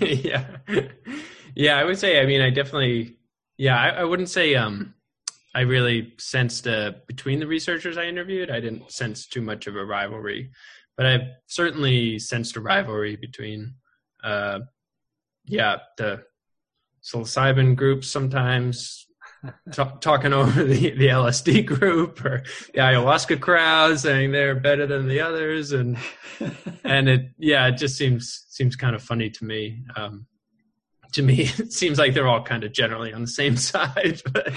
yeah, 0.00 0.46
yeah, 1.54 1.76
I 1.76 1.84
would 1.84 1.98
say. 1.98 2.20
I 2.20 2.26
mean, 2.26 2.40
I 2.40 2.50
definitely, 2.50 3.18
yeah, 3.58 3.78
I, 3.78 3.88
I 4.00 4.04
wouldn't 4.04 4.30
say. 4.30 4.54
um 4.54 4.94
I 5.56 5.60
really 5.60 6.12
sensed 6.18 6.66
uh, 6.66 6.94
between 7.06 7.38
the 7.38 7.46
researchers 7.46 7.96
I 7.96 8.06
interviewed, 8.06 8.50
I 8.50 8.58
didn't 8.58 8.90
sense 8.90 9.24
too 9.24 9.40
much 9.40 9.68
of 9.68 9.76
a 9.76 9.84
rivalry, 9.84 10.50
but 10.96 11.06
I've 11.06 11.28
certainly 11.46 12.18
sensed 12.18 12.56
a 12.56 12.60
rivalry 12.60 13.16
between 13.16 13.74
uh, 14.22 14.60
yeah, 15.44 15.78
the 15.98 16.22
psilocybin 17.02 17.76
groups 17.76 18.08
sometimes 18.10 19.06
t- 19.72 19.82
talking 20.00 20.32
over 20.32 20.64
the, 20.64 20.90
the 20.90 21.08
LSD 21.08 21.66
group 21.66 22.24
or 22.24 22.42
the 22.72 22.80
ayahuasca 22.80 23.40
crowd 23.40 23.98
saying 23.98 24.32
they're 24.32 24.54
better 24.54 24.86
than 24.86 25.08
the 25.08 25.20
others. 25.20 25.72
And, 25.72 25.98
and 26.82 27.08
it, 27.08 27.30
yeah, 27.38 27.66
it 27.68 27.76
just 27.76 27.96
seems, 27.96 28.46
seems 28.48 28.76
kind 28.76 28.94
of 28.94 29.02
funny 29.02 29.30
to 29.30 29.44
me. 29.44 29.84
Um, 29.96 30.26
to 31.12 31.22
me, 31.22 31.42
it 31.58 31.72
seems 31.72 31.98
like 31.98 32.14
they're 32.14 32.28
all 32.28 32.42
kind 32.42 32.64
of 32.64 32.72
generally 32.72 33.12
on 33.12 33.22
the 33.22 33.28
same 33.28 33.56
side. 33.58 34.22
But 34.32 34.54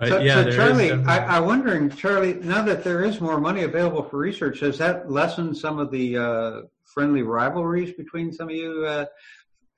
But 0.00 0.08
So, 0.08 0.18
yeah, 0.20 0.44
so 0.44 0.50
Charlie, 0.50 0.92
I, 0.92 1.36
I'm 1.36 1.44
wondering, 1.44 1.90
Charlie, 1.90 2.34
now 2.34 2.62
that 2.62 2.82
there 2.82 3.04
is 3.04 3.20
more 3.20 3.38
money 3.38 3.64
available 3.64 4.02
for 4.02 4.16
research, 4.16 4.60
has 4.60 4.78
that 4.78 5.10
lessened 5.10 5.58
some 5.58 5.78
of 5.78 5.90
the 5.90 6.16
uh, 6.16 6.60
friendly 6.84 7.22
rivalries 7.22 7.92
between 7.92 8.32
some 8.32 8.48
of 8.48 8.54
you, 8.54 8.86
uh, 8.86 9.04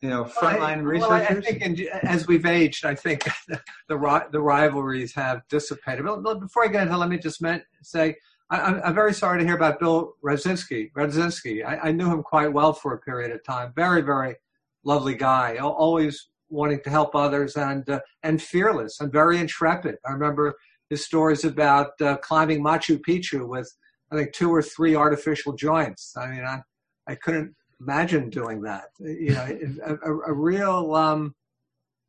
you 0.01 0.09
know, 0.09 0.23
frontline 0.23 0.61
Well, 0.61 0.71
I- 0.71 0.77
researchers? 0.77 1.01
Well, 1.01 1.13
I, 1.13 1.35
think 1.35 1.63
in, 1.63 1.89
as 2.05 2.29
we've 2.29 2.47
aged, 2.47 2.85
I 2.85 2.95
think 2.95 3.25
the 3.89 4.27
the 4.31 4.41
rivalries 4.41 5.13
have 5.15 5.43
dissipated. 5.49 6.05
But, 6.05 6.23
but 6.23 6.39
before 6.39 6.65
I 6.65 6.69
get 6.69 6.83
into, 6.83 6.95
it, 6.95 6.99
let 6.99 7.09
me 7.09 7.19
just 7.19 7.43
men- 7.43 7.65
say 7.83 8.15
I, 8.49 8.61
I'm, 8.61 8.81
I'm 8.85 8.95
very 8.95 9.15
sorry 9.15 9.41
to 9.41 9.45
hear 9.45 9.57
about 9.57 9.81
Bill 9.81 10.15
Radzinski. 10.25 10.93
Radzinski, 10.93 11.65
I, 11.67 11.89
I 11.89 11.93
knew 11.93 12.09
him 12.09 12.23
quite 12.23 12.53
well 12.53 12.73
for 12.73 12.95
a 12.95 12.99
period 12.99 13.33
of 13.33 13.43
time. 13.43 13.73
Very, 13.75 14.03
very 14.03 14.37
lovely 14.85 15.15
guy. 15.17 15.57
Always 15.57 16.29
wanting 16.53 16.81
to 16.85 16.91
help 16.91 17.15
others 17.15 17.57
and 17.57 17.89
uh, 17.89 18.01
and 18.23 18.41
fearless 18.41 19.01
and 19.01 19.11
very 19.11 19.39
intrepid. 19.39 19.97
I 20.07 20.13
remember 20.13 20.55
his 20.91 21.05
stories 21.05 21.45
about 21.45 22.01
uh, 22.01 22.19
climbing 22.19 22.63
Machu 22.63 23.01
Picchu 23.01 23.49
with 23.49 23.73
I 24.13 24.17
think 24.17 24.33
two 24.33 24.51
or 24.51 24.63
three 24.63 24.95
artificial 24.95 25.55
joints. 25.55 26.15
I 26.17 26.29
mean, 26.29 26.45
I 26.45 26.61
I 27.09 27.15
couldn't 27.17 27.55
imagine 27.83 28.31
doing 28.31 28.63
that. 28.63 28.85
You 29.01 29.35
know, 29.35 29.59
a, 29.87 29.95
a, 29.95 30.19
a 30.29 30.33
real, 30.33 30.95
um, 30.95 31.35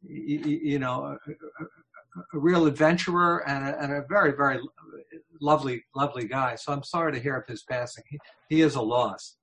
you, 0.01 0.39
you 0.63 0.79
know, 0.79 1.17
a, 1.27 1.31
a, 2.33 2.39
real 2.39 2.67
adventurer 2.67 3.47
and 3.47 3.65
a, 3.67 3.81
and 3.81 3.93
a 3.93 4.03
very, 4.07 4.33
very 4.35 4.59
lovely, 5.41 5.83
lovely 5.95 6.27
guy. 6.27 6.55
So 6.55 6.71
I'm 6.71 6.83
sorry 6.83 7.13
to 7.13 7.19
hear 7.19 7.37
of 7.37 7.47
his 7.47 7.63
passing. 7.63 8.03
He, 8.09 8.19
he 8.49 8.61
is 8.61 8.75
a 8.75 8.81
loss. 8.81 9.37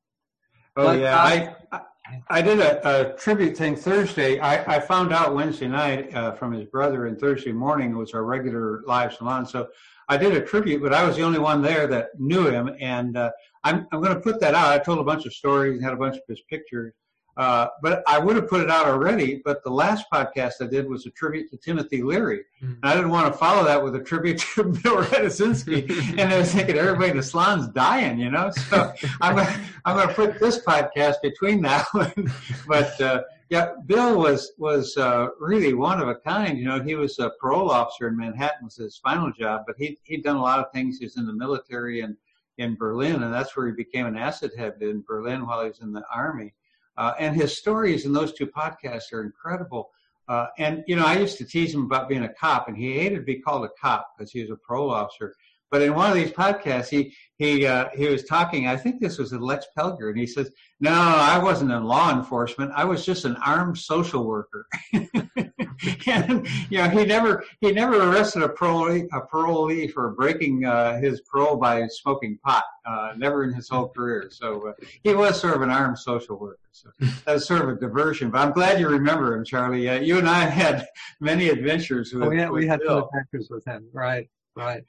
Oh 0.76 0.84
But, 0.84 1.00
yeah, 1.00 1.16
uh, 1.16 1.54
I, 1.72 1.80
I 2.28 2.42
did 2.42 2.60
a, 2.60 3.12
a 3.12 3.16
tribute 3.16 3.56
thing 3.56 3.76
Thursday. 3.76 4.38
I, 4.40 4.76
I 4.76 4.80
found 4.80 5.12
out 5.12 5.34
Wednesday 5.34 5.68
night 5.68 6.14
uh, 6.14 6.32
from 6.32 6.52
his 6.52 6.64
brother, 6.64 7.06
and 7.06 7.18
Thursday 7.18 7.52
morning 7.52 7.96
was 7.96 8.12
our 8.14 8.24
regular 8.24 8.82
live 8.86 9.12
salon. 9.14 9.46
So 9.46 9.68
I 10.08 10.16
did 10.16 10.34
a 10.34 10.40
tribute, 10.40 10.82
but 10.82 10.92
I 10.92 11.04
was 11.04 11.16
the 11.16 11.22
only 11.22 11.38
one 11.38 11.62
there 11.62 11.86
that 11.86 12.18
knew 12.18 12.46
him, 12.48 12.70
and 12.80 13.16
uh, 13.16 13.30
I'm 13.64 13.86
I'm 13.92 14.00
going 14.00 14.14
to 14.14 14.20
put 14.20 14.40
that 14.40 14.54
out. 14.54 14.72
I 14.72 14.78
told 14.78 14.98
a 14.98 15.04
bunch 15.04 15.26
of 15.26 15.32
stories 15.32 15.74
and 15.74 15.84
had 15.84 15.92
a 15.92 15.96
bunch 15.96 16.16
of 16.16 16.22
his 16.28 16.40
pictures. 16.48 16.94
Uh, 17.36 17.68
but 17.80 18.02
I 18.06 18.18
would 18.18 18.36
have 18.36 18.48
put 18.48 18.60
it 18.60 18.70
out 18.70 18.86
already. 18.86 19.40
But 19.44 19.62
the 19.64 19.70
last 19.70 20.04
podcast 20.12 20.54
I 20.60 20.66
did 20.66 20.88
was 20.88 21.06
a 21.06 21.10
tribute 21.10 21.48
to 21.50 21.56
Timothy 21.56 22.02
Leary, 22.02 22.44
Mhm. 22.62 22.76
and 22.82 22.84
I 22.84 22.94
didn't 22.94 23.10
want 23.10 23.32
to 23.32 23.38
follow 23.38 23.64
that 23.64 23.82
with 23.82 23.94
a 23.94 24.00
tribute 24.00 24.38
to 24.54 24.64
Bill 24.82 25.02
Redisinski. 25.04 26.18
and 26.18 26.32
I 26.32 26.38
was 26.38 26.52
thinking 26.52 26.76
everybody 26.76 27.10
in 27.10 27.16
the 27.16 27.22
salon's 27.22 27.68
dying, 27.68 28.18
you 28.18 28.30
know. 28.30 28.50
So 28.50 28.92
I'm 29.20 29.36
gonna, 29.36 29.60
I'm 29.84 29.96
going 29.96 30.08
to 30.08 30.14
put 30.14 30.38
this 30.40 30.62
podcast 30.64 31.16
between 31.22 31.62
that 31.62 31.86
one. 31.92 32.32
but 32.68 33.00
uh, 33.00 33.22
yeah, 33.48 33.72
Bill 33.86 34.18
was 34.18 34.52
was 34.58 34.96
uh, 34.96 35.28
really 35.38 35.72
one 35.72 36.00
of 36.00 36.08
a 36.08 36.16
kind. 36.16 36.58
You 36.58 36.66
know, 36.66 36.82
he 36.82 36.94
was 36.94 37.18
a 37.18 37.30
parole 37.40 37.70
officer 37.70 38.08
in 38.08 38.16
Manhattan 38.16 38.64
was 38.64 38.76
his 38.76 38.96
final 38.98 39.32
job, 39.32 39.62
but 39.66 39.76
he 39.78 39.98
he'd 40.02 40.24
done 40.24 40.36
a 40.36 40.42
lot 40.42 40.58
of 40.58 40.70
things. 40.72 40.98
He 40.98 41.04
was 41.06 41.16
in 41.16 41.26
the 41.26 41.32
military 41.32 42.00
and 42.02 42.16
in 42.58 42.74
Berlin, 42.76 43.22
and 43.22 43.32
that's 43.32 43.56
where 43.56 43.66
he 43.68 43.72
became 43.72 44.04
an 44.06 44.16
acid 44.18 44.50
head 44.56 44.74
in 44.82 45.02
Berlin 45.08 45.46
while 45.46 45.62
he 45.62 45.68
was 45.68 45.80
in 45.80 45.92
the 45.92 46.02
army. 46.14 46.52
Uh, 47.00 47.14
and 47.18 47.34
his 47.34 47.56
stories 47.56 48.04
in 48.04 48.12
those 48.12 48.34
two 48.34 48.46
podcasts 48.46 49.10
are 49.10 49.22
incredible. 49.22 49.90
Uh, 50.28 50.48
and 50.58 50.84
you 50.86 50.94
know, 50.94 51.06
I 51.06 51.16
used 51.16 51.38
to 51.38 51.46
tease 51.46 51.74
him 51.74 51.84
about 51.86 52.10
being 52.10 52.24
a 52.24 52.34
cop, 52.34 52.68
and 52.68 52.76
he 52.76 52.92
hated 52.92 53.16
to 53.16 53.22
be 53.22 53.40
called 53.40 53.64
a 53.64 53.70
cop 53.80 54.06
because 54.16 54.30
he 54.30 54.42
was 54.42 54.50
a 54.50 54.56
parole 54.56 54.90
officer. 54.90 55.34
But 55.70 55.80
in 55.80 55.94
one 55.94 56.10
of 56.10 56.14
these 56.14 56.30
podcasts, 56.30 56.90
he 56.90 57.14
he 57.36 57.66
uh, 57.66 57.88
he 57.94 58.06
was 58.06 58.24
talking. 58.24 58.66
I 58.66 58.76
think 58.76 59.00
this 59.00 59.16
was 59.16 59.32
Lex 59.32 59.64
Pelger, 59.76 60.10
and 60.10 60.18
he 60.18 60.26
says, 60.26 60.50
"No, 60.78 60.92
I 60.92 61.38
wasn't 61.38 61.72
in 61.72 61.84
law 61.84 62.12
enforcement. 62.12 62.70
I 62.76 62.84
was 62.84 63.06
just 63.06 63.24
an 63.24 63.36
armed 63.36 63.78
social 63.78 64.26
worker." 64.26 64.66
and 66.06 66.46
you 66.68 66.78
know, 66.78 66.88
he 66.88 67.04
never 67.04 67.44
he 67.60 67.72
never 67.72 68.10
arrested 68.10 68.42
a 68.42 68.48
parolee 68.48 69.06
a 69.12 69.20
parolee 69.20 69.90
for 69.90 70.10
breaking 70.10 70.64
uh, 70.64 70.98
his 71.00 71.20
parole 71.22 71.56
by 71.56 71.86
smoking 71.88 72.38
pot. 72.44 72.64
Uh, 72.86 73.12
never 73.16 73.44
in 73.44 73.52
his 73.52 73.68
whole 73.68 73.88
career. 73.88 74.28
So 74.30 74.68
uh, 74.68 74.72
he 75.04 75.14
was 75.14 75.40
sort 75.40 75.54
of 75.54 75.62
an 75.62 75.70
armed 75.70 75.98
social 75.98 76.36
worker. 76.36 76.58
So 76.72 76.90
that's 77.24 77.46
sort 77.46 77.62
of 77.62 77.68
a 77.68 77.74
diversion. 77.76 78.30
But 78.30 78.40
I'm 78.40 78.52
glad 78.52 78.80
you 78.80 78.88
remember 78.88 79.34
him, 79.34 79.44
Charlie. 79.44 79.88
Uh, 79.88 80.00
you 80.00 80.18
and 80.18 80.28
I 80.28 80.44
had 80.44 80.86
many 81.20 81.48
adventures 81.48 82.12
with. 82.12 82.24
Oh, 82.24 82.30
yeah, 82.30 82.50
we 82.50 82.66
had 82.66 82.80
Bill. 82.80 83.08
adventures 83.08 83.48
with 83.50 83.64
him. 83.64 83.86
Right, 83.92 84.28
right. 84.56 84.82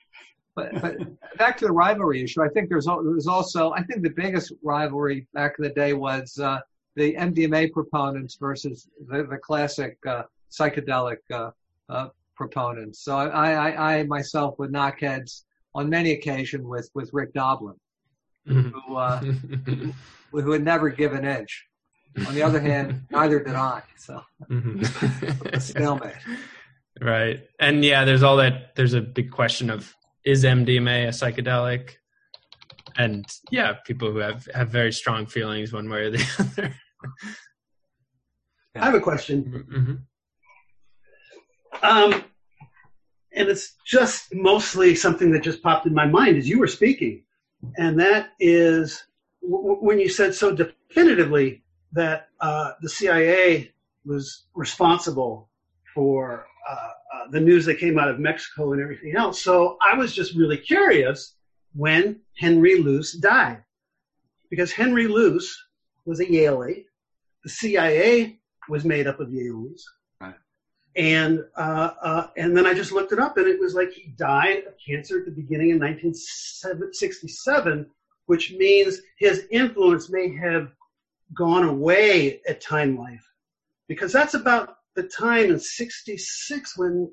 But, 0.55 0.81
but 0.81 0.97
back 1.37 1.57
to 1.57 1.65
the 1.65 1.71
rivalry 1.71 2.23
issue, 2.23 2.43
I 2.43 2.49
think 2.49 2.69
there's 2.69 2.87
al- 2.87 3.03
there 3.03 3.15
also 3.27 3.71
I 3.71 3.83
think 3.83 4.03
the 4.03 4.09
biggest 4.09 4.51
rivalry 4.63 5.27
back 5.33 5.53
in 5.57 5.63
the 5.63 5.69
day 5.69 5.93
was 5.93 6.37
uh, 6.39 6.59
the 6.95 7.15
MDMA 7.15 7.71
proponents 7.71 8.35
versus 8.35 8.87
the, 9.07 9.23
the 9.23 9.37
classic 9.37 9.97
uh, 10.05 10.23
psychedelic 10.51 11.17
uh, 11.33 11.51
uh, 11.89 12.07
proponents. 12.35 13.03
So 13.03 13.15
I, 13.17 13.51
I, 13.69 13.97
I 13.99 14.03
myself 14.03 14.55
would 14.59 14.71
knock 14.71 14.99
heads 14.99 15.45
on 15.73 15.89
many 15.89 16.11
occasions 16.11 16.65
with 16.65 16.89
with 16.93 17.09
Rick 17.13 17.33
Doblin, 17.33 17.75
Mhm. 18.47 18.71
who 18.73 18.95
uh, 18.95 19.19
who 19.21 19.93
would 20.31 20.63
never 20.63 20.89
give 20.89 21.13
an 21.13 21.25
inch. 21.25 21.65
On 22.27 22.33
the 22.35 22.43
other 22.43 22.59
hand, 22.59 23.05
neither 23.11 23.39
did 23.43 23.55
I. 23.55 23.83
So 23.97 24.21
a 24.41 24.53
Mhm. 24.53 25.61
stalemate. 25.61 26.15
right. 27.01 27.47
And 27.59 27.85
yeah, 27.85 28.03
there's 28.05 28.23
all 28.23 28.37
that. 28.37 28.75
There's 28.75 28.93
a 28.93 29.01
big 29.01 29.31
question 29.31 29.69
of 29.69 29.95
is 30.25 30.43
MDMA 30.43 31.05
a 31.05 31.11
psychedelic? 31.11 31.93
And 32.97 33.25
yeah, 33.51 33.73
people 33.85 34.11
who 34.11 34.17
have 34.17 34.47
have 34.53 34.69
very 34.69 34.91
strong 34.91 35.25
feelings 35.25 35.71
one 35.71 35.89
way 35.89 36.01
or 36.01 36.09
the 36.11 36.23
other. 36.39 36.75
I 38.75 38.85
have 38.85 38.93
a 38.95 38.99
question. 38.99 39.65
Mhm. 39.71 40.01
Um, 41.81 42.23
and 43.33 43.49
it's 43.49 43.75
just 43.85 44.33
mostly 44.33 44.95
something 44.95 45.31
that 45.31 45.43
just 45.43 45.63
popped 45.63 45.85
in 45.85 45.93
my 45.93 46.05
mind 46.05 46.37
as 46.37 46.49
you 46.49 46.59
were 46.59 46.67
speaking. 46.67 47.23
And 47.77 47.99
that 47.99 48.31
is 48.39 49.03
w- 49.41 49.77
when 49.79 49.99
you 49.99 50.09
said 50.09 50.35
so 50.35 50.53
definitively 50.53 51.63
that 51.93 52.29
uh, 52.39 52.73
the 52.81 52.89
CIA 52.89 53.71
was 54.05 54.45
responsible 54.53 55.49
for 55.93 56.45
uh, 56.69 56.73
uh, 56.73 57.27
the 57.29 57.39
news 57.39 57.65
that 57.65 57.79
came 57.79 57.99
out 57.99 58.09
of 58.09 58.19
Mexico 58.19 58.73
and 58.73 58.81
everything 58.81 59.15
else. 59.15 59.41
So 59.41 59.77
I 59.81 59.95
was 59.95 60.13
just 60.13 60.35
really 60.35 60.57
curious 60.57 61.35
when 61.73 62.19
Henry 62.37 62.79
Luce 62.79 63.13
died. 63.13 63.63
Because 64.49 64.71
Henry 64.73 65.07
Luce 65.07 65.57
was 66.05 66.19
a 66.19 66.25
Yaley. 66.25 66.85
The 67.43 67.49
CIA 67.49 68.39
was 68.67 68.83
made 68.83 69.07
up 69.07 69.21
of 69.21 69.29
Yaleys 69.29 69.81
and 70.95 71.43
uh, 71.55 71.91
uh, 72.01 72.27
and 72.37 72.55
then 72.55 72.65
I 72.65 72.73
just 72.73 72.91
looked 72.91 73.13
it 73.13 73.19
up, 73.19 73.37
and 73.37 73.47
it 73.47 73.59
was 73.59 73.75
like 73.75 73.91
he 73.91 74.07
died 74.17 74.65
of 74.65 74.73
cancer 74.85 75.19
at 75.19 75.25
the 75.25 75.31
beginning 75.31 75.69
in 75.69 75.79
1967, 75.79 77.89
which 78.25 78.53
means 78.53 78.99
his 79.17 79.45
influence 79.51 80.09
may 80.09 80.35
have 80.35 80.71
gone 81.33 81.63
away 81.63 82.41
at 82.47 82.59
Time 82.59 82.97
Life, 82.97 83.25
because 83.87 84.11
that's 84.11 84.33
about 84.33 84.77
the 84.95 85.03
time 85.03 85.51
in 85.51 85.59
'66 85.59 86.77
when 86.77 87.11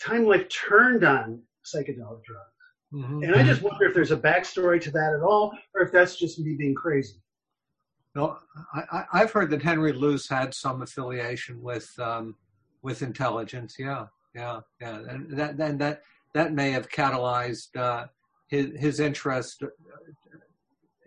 Time 0.00 0.24
Life 0.24 0.48
turned 0.48 1.04
on 1.04 1.42
psychedelic 1.64 2.22
drugs. 2.24 2.50
Mhm. 2.92 3.26
And 3.26 3.34
I 3.34 3.42
just 3.42 3.62
wonder 3.62 3.86
if 3.86 3.94
there's 3.94 4.12
a 4.12 4.16
backstory 4.16 4.80
to 4.80 4.90
that 4.92 5.14
at 5.14 5.22
all, 5.22 5.52
or 5.74 5.82
if 5.82 5.92
that's 5.92 6.16
just 6.16 6.38
me 6.38 6.54
being 6.54 6.74
crazy. 6.74 7.20
No, 8.14 8.38
I, 8.72 8.82
I, 8.92 9.04
I've 9.12 9.32
heard 9.32 9.50
that 9.50 9.62
Henry 9.62 9.92
Luce 9.92 10.28
had 10.28 10.54
some 10.54 10.82
affiliation 10.82 11.60
with 11.60 11.90
um, 11.98 12.36
with 12.84 13.02
intelligence. 13.02 13.74
Yeah, 13.76 14.06
yeah, 14.34 14.60
yeah, 14.80 15.00
and 15.08 15.36
that 15.36 15.56
then 15.56 15.78
that 15.78 16.02
that 16.34 16.52
may 16.52 16.70
have 16.70 16.88
catalyzed 16.88 17.74
uh, 17.76 18.06
his 18.46 18.78
his 18.78 19.00
interest 19.00 19.64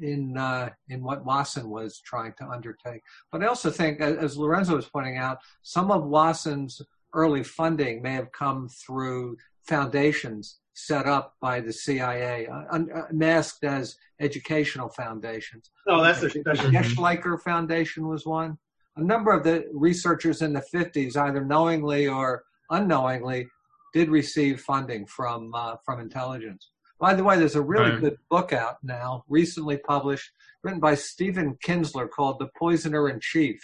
in 0.01 0.37
uh, 0.37 0.69
in 0.89 1.01
what 1.03 1.23
Wasson 1.23 1.69
was 1.69 2.01
trying 2.03 2.33
to 2.39 2.47
undertake. 2.47 3.01
But 3.31 3.43
I 3.43 3.47
also 3.47 3.69
think, 3.69 4.01
as, 4.01 4.37
Lorenzo 4.37 4.75
was 4.75 4.89
pointing 4.89 5.17
out, 5.17 5.37
some 5.61 5.91
of 5.91 6.03
Wasson's 6.03 6.81
early 7.13 7.43
funding 7.43 8.01
may 8.01 8.13
have 8.13 8.31
come 8.31 8.67
through 8.67 9.37
foundations 9.63 10.59
set 10.73 11.07
up 11.07 11.35
by 11.41 11.59
the 11.59 11.73
CIA, 11.73 12.45
uh, 12.45 12.63
un- 12.69 12.89
uh, 12.93 13.07
masked 13.11 13.63
as 13.63 13.97
educational 14.19 14.89
foundations. 14.89 15.71
Oh, 15.87 16.03
that's 16.03 16.21
a, 16.21 16.27
The 16.27 16.43
that's 16.45 16.59
a 16.59 16.65
Geschickter 16.65 17.41
Foundation 17.41 18.07
was 18.07 18.25
one. 18.25 18.59
A 18.97 19.03
number 19.03 19.31
of 19.31 19.43
the 19.43 19.65
researchers 19.73 20.41
in 20.41 20.53
the 20.53 20.63
50s, 20.73 21.15
either 21.15 21.45
knowingly 21.45 22.07
or 22.07 22.43
unknowingly, 22.71 23.47
did 23.93 24.09
receive 24.09 24.61
funding 24.61 25.05
from 25.05 25.53
uh, 25.53 25.75
from 25.85 25.99
intelligence. 25.99 26.71
By 26.99 27.13
the 27.13 27.23
way, 27.23 27.37
there's 27.37 27.55
a 27.55 27.61
really 27.61 27.91
Right. 27.91 28.01
good 28.01 28.17
book 28.29 28.53
out 28.53 28.77
now, 28.83 29.23
recently 29.29 29.77
published, 29.77 30.31
written 30.63 30.79
by 30.79 30.95
Stephen 30.95 31.57
Kinzer, 31.61 32.07
called 32.07 32.39
"The 32.39 32.49
Poisoner 32.57 33.07
in 33.09 33.19
Chief." 33.21 33.59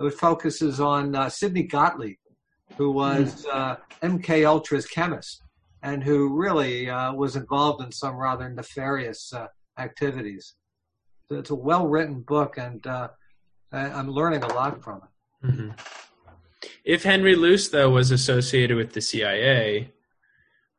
It 0.00 0.14
focuses 0.14 0.80
on 0.80 1.14
uh, 1.14 1.28
Sidney 1.28 1.62
Gottlieb, 1.62 2.16
who 2.76 2.90
was 2.90 3.46
uh, 3.46 3.76
MK 4.02 4.44
Ultra's 4.44 4.86
chemist 4.86 5.42
and 5.84 6.02
who 6.02 6.28
really 6.34 6.88
uh, 6.88 7.12
was 7.12 7.36
involved 7.36 7.82
in 7.84 7.90
some 7.92 8.16
rather 8.16 8.48
nefarious 8.48 9.32
uh, 9.32 9.46
activities. 9.78 10.54
So 11.28 11.38
it's 11.38 11.50
a 11.50 11.54
well-written 11.54 12.20
book, 12.22 12.56
and 12.56 12.84
uh, 12.86 13.08
I- 13.72 13.90
I'm 13.90 14.10
learning 14.10 14.42
a 14.42 14.52
lot 14.52 14.82
from 14.82 15.02
it. 15.02 15.46
Mhm. 15.46 15.78
If 16.84 17.02
Henry 17.02 17.34
Luce, 17.34 17.68
though, 17.68 17.90
was 17.90 18.10
associated 18.10 18.76
with 18.76 18.92
the 18.92 19.00
CIA, 19.00 19.92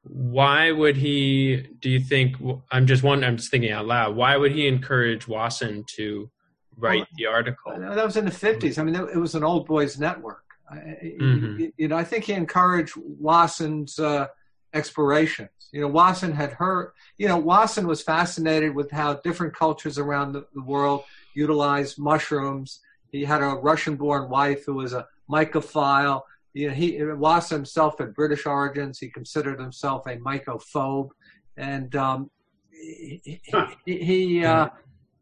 why 0.04 0.72
would 0.72 0.98
he? 0.98 1.58
Do 1.80 1.90
you 1.90 2.00
think? 2.00 2.36
I'm 2.72 2.86
just 2.88 3.04
wondering. 3.04 3.30
I'm 3.32 3.38
just 3.38 3.52
thinking 3.52 3.72
out 3.72 3.86
loud. 3.86 4.16
Why 4.16 4.38
would 4.38 4.52
he 4.52 4.68
encourage 4.68 5.28
Wasson 5.28 5.84
to 5.96 6.30
write 6.78 7.00
Well, 7.00 7.08
the 7.18 7.26
article? 7.28 7.74
That 7.78 8.06
was 8.06 8.18
in 8.18 8.26
the 8.26 8.32
fifties. 8.32 8.78
I 8.78 8.84
mean, 8.84 8.96
it 8.96 9.18
was 9.18 9.36
an 9.36 9.44
old 9.44 9.66
boys 9.66 9.98
network. 10.00 10.44
I- 10.70 11.16
Mhm. 11.20 11.72
You, 11.78 11.88
know, 11.88 11.96
I 11.98 12.04
think 12.04 12.26
he 12.26 12.34
encouraged 12.34 12.94
Wasson's 12.98 14.00
uh, 14.00 14.28
explorations. 14.74 15.50
You 15.72 15.82
know, 15.82 15.88
Wasson 15.88 16.32
had 16.34 16.54
heard. 16.54 16.92
You 17.18 17.28
know, 17.28 17.38
Wasson 17.38 17.88
was 17.88 18.02
fascinated 18.02 18.74
with 18.76 18.92
how 18.92 19.16
different 19.16 19.56
cultures 19.56 19.98
around 19.98 20.34
the, 20.34 20.46
the 20.54 20.62
world 20.62 21.04
utilized 21.36 21.98
mushrooms. 22.00 22.80
He 23.14 23.24
had 23.24 23.44
a 23.44 23.56
Russian-born 23.70 24.28
wife 24.28 24.66
who 24.66 24.74
was 24.74 24.94
a 24.94 25.06
mycophile. 25.30 26.24
You 26.54 26.70
know, 26.70 26.74
he 26.74 27.02
Wasson 27.04 27.58
himself 27.60 28.00
had 28.00 28.16
British 28.16 28.48
origins. 28.48 28.98
He 28.98 29.10
considered 29.10 29.60
himself 29.60 30.08
a 30.08 30.18
mycophobe, 30.18 31.10
and 31.56 31.96
um, 31.96 32.32
he 32.72 33.40
he, 33.86 33.98
he, 34.10 34.46
uh, 34.46 34.70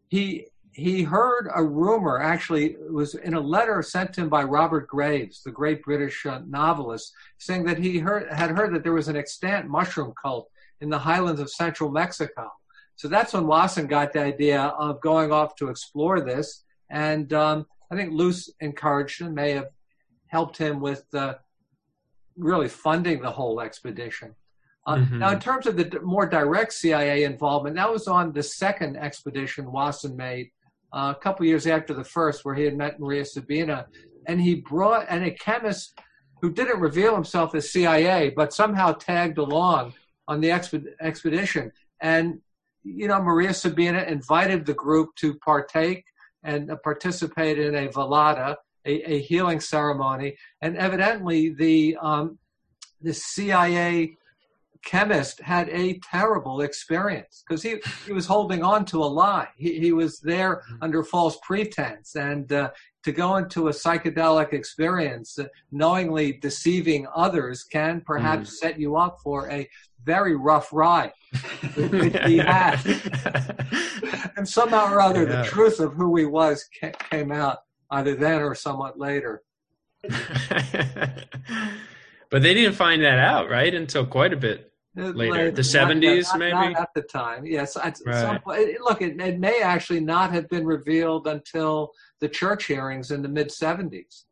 he 0.08 0.48
he 0.72 1.04
heard 1.04 1.50
a 1.54 1.62
rumor. 1.62 2.22
Actually, 2.22 2.66
it 2.72 2.94
was 2.94 3.16
in 3.16 3.34
a 3.34 3.39
letter 3.39 3.82
sent 3.82 4.14
to 4.14 4.22
him 4.22 4.30
by 4.30 4.44
Robert 4.44 4.88
Graves, 4.88 5.44
the 5.44 5.52
great 5.52 5.84
British 5.84 6.26
uh, 6.26 6.39
novelist, 6.48 7.12
saying 7.39 7.66
that 7.66 7.78
he 7.78 8.00
heard 8.00 8.32
had 8.32 8.52
heard 8.52 8.74
that 8.74 8.84
there 8.84 8.94
was 8.94 9.10
an 9.10 9.18
extant 9.18 9.68
mushroom 9.68 10.14
cult 10.22 10.50
in 10.80 10.89
the 10.89 11.00
highlands 11.00 11.42
of 11.42 11.50
central 11.50 11.92
Mexico. 11.92 12.50
So 12.96 13.10
that's 13.10 13.34
when 13.34 13.48
Wasson 13.48 13.88
got 13.88 14.14
the 14.14 14.22
idea 14.22 14.62
of 14.62 15.02
going 15.02 15.34
off 15.34 15.56
to 15.58 15.68
explore 15.68 16.22
this, 16.22 16.64
and 16.89 17.34
um, 17.34 17.66
I 17.92 17.96
think 17.96 18.14
Luce 18.14 18.50
encouraged 18.62 19.22
him, 19.22 19.34
may 19.36 19.52
have 19.52 19.68
helped 20.28 20.58
him 20.58 20.80
with 20.80 21.04
uh, 21.14 21.36
really 22.38 22.70
funding 22.70 23.22
the 23.22 23.30
whole 23.32 23.60
expedition. 23.60 24.34
Uh, 24.88 24.96
Mhm. 24.96 25.20
Now, 25.20 25.32
in 25.32 25.39
terms 25.39 25.68
of 25.68 25.76
the 25.78 25.84
d- 25.84 26.00
more 26.02 26.26
direct 26.26 26.74
CIA 26.74 27.24
involvement, 27.24 27.76
that 27.76 27.92
was 27.92 28.08
on 28.08 28.32
the 28.32 28.42
second 28.42 28.98
expedition 28.98 29.72
Wasson 29.72 30.16
made 30.16 30.52
uh, 30.94 31.14
a 31.16 31.20
couple 31.22 31.46
years 31.46 31.68
after 31.68 31.94
the 31.94 32.04
first, 32.04 32.44
where 32.44 32.54
he 32.56 32.64
had 32.64 32.76
met 32.76 33.00
Maria 33.00 33.24
Sabina, 33.24 33.88
and 34.28 34.42
he 34.42 34.56
brought 34.56 35.06
and 35.10 35.24
a 35.24 35.32
chemist 35.32 35.98
who 36.42 36.52
didn't 36.52 36.80
reveal 36.82 37.14
himself 37.16 37.54
as 37.56 37.72
CIA, 37.72 38.30
but 38.32 38.52
somehow 38.54 38.92
tagged 38.94 39.38
along 39.38 39.94
on 40.28 40.42
the 40.42 40.50
exped- 40.50 40.94
expedition. 41.02 41.72
And 42.02 42.42
you 42.84 43.08
know, 43.08 43.22
Maria 43.22 43.54
Sabina 43.54 44.02
invited 44.04 44.66
the 44.66 44.74
group 44.74 45.14
to 45.18 45.36
partake 45.36 46.04
and 46.44 46.72
uh, 46.72 46.76
participate 46.78 47.60
in 47.60 47.76
a 47.76 47.88
velada, 47.89 48.56
a, 48.86 49.14
a 49.14 49.20
healing 49.20 49.60
ceremony, 49.60 50.36
and 50.62 50.78
evidently 50.78 51.50
the 51.50 51.98
um, 52.02 52.38
the 53.02 53.14
CIA 53.14 54.18
chemist 54.84 55.39
had 55.42 55.70
a 55.70 56.00
terrible 56.00 56.62
experience 56.62 57.44
because 57.48 57.62
he, 57.62 57.76
he 58.06 58.14
was 58.14 58.26
holding 58.26 58.64
on 58.64 58.86
to 58.86 59.04
a 59.04 59.06
lie. 59.06 59.48
He, 59.56 59.80
he 59.80 59.92
was 59.92 60.20
there 60.20 60.64
under 60.82 61.04
false 61.04 61.38
pretense. 61.44 62.16
And 62.16 62.52
uh, 62.52 62.72
to 63.04 63.12
go 63.12 63.38
into 63.38 63.68
a 63.68 63.72
psychedelic 63.72 64.54
experience, 64.54 65.38
uh, 65.38 65.46
knowingly 65.72 66.34
deceiving 66.34 67.08
others, 67.16 67.64
can 67.64 68.02
perhaps 68.02 68.60
set 68.60 68.80
you 68.80 68.96
up 68.96 69.20
for 69.24 69.50
a 69.52 69.70
very 70.04 70.36
rough 70.36 70.72
ride. 70.74 71.12
he 71.76 72.38
had. 72.38 72.80
And 74.36 74.47
somehow 74.47 74.91
or 74.93 74.99
other, 75.02 75.24
Yeah. 75.24 75.41
the 75.41 75.47
truth 75.47 75.80
of 75.80 75.93
who 75.93 76.16
he 76.18 76.26
was 76.26 76.66
came 77.10 77.32
out 77.32 77.60
either 77.91 78.16
then 78.16 78.41
or 78.41 78.56
somewhat 78.56 78.97
later. 78.99 79.43
but 82.30 82.41
they 82.41 82.54
didn't 82.54 82.74
find 82.76 83.02
that 83.04 83.20
out, 83.20 83.49
right? 83.49 83.74
Until 83.74 84.06
quite 84.06 84.34
a 84.34 84.38
bit. 84.38 84.68
Uh, 84.97 85.04
Later. 85.12 85.52
The 85.52 85.62
70s, 85.62 86.24
not- 86.30 86.39
maybe? 86.39 86.52
Not 86.52 86.78
at 86.80 86.89
the 86.95 87.02
time. 87.04 87.45
Yes. 87.45 87.78
At 87.78 87.97
Right. 88.06 88.43
point- 88.43 88.82
look, 88.82 89.02
it, 89.02 89.20
it 89.22 89.39
may 89.39 89.62
actually 89.62 90.02
not 90.02 90.32
have 90.34 90.49
been 90.49 90.66
revealed 90.66 91.28
until 91.28 91.91
the 92.20 92.28
church 92.28 92.66
hearings 92.66 93.12
in 93.12 93.22
the 93.22 93.30
mid 93.30 93.47
70s. 93.49 94.26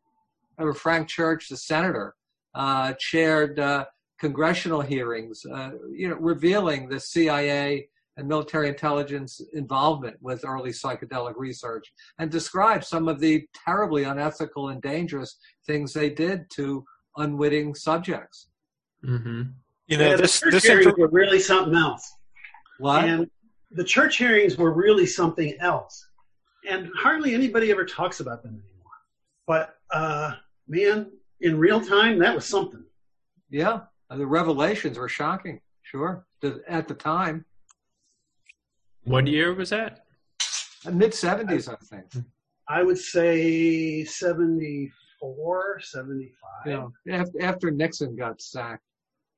Remember, 0.58 0.78
Frank 0.78 1.08
Church, 1.08 1.48
the 1.48 1.56
senator, 1.56 2.14
uh, 2.54 2.92
chaired 2.98 3.58
uh, 3.58 3.86
congressional 4.20 4.82
hearings, 4.82 5.44
uh, 5.46 5.70
you 5.90 6.08
know, 6.08 6.16
revealing 6.16 6.88
the 6.88 7.00
CIA 7.00 7.88
and 8.16 8.28
military 8.28 8.68
intelligence 8.68 9.40
involvement 9.54 10.16
with 10.20 10.44
early 10.44 10.70
psychedelic 10.70 11.34
research, 11.36 11.90
and 12.18 12.30
described 12.30 12.84
some 12.84 13.08
of 13.08 13.18
the 13.18 13.46
terribly 13.64 14.04
unethical 14.04 14.68
and 14.68 14.82
dangerous 14.82 15.38
things 15.66 15.92
they 15.94 16.10
did 16.10 16.44
to 16.50 16.84
unwitting 17.16 17.74
subjects. 17.74 18.48
hmm 19.02 19.42
You 19.86 19.96
know, 19.96 20.10
Yeah, 20.10 20.16
this 20.16 20.40
the 20.40 20.44
church 20.44 20.52
this 20.52 20.62
hearings 20.64 20.86
info- 20.86 21.00
were 21.00 21.08
really 21.08 21.40
something 21.40 21.74
else. 21.74 22.12
What? 22.78 23.04
And 23.04 23.30
the 23.70 23.84
church 23.84 24.18
hearings 24.18 24.58
were 24.58 24.72
really 24.72 25.06
something 25.06 25.56
else. 25.60 26.06
And 26.68 26.90
hardly 26.94 27.34
anybody 27.34 27.70
ever 27.70 27.86
talks 27.86 28.20
about 28.20 28.42
them 28.42 28.52
anymore. 28.52 28.92
But 29.46 29.76
uh, 29.90 30.34
man, 30.68 31.10
in 31.40 31.58
real 31.58 31.80
time, 31.80 32.18
that 32.18 32.34
was 32.34 32.44
something. 32.44 32.84
Yeah, 33.48 33.80
the 34.16 34.26
revelations 34.26 34.98
were 34.98 35.08
shocking. 35.08 35.60
Sure, 35.82 36.26
The- 36.40 36.62
at 36.68 36.88
the 36.88 36.94
time, 36.94 37.44
What 39.04 39.26
year 39.26 39.54
was 39.54 39.70
that? 39.70 40.04
mid 40.92 41.12
seventies, 41.14 41.68
I 41.68 41.76
think. 41.76 42.06
I 42.68 42.82
would 42.82 42.98
say 42.98 44.04
74, 44.04 45.80
75. 45.80 46.66
You 46.66 46.92
after, 47.12 47.42
after 47.42 47.70
Nixon 47.70 48.14
got 48.16 48.40
sacked. 48.40 48.84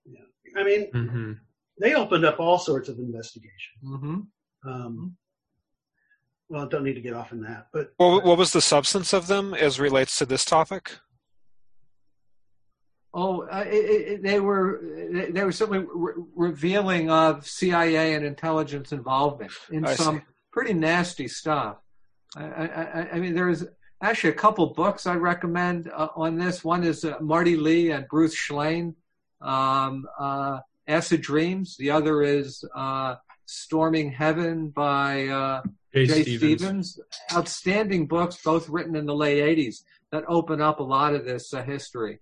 Yeah, 0.04 0.20
I 0.56 0.64
mean, 0.64 0.90
hmm 0.92 1.32
they 1.80 1.94
opened 1.94 2.24
up 2.26 2.38
all 2.38 2.58
sorts 2.58 2.88
of 2.90 2.98
investigation. 2.98 3.72
hmm 3.82 4.20
Um, 4.66 5.16
well, 6.48 6.66
don't 6.68 6.84
need 6.84 6.94
to 6.94 7.00
get 7.00 7.14
off 7.14 7.32
on 7.32 7.40
that, 7.42 7.68
but 7.72 7.92
what, 7.96 8.24
what 8.24 8.36
was 8.38 8.52
the 8.52 8.60
substance 8.60 9.12
of 9.14 9.26
them 9.26 9.54
as 9.54 9.80
relates 9.80 10.18
to 10.18 10.26
this 10.26 10.44
topic? 10.44 10.98
Oh, 13.14 13.42
uh, 13.42 13.64
it, 13.66 13.74
it, 13.74 14.22
they 14.22 14.40
were 14.40 14.80
they- 15.10 15.30
they 15.30 15.44
were 15.44 15.52
simply 15.52 15.80
re- 15.80 16.14
revealing 16.34 17.10
of 17.10 17.46
CIA 17.46 18.14
and 18.14 18.24
intelligence 18.24 18.90
involvement 18.92 19.52
in 19.70 19.84
I 19.84 19.94
some 19.94 20.18
see. 20.18 20.24
pretty 20.50 20.72
nasty 20.74 21.28
stuff. 21.28 21.76
I, 22.36 22.44
I, 22.44 22.64
I- 23.00 23.08
I 23.14 23.20
mean, 23.20 23.34
there's 23.34 23.64
actually 24.02 24.30
a 24.30 24.34
couple 24.34 24.66
books 24.68 25.06
I 25.06 25.16
recommend 25.16 25.90
uh, 25.94 26.08
on 26.16 26.36
this. 26.38 26.64
One 26.64 26.84
is 26.84 27.04
uh, 27.04 27.18
Marty 27.20 27.56
Lee 27.56 27.90
and 27.90 28.08
Bruce 28.08 28.34
Shlain, 28.34 28.94
um, 29.42 30.06
uh, 30.18 30.60
Acid 30.88 31.20
Dreams. 31.20 31.76
The 31.76 31.90
other 31.90 32.22
is 32.22 32.64
uh, 32.74 33.16
Storming 33.44 34.10
Heaven 34.10 34.70
by 34.70 35.26
uh, 35.28 35.62
Jay, 35.94 36.06
Jay 36.06 36.22
Stevens. 36.22 36.92
Stevens. 36.92 37.00
Outstanding 37.34 38.06
books, 38.06 38.38
both 38.42 38.70
written 38.70 38.96
in 38.96 39.04
the 39.04 39.14
late 39.14 39.42
80s, 39.58 39.82
that 40.12 40.24
open 40.28 40.62
up 40.62 40.80
a 40.80 40.82
lot 40.82 41.14
of 41.14 41.26
this 41.26 41.52
uh, 41.52 41.62
history. 41.62 42.20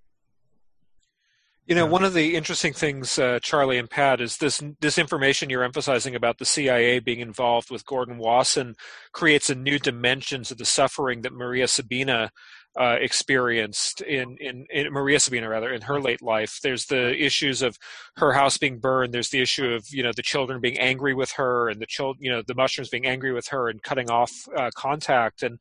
You 1.67 1.77
know, 1.77 1.87
one 1.87 2.03
of 2.03 2.15
the 2.15 2.35
interesting 2.35 2.73
things, 2.73 3.17
uh, 3.19 3.39
Charlie 3.43 3.79
and 3.79 3.89
Pat, 3.89 4.21
is 4.21 4.39
this 4.39 4.63
this 4.81 4.99
information 4.99 5.51
you're 5.51 5.63
emphasizing 5.63 6.17
about 6.17 6.39
the 6.39 6.45
CIA 6.45 6.99
being 6.99 7.21
involved 7.21 7.71
with 7.71 7.87
Gordon 7.87 8.19
Wasson 8.19 8.75
creates 9.13 9.51
a 9.51 9.55
new 9.55 9.79
dimension 9.79 10.43
to 10.45 10.55
the 10.55 10.65
suffering 10.65 11.23
that 11.23 11.33
Maria 11.33 11.69
Sabina 11.69 12.31
uh, 12.79 12.97
experienced 13.01 14.01
in, 14.01 14.37
in 14.39 14.65
in 14.71 14.93
Maria 14.93 15.19
Sabina 15.19 15.49
rather 15.49 15.73
in 15.73 15.83
her 15.83 16.01
late 16.01 16.23
life. 16.23 16.61
There's 16.63 16.87
the 16.87 17.15
issues 17.23 17.63
of 17.63 17.77
her 18.17 18.33
house 18.33 18.59
being 18.59 18.79
burned. 18.79 19.13
There's 19.13 19.31
the 19.31 19.43
issue 19.43 19.67
of 19.67 19.85
you 19.91 20.03
know 20.03 20.13
the 20.15 20.23
children 20.23 20.61
being 20.61 20.79
angry 20.79 21.15
with 21.15 21.33
her 21.33 21.69
and 21.69 21.81
the 21.81 21.87
child 21.87 22.17
you 22.21 22.31
know 22.31 22.43
the 22.47 22.55
mushrooms 22.55 22.89
being 22.89 23.07
angry 23.07 23.33
with 23.33 23.49
her 23.49 23.69
and 23.69 23.83
cutting 23.83 24.11
off 24.11 24.33
uh, 24.57 24.71
contact 24.77 25.43
and 25.43 25.59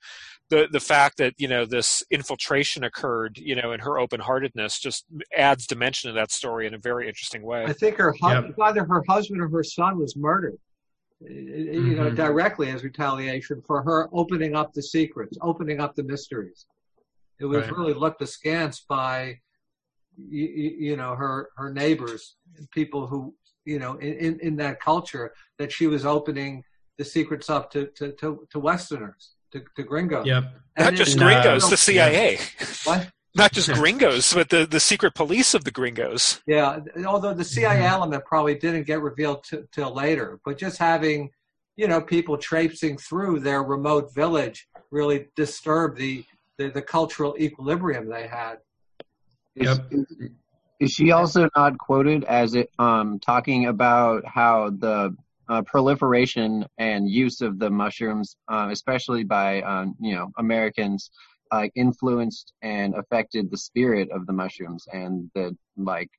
the 0.49 0.67
the 0.71 0.79
fact 0.79 1.17
that 1.17 1.33
you 1.37 1.47
know 1.47 1.65
this 1.65 2.03
infiltration 2.11 2.83
occurred 2.83 3.37
you 3.37 3.55
know 3.55 3.71
in 3.71 3.79
her 3.79 3.97
open 3.99 4.19
heartedness 4.19 4.79
just 4.79 5.05
adds 5.35 5.65
dimension 5.67 6.09
to 6.09 6.13
that 6.13 6.31
story 6.31 6.67
in 6.67 6.73
a 6.73 6.77
very 6.77 7.07
interesting 7.07 7.43
way. 7.43 7.63
I 7.65 7.73
think 7.73 7.97
her 7.97 8.13
hu- 8.19 8.29
Yep. 8.29 8.55
either 8.61 8.83
her 8.85 9.03
husband 9.07 9.41
or 9.41 9.49
her 9.49 9.63
son 9.63 9.97
was 9.99 10.15
murdered. 10.15 10.57
uh, 11.21 11.27
You 11.29 11.95
know, 11.97 12.09
Mhm. 12.09 12.15
directly 12.15 12.69
as 12.71 12.83
retaliation 12.83 13.61
for 13.67 13.83
her 13.83 14.07
opening 14.13 14.55
up 14.55 14.71
the 14.73 14.81
secrets, 14.81 15.37
opening 15.41 15.79
up 15.81 15.93
the 15.95 16.03
mysteries. 16.03 16.65
It 17.39 17.45
was 17.45 17.63
Right. 17.65 17.75
really 17.77 17.93
looked 17.93 18.21
askance 18.21 18.79
by, 18.87 19.39
you, 20.17 20.45
you 20.87 20.95
know, 20.95 21.15
her 21.15 21.49
her 21.57 21.71
neighbors, 21.73 22.37
people 22.71 23.07
who, 23.07 23.35
you 23.65 23.79
know, 23.79 23.93
in, 23.97 24.13
in, 24.25 24.39
in 24.39 24.55
that 24.57 24.79
culture 24.79 25.33
that 25.57 25.71
she 25.73 25.87
was 25.87 26.05
opening 26.05 26.63
the 26.97 27.03
secrets 27.05 27.49
up 27.49 27.69
to 27.71 27.87
to 27.97 28.13
to, 28.13 28.47
to 28.51 28.59
Westerners, 28.59 29.35
to, 29.51 29.63
to 29.75 29.83
gringos. 29.83 30.25
Yep. 30.25 30.43
Not 30.77 30.93
just 30.93 31.17
gringos, 31.17 31.65
uh, 31.65 31.69
the 31.69 31.77
CIA. 31.77 32.39
What? 32.83 33.09
Not 33.35 33.51
just 33.51 33.69
gringos, 33.73 34.33
but 34.33 34.49
the, 34.49 34.65
the 34.65 34.79
secret 34.79 35.13
police 35.15 35.53
of 35.53 35.63
the 35.63 35.71
gringos. 35.71 36.41
Yeah, 36.47 36.79
although 37.05 37.33
the 37.33 37.43
CIA 37.43 37.81
Mhm. 37.81 37.89
element 37.91 38.25
probably 38.25 38.55
didn't 38.55 38.83
get 38.83 39.01
revealed 39.01 39.43
t- 39.43 39.59
till 39.71 39.93
later, 39.93 40.39
but 40.45 40.57
just 40.57 40.77
having, 40.77 41.31
you 41.75 41.87
know, 41.87 42.01
people 42.01 42.37
traipsing 42.37 42.97
through 42.97 43.39
their 43.41 43.61
remote 43.63 44.13
village 44.13 44.67
really 44.91 45.27
disturbed 45.35 45.97
the 45.97 46.23
the, 46.57 46.69
the 46.69 46.81
cultural 46.81 47.35
equilibrium 47.39 48.09
they 48.09 48.27
had. 48.27 48.57
Yep. 49.55 49.91
Is 50.81 50.91
she 50.91 51.11
also 51.11 51.49
not 51.55 51.77
quoted 51.77 52.25
as 52.25 52.53
it 52.53 52.69
um, 52.77 53.19
talking 53.19 53.65
about 53.65 54.25
how 54.25 54.69
the 54.69 55.15
uh, 55.49 55.61
proliferation 55.63 56.65
and 56.77 57.09
use 57.09 57.41
of 57.41 57.59
the 57.59 57.69
mushrooms, 57.69 58.35
uh, 58.47 58.69
especially 58.71 59.23
by 59.23 59.61
um, 59.63 59.95
you 59.99 60.15
know 60.15 60.31
Americans, 60.37 61.11
uh, 61.51 61.67
influenced 61.75 62.53
and 62.61 62.95
affected 62.95 63.49
the 63.49 63.57
spirit 63.57 64.09
of 64.11 64.25
the 64.27 64.33
mushrooms 64.33 64.85
and 64.93 65.29
the 65.35 65.55
like 65.77 66.09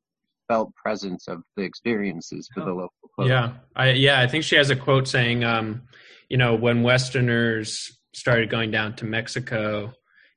felt 0.48 0.74
presence 0.74 1.28
of 1.28 1.42
the 1.56 1.62
experiences 1.62 2.48
for 2.52 2.60
the 2.60 2.72
local. 2.72 2.90
Folk. 3.16 3.28
Yeah, 3.28 3.52
I 3.76 3.90
yeah 3.90 4.20
I 4.20 4.26
think 4.26 4.44
she 4.44 4.56
has 4.56 4.70
a 4.70 4.76
quote 4.76 5.06
saying, 5.06 5.44
um, 5.44 5.82
you 6.28 6.36
know, 6.36 6.54
when 6.54 6.82
Westerners 6.82 7.98
started 8.12 8.50
going 8.50 8.70
down 8.70 8.96
to 8.96 9.04
Mexico, 9.04 9.92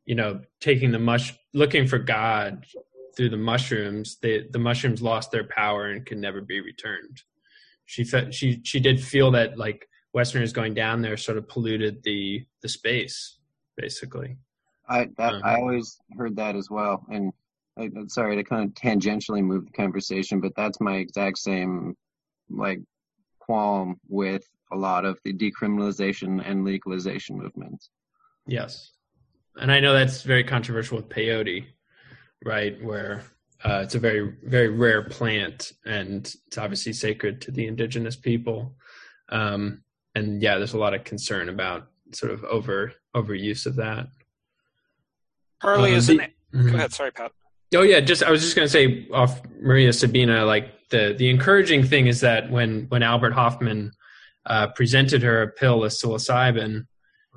you 0.05 0.15
know, 0.15 0.41
taking 0.61 0.91
the 0.91 0.99
mush, 0.99 1.33
looking 1.53 1.87
for 1.87 1.97
God 1.97 2.65
through 3.15 3.29
the 3.29 3.37
mushrooms, 3.37 4.17
they, 4.21 4.45
the 4.51 4.59
mushrooms 4.59 5.01
lost 5.01 5.31
their 5.31 5.43
power 5.43 5.87
and 5.87 6.05
can 6.05 6.19
never 6.19 6.41
be 6.41 6.61
returned. 6.61 7.21
She 7.85 8.03
felt 8.03 8.33
she 8.33 8.61
she 8.63 8.79
did 8.79 9.01
feel 9.01 9.31
that 9.31 9.57
like 9.57 9.87
Westerners 10.13 10.53
going 10.53 10.73
down 10.73 11.01
there 11.01 11.17
sort 11.17 11.37
of 11.37 11.47
polluted 11.47 12.03
the 12.03 12.45
the 12.61 12.69
space, 12.69 13.39
basically. 13.77 14.37
I 14.87 15.09
that, 15.17 15.33
Um, 15.33 15.41
I 15.43 15.55
always 15.55 15.97
heard 16.17 16.35
that 16.35 16.55
as 16.55 16.69
well, 16.69 17.05
and 17.09 17.33
I, 17.77 17.83
I'm 17.83 18.09
sorry 18.09 18.35
to 18.35 18.43
kind 18.43 18.67
of 18.67 18.75
tangentially 18.75 19.43
move 19.43 19.65
the 19.65 19.71
conversation, 19.71 20.39
but 20.39 20.53
that's 20.55 20.79
my 20.79 20.95
exact 20.97 21.39
same 21.39 21.95
like 22.49 22.79
qualm 23.39 23.99
with 24.07 24.47
a 24.71 24.77
lot 24.77 25.05
of 25.05 25.19
the 25.23 25.33
decriminalization 25.33 26.41
and 26.45 26.63
legalization 26.63 27.37
movements. 27.37 27.89
Yes, 28.45 28.91
and 29.57 29.71
I 29.71 29.79
know 29.79 29.93
that's 29.93 30.21
very 30.21 30.43
controversial 30.43 30.97
with 30.97 31.09
peyote, 31.09 31.65
right? 32.45 32.81
Where 32.83 33.23
uh, 33.63 33.81
it's 33.83 33.95
a 33.95 33.99
very 33.99 34.33
very 34.43 34.69
rare 34.69 35.03
plant, 35.03 35.71
and 35.85 36.33
it's 36.47 36.57
obviously 36.57 36.93
sacred 36.93 37.41
to 37.41 37.51
the 37.51 37.65
indigenous 37.67 38.15
people. 38.15 38.75
Um, 39.29 39.83
and 40.15 40.41
yeah, 40.41 40.57
there's 40.57 40.73
a 40.73 40.77
lot 40.77 40.93
of 40.93 41.03
concern 41.03 41.49
about 41.49 41.87
sort 42.13 42.31
of 42.31 42.43
over 42.43 42.93
overuse 43.15 43.65
of 43.65 43.75
that. 43.77 44.07
Charlie 45.61 45.93
Uh, 45.93 45.97
is 45.97 46.07
the- 46.07 46.19
an. 46.19 46.31
Go 46.69 46.75
ahead. 46.75 46.93
Sorry, 46.93 47.11
Pat. 47.11 47.31
Oh 47.75 47.81
yeah, 47.81 47.99
just 47.99 48.21
I 48.21 48.29
was 48.29 48.41
just 48.41 48.55
going 48.55 48.67
to 48.67 48.71
say 48.71 49.07
off 49.11 49.41
Maria 49.59 49.91
Sabina, 49.93 50.45
like 50.45 50.89
the 50.89 51.15
the 51.17 51.29
encouraging 51.29 51.83
thing 51.83 52.05
is 52.07 52.21
that 52.21 52.51
when 52.51 52.85
when 52.89 53.01
Albert 53.01 53.31
Hofmann 53.31 53.91
uh, 54.45 54.67
presented 54.67 55.23
her 55.23 55.41
a 55.41 55.47
pill 55.47 55.83
of 55.83 55.91
psilocybin, 55.91 56.85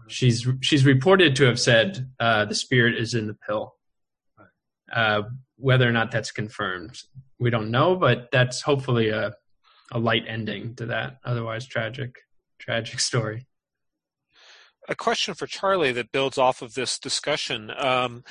she's 0.09 0.47
she's 0.61 0.85
reported 0.85 1.37
to 1.37 1.45
have 1.45 1.59
said 1.59 2.11
uh, 2.21 2.45
the 2.45 2.55
spirit 2.55 2.97
is 2.99 3.15
in 3.15 3.27
the 3.29 3.37
pill. 3.47 3.75
Uh, 4.93 5.23
whether 5.57 5.89
or 5.89 5.93
not 5.93 6.11
that's 6.11 6.33
confirmed, 6.33 6.99
we 7.39 7.51
don't 7.51 7.71
know, 7.71 7.97
but 7.97 8.29
that's 8.33 8.63
hopefully 8.63 9.11
a 9.11 9.33
a 9.93 9.99
light 9.99 10.25
ending 10.27 10.75
to 10.75 10.87
that 10.87 11.19
otherwise 11.25 11.67
tragic 11.67 12.17
tragic 12.59 12.99
story. 13.01 13.47
a 14.89 14.95
question 14.95 15.35
for 15.35 15.47
Charlie 15.47 15.93
that 15.93 16.13
builds 16.13 16.39
off 16.39 16.63
of 16.63 16.75
this 16.75 16.99
discussion. 16.99 17.71
Um, 17.77 18.25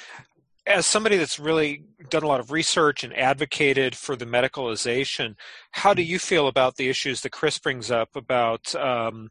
as 0.68 0.86
somebody 0.86 1.18
that's 1.18 1.40
really 1.40 1.84
done 2.10 2.24
a 2.24 2.28
lot 2.28 2.40
of 2.40 2.52
research 2.52 3.04
and 3.04 3.16
advocated 3.16 3.96
for 3.96 4.16
the 4.16 4.26
medicalization, 4.26 5.36
how 5.72 5.94
do 5.94 6.02
you 6.02 6.18
feel 6.18 6.48
about 6.48 6.76
the 6.78 6.90
issues 6.90 7.22
that 7.22 7.32
Chris 7.32 7.60
brings 7.60 7.92
up 7.92 8.16
about 8.16 8.74
um, 8.76 9.30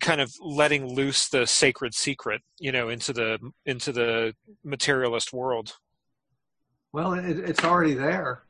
kind 0.00 0.20
of 0.20 0.32
letting 0.40 0.86
loose 0.86 1.28
the 1.28 1.46
sacred 1.46 1.94
secret, 1.94 2.40
you 2.58 2.72
know, 2.72 2.88
into 2.88 3.12
the 3.12 3.38
into 3.66 3.92
the 3.92 4.34
materialist 4.64 5.32
world? 5.32 5.74
Well, 6.96 7.12
it, 7.12 7.38
it's 7.40 7.62
already 7.62 7.92
there. 7.92 8.44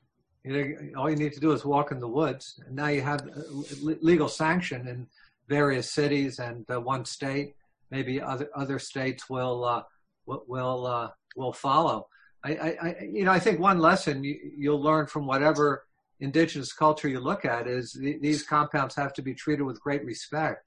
You 0.44 0.52
know, 0.52 1.00
all 1.00 1.10
you 1.10 1.16
need 1.16 1.32
to 1.32 1.40
do 1.40 1.50
is 1.50 1.64
walk 1.64 1.90
in 1.90 1.98
the 1.98 2.06
woods. 2.06 2.60
Now 2.70 2.86
you 2.86 3.02
have 3.02 3.22
uh, 3.22 3.40
legal 3.82 4.28
sanction 4.28 4.86
in 4.86 5.08
various 5.48 5.90
cities 5.90 6.38
and 6.38 6.64
uh, 6.70 6.80
one 6.80 7.04
state. 7.04 7.56
Maybe 7.90 8.22
other 8.22 8.48
other 8.54 8.78
states 8.78 9.28
will 9.28 9.64
uh, 9.64 9.82
will 10.26 10.44
will, 10.46 10.86
uh, 10.86 11.08
will 11.34 11.52
follow. 11.52 12.06
I, 12.44 12.50
I, 12.54 12.68
I, 12.86 12.96
you 13.02 13.24
know, 13.24 13.32
I 13.32 13.40
think 13.40 13.58
one 13.58 13.80
lesson 13.80 14.22
you, 14.22 14.38
you'll 14.56 14.80
learn 14.80 15.08
from 15.08 15.26
whatever 15.26 15.82
indigenous 16.20 16.72
culture 16.72 17.08
you 17.08 17.18
look 17.18 17.44
at 17.44 17.66
is 17.66 17.94
the, 17.94 18.16
these 18.18 18.44
compounds 18.44 18.94
have 18.94 19.12
to 19.14 19.22
be 19.22 19.34
treated 19.34 19.64
with 19.64 19.80
great 19.80 20.04
respect. 20.04 20.62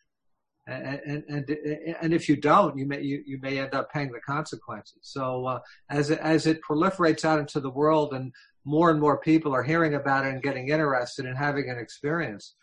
And, 0.69 1.01
and 1.05 1.23
and 1.29 1.95
and 2.01 2.13
if 2.13 2.29
you 2.29 2.35
don't, 2.35 2.77
you 2.77 2.85
may 2.85 3.01
you, 3.01 3.23
you 3.25 3.39
may 3.41 3.59
end 3.59 3.73
up 3.73 3.91
paying 3.91 4.11
the 4.11 4.19
consequences. 4.19 4.99
So 5.01 5.45
uh, 5.45 5.59
as 5.89 6.09
it, 6.09 6.19
as 6.19 6.45
it 6.45 6.59
proliferates 6.67 7.25
out 7.25 7.39
into 7.39 7.59
the 7.59 7.69
world, 7.69 8.13
and 8.13 8.31
more 8.65 8.91
and 8.91 8.99
more 8.99 9.19
people 9.19 9.53
are 9.53 9.63
hearing 9.63 9.95
about 9.95 10.25
it 10.25 10.33
and 10.33 10.43
getting 10.43 10.69
interested 10.69 11.25
in 11.25 11.35
having 11.35 11.69
an 11.69 11.79
experience, 11.79 12.55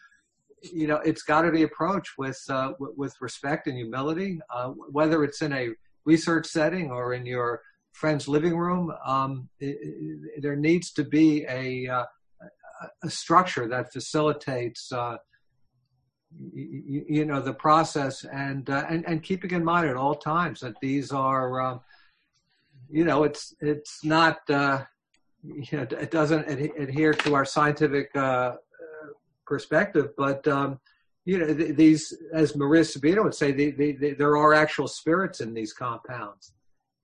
you 0.63 0.87
know, 0.87 0.97
it's 0.97 1.23
got 1.23 1.43
to 1.43 1.51
be 1.51 1.65
approached 1.65 2.13
with 2.19 2.41
uh, 2.49 2.73
w- 2.73 2.95
with 2.97 3.15
respect 3.21 3.67
and 3.67 3.77
humility. 3.77 4.39
Uh, 4.55 4.69
whether 4.91 5.25
it's 5.25 5.43
in 5.43 5.53
a 5.53 5.71
research 6.05 6.47
setting 6.47 6.91
or 6.91 7.15
in 7.15 7.27
your 7.27 7.63
friend's 7.93 8.29
living 8.29 8.57
room, 8.57 8.93
um, 9.05 9.49
it, 9.59 9.79
it, 9.81 10.43
there 10.43 10.57
needs 10.57 10.93
to 10.93 11.05
be 11.05 11.45
a 11.49 11.89
uh, 11.89 12.05
a 13.03 13.11
structure 13.11 13.67
that 13.69 13.93
facilitates. 13.93 14.93
You, 16.39 17.25
know 17.25 17.41
the 17.41 17.55
process 17.55 18.25
and, 18.25 18.69
uh, 18.69 18.85
and 18.91 19.07
and 19.07 19.23
keeping 19.23 19.53
in 19.53 19.65
mind 19.65 19.89
at 19.89 19.97
all 19.97 20.15
times 20.15 20.61
that 20.61 20.75
these 20.83 21.11
are 21.11 21.61
um, 21.61 21.81
you 22.91 23.05
know 23.05 23.25
it's 23.25 23.55
it's 23.61 24.05
not 24.05 24.39
uh, 24.51 24.85
you 25.43 25.65
know 25.73 25.83
it 25.83 26.11
doesn't 26.11 26.47
ad- 26.47 26.73
adhere 26.79 27.15
to 27.15 27.35
our 27.35 27.47
scientific 27.47 28.11
uh, 28.15 28.19
uh, 28.21 28.57
perspective 29.47 30.11
but 30.19 30.47
um, 30.47 30.79
you 31.25 31.39
know 31.39 31.55
th- 31.55 31.77
these 31.77 32.13
as 32.33 32.57
Maria 32.57 32.85
Sabina 32.85 33.23
would 33.23 33.35
say 33.35 33.53
the, 33.53 33.71
the, 33.73 33.93
the, 33.93 34.13
there 34.15 34.37
are 34.37 34.55
actual 34.55 34.89
spirits 34.89 35.41
in 35.41 35.55
these 35.55 35.73
compounds. 35.73 36.53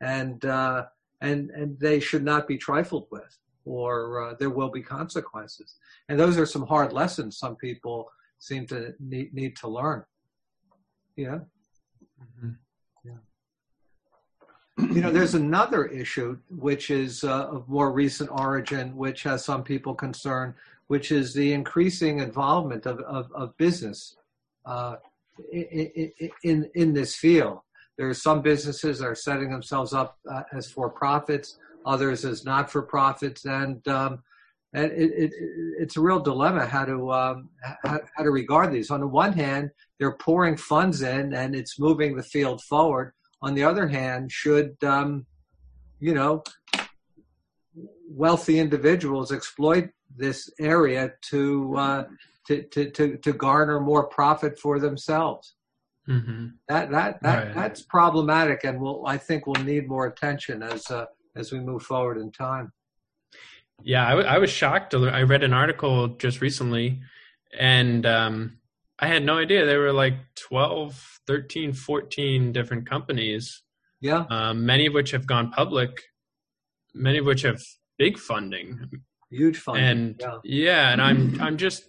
And 0.01 0.45
uh, 0.45 0.87
and 1.21 1.51
and 1.51 1.79
they 1.79 2.01
should 2.01 2.25
not 2.25 2.49
be 2.49 2.59
trifled 2.59 3.07
with 3.11 3.39
or 3.65 4.23
uh, 4.23 4.35
there 4.39 4.51
will 4.51 4.71
be 4.71 4.83
consequences. 4.83 5.77
And 6.09 6.19
those 6.19 6.37
are 6.37 6.47
some 6.47 6.67
hard 6.67 6.93
lessons 6.93 7.39
some 7.39 7.57
people 7.57 8.11
seem 8.43 8.67
to 8.67 8.93
need, 8.99 9.33
need 9.33 9.55
to 9.57 9.69
learn. 9.69 10.05
Yeah. 11.17 11.39
Yeah. 13.05 13.13
You 14.79 15.01
know, 15.01 15.13
there's 15.13 15.35
another 15.35 15.85
issue 15.87 16.39
which 16.51 16.91
is 16.91 17.23
uh, 17.23 17.47
of 17.55 17.69
more 17.69 17.93
recent 17.93 18.31
origin, 18.33 18.97
which 18.97 19.23
has 19.23 19.45
some 19.45 19.63
people 19.63 19.95
concerned, 19.95 20.55
which 20.89 21.13
is 21.13 21.33
the 21.33 21.53
increasing 21.53 22.19
involvement 22.19 22.85
of, 22.85 22.99
of, 23.01 23.31
of 23.33 23.57
business 23.59 24.17
uh, 24.67 24.97
in, 25.53 26.11
in, 26.43 26.71
in 26.75 26.93
this 26.93 27.15
field. 27.15 27.61
There 27.97 28.09
are 28.09 28.15
some 28.15 28.43
businesses 28.43 28.99
that 28.99 29.07
are 29.07 29.15
setting 29.15 29.53
themselves 29.53 29.93
up 29.93 30.19
uh, 30.29 30.43
as 30.53 30.69
for 30.69 30.91
profits, 30.91 31.59
others 31.87 32.25
as 32.25 32.45
not 32.45 32.73
for 32.73 32.83
profits, 32.83 33.45
and 33.45 33.87
um, 33.87 34.23
and 34.75 34.91
it, 34.93 35.11
it, 35.13 35.33
it's 35.79 35.97
a 35.97 36.01
real 36.01 36.21
dilemma 36.21 36.67
how 36.67 36.85
to 36.85 37.13
um, 37.13 37.51
how, 37.63 38.01
how, 38.17 38.23
to 38.23 38.31
regard 38.31 38.73
these. 38.73 38.91
On 38.91 39.01
the 39.01 39.07
one 39.07 39.33
hand, 39.33 39.71
they're 39.99 40.17
pouring 40.17 40.57
funds 40.57 41.03
in, 41.03 41.35
and 41.35 41.55
it's 41.55 41.79
moving 41.79 42.17
the 42.17 42.23
field 42.23 42.63
forward. 42.63 43.13
On 43.43 43.55
the 43.55 43.65
other 43.65 43.87
hand, 43.87 44.33
should 44.33 44.77
um, 44.83 45.27
you 46.01 46.15
know 46.15 46.43
wealthy 48.09 48.59
individuals 48.59 49.33
exploit 49.33 49.91
this 50.15 50.51
area 50.61 51.13
to, 51.23 51.75
uh, 51.77 52.05
to, 52.47 52.63
to 52.63 52.91
to 52.91 53.17
to 53.19 53.33
garner 53.33 53.79
more 53.81 54.07
profit 54.07 54.59
for 54.59 54.79
themselves? 54.79 55.55
Mm-hmm. 56.09 56.47
That 56.69 56.91
that 56.91 57.23
that 57.23 57.47
Right. 57.47 57.55
that's 57.55 57.83
problematic, 57.83 58.65
and 58.65 58.81
will 58.81 59.05
I 59.07 59.19
think 59.19 59.47
will 59.47 59.63
need 59.63 59.87
more 59.87 60.07
attention 60.07 60.63
as 60.63 60.91
uh, 60.91 61.07
as 61.37 61.53
we 61.53 61.61
move 61.61 61.83
forward 61.83 62.17
in 62.17 62.33
time. 62.33 62.73
Yeah, 63.83 64.07
I, 64.07 64.11
w- 64.11 64.29
I 64.29 64.39
was 64.39 64.51
shocked. 64.51 64.95
I 64.95 65.23
read 65.23 65.43
an 65.43 65.53
article 65.53 66.09
just 66.09 66.41
recently, 66.41 67.01
and 67.59 68.07
um, 68.07 68.59
I 68.99 69.09
had 69.09 69.25
no 69.25 69.39
idea 69.39 69.67
there 69.67 69.81
were 69.81 69.93
like 69.93 70.15
12, 70.37 71.19
13, 71.27 71.73
14 71.73 72.53
different 72.53 72.89
companies, 72.89 73.63
Yeah, 74.01 74.25
um, 74.31 74.65
many 74.67 74.87
of 74.87 74.95
which 74.95 75.11
have 75.11 75.27
gone 75.27 75.51
public, 75.51 76.01
many 76.95 77.19
of 77.19 77.27
which 77.27 77.43
have 77.43 77.61
big 77.99 78.19
funding. 78.19 78.89
huge 79.31 79.59
funding. 79.59 79.85
and 79.85 80.17
yeah. 80.21 80.39
yeah. 80.45 80.93
and 80.93 81.01
I'm 81.03 81.41
I'm 81.41 81.57
just 81.57 81.85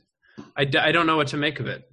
I, 0.56 0.66
d- 0.66 0.78
I 0.80 0.92
don't 0.92 1.06
know 1.06 1.18
what 1.18 1.28
to 1.28 1.38
make 1.38 1.60
of 1.60 1.68
it. 1.68 1.84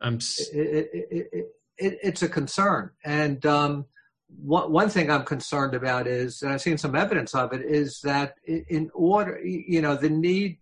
I'm 0.00 0.16
s- 0.16 0.48
it, 0.52 0.90
it, 0.92 1.08
it, 1.10 1.46
it, 1.78 1.98
it's 2.02 2.22
a 2.22 2.28
concern. 2.28 2.90
And 3.04 3.44
um, 3.46 3.86
one, 4.28 4.90
thing 4.90 5.10
I'm 5.10 5.24
concerned 5.24 5.74
about 5.74 6.06
is, 6.06 6.42
and 6.42 6.52
I've 6.52 6.60
seen 6.60 6.78
some 6.78 6.94
evidence 6.94 7.34
of 7.34 7.52
it, 7.52 7.62
is 7.62 8.00
that 8.02 8.34
in 8.44 8.90
order, 8.94 9.40
you 9.40 9.80
know, 9.80 9.96
the 9.96 10.10
need 10.10 10.58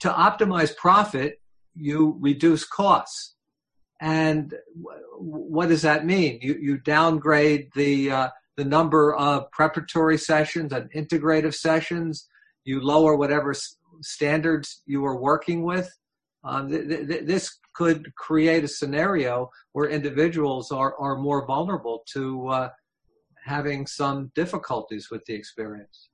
to 0.00 0.08
optimize 0.08 0.74
profit, 0.76 1.40
you 1.74 2.16
reduce 2.20 2.64
costs. 2.64 3.34
And 4.00 4.54
what 5.18 5.68
does 5.68 5.82
that 5.82 6.04
mean? 6.04 6.40
You, 6.42 6.54
you 6.54 6.78
downgrade 6.78 7.70
the, 7.74 8.10
uh, 8.10 8.28
the 8.56 8.64
number 8.64 9.14
of 9.14 9.50
preparatory 9.52 10.18
sessions 10.18 10.72
and 10.72 10.90
integrative 10.92 11.54
sessions. 11.54 12.28
You 12.64 12.80
lower 12.80 13.16
whatever 13.16 13.54
standards 14.00 14.82
you 14.86 15.04
are 15.04 15.20
working 15.20 15.62
with. 15.62 15.90
Um, 16.44 16.68
th- 16.68 16.88
th- 16.88 17.24
this 17.24 17.58
could 17.74 18.14
create 18.16 18.64
a 18.64 18.68
scenario 18.68 19.50
where 19.72 19.88
individuals 19.88 20.72
are, 20.72 20.96
are 20.98 21.16
more 21.16 21.46
vulnerable 21.46 22.02
to 22.12 22.48
uh, 22.48 22.68
having 23.44 23.86
some 23.86 24.30
difficulties 24.34 25.10
with 25.10 25.24
the 25.26 25.34
experience. 25.34 26.10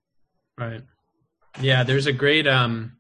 Right. 0.59 0.83
Yeah, 1.61 1.83
there's 1.83 2.07
a 2.07 2.13
great 2.13 2.47
um, 2.47 2.97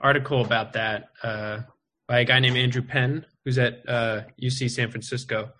article 0.00 0.44
about 0.44 0.72
that 0.74 1.10
uh, 1.22 1.60
by 2.08 2.20
a 2.20 2.24
guy 2.24 2.40
named 2.40 2.56
Andrew 2.56 2.82
Penn, 2.82 3.24
who's 3.44 3.58
at 3.58 3.88
uh, 3.88 4.22
UC 4.40 4.70
San 4.70 4.90
Francisco, 4.90 5.50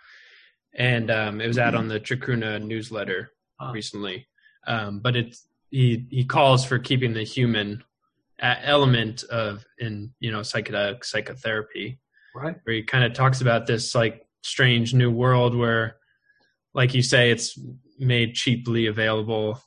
and 0.75 1.11
um, 1.11 1.41
it 1.41 1.47
was 1.47 1.59
out 1.59 1.75
on 1.75 1.89
the 1.89 2.01
Chacruna 2.01 2.63
newsletter 2.63 3.33
recently. 3.73 4.27
Um, 4.67 5.01
but 5.01 5.17
it's 5.17 5.47
he 5.71 6.07
he 6.11 6.25
calls 6.25 6.65
for 6.65 6.79
keeping 6.79 7.15
the 7.15 7.25
human 7.25 7.83
element 8.39 9.25
of 9.25 9.65
in 9.79 10.13
you 10.21 10.31
know 10.31 10.41
psychedelic 10.41 11.05
psychotherapy, 11.05 11.99
right? 12.35 12.57
Where 12.65 12.77
he 12.77 12.83
kind 12.83 13.05
of 13.05 13.15
talks 13.15 13.41
about 13.41 13.67
this 13.67 13.95
like 13.95 14.27
strange 14.43 14.95
new 14.95 15.11
world 15.11 15.57
where, 15.57 15.97
like 16.75 16.95
you 16.95 17.03
say, 17.03 17.31
it's 17.31 17.59
made 18.03 18.35
cheaply 18.35 18.87
available, 18.87 19.61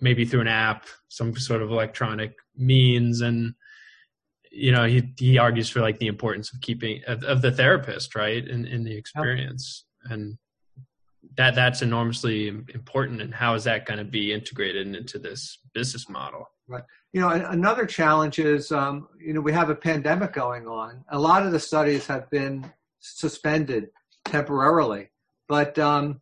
maybe 0.00 0.24
through 0.24 0.42
an 0.42 0.48
app, 0.48 0.86
some 1.08 1.34
sort 1.36 1.62
of 1.62 1.70
electronic 1.70 2.34
means, 2.56 3.20
and 3.20 3.54
you 4.50 4.72
know 4.72 4.84
he 4.86 5.12
he 5.18 5.38
argues 5.38 5.68
for 5.68 5.80
like 5.80 5.98
the 5.98 6.06
importance 6.06 6.52
of 6.52 6.60
keeping 6.60 7.02
of, 7.06 7.22
of 7.24 7.42
the 7.42 7.52
therapist 7.52 8.14
right 8.14 8.46
in 8.46 8.66
in 8.66 8.84
the 8.84 8.96
experience. 8.96 9.84
And 10.04 10.38
that 11.36 11.54
that's 11.54 11.82
enormously 11.82 12.48
important. 12.48 13.20
And 13.20 13.34
how 13.34 13.54
is 13.54 13.64
that 13.64 13.86
going 13.86 13.98
to 13.98 14.04
be 14.04 14.32
integrated 14.32 14.94
into 14.94 15.18
this 15.18 15.58
business 15.74 16.08
model? 16.08 16.48
Right. 16.68 16.84
You 17.12 17.20
know 17.20 17.30
another 17.30 17.86
challenge 17.86 18.38
is 18.38 18.72
um, 18.72 19.08
you 19.18 19.32
know 19.32 19.40
we 19.40 19.52
have 19.52 19.70
a 19.70 19.74
pandemic 19.74 20.32
going 20.32 20.66
on. 20.66 21.04
A 21.10 21.18
lot 21.18 21.44
of 21.44 21.52
the 21.52 21.60
studies 21.60 22.06
have 22.06 22.28
been 22.30 22.70
suspended 23.00 23.88
temporarily. 24.24 25.10
But 25.48 25.78
um, 25.78 26.20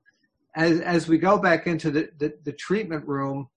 as 0.56 0.80
as 0.80 1.08
we 1.08 1.18
go 1.18 1.38
back 1.38 1.66
into 1.66 1.90
the, 1.90 2.10
the, 2.18 2.34
the 2.44 2.52
treatment 2.52 3.06
room 3.06 3.48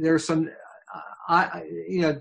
there's 0.00 0.26
some 0.26 0.50
uh, 0.94 1.00
I, 1.28 1.62
you 1.88 2.02
know 2.02 2.20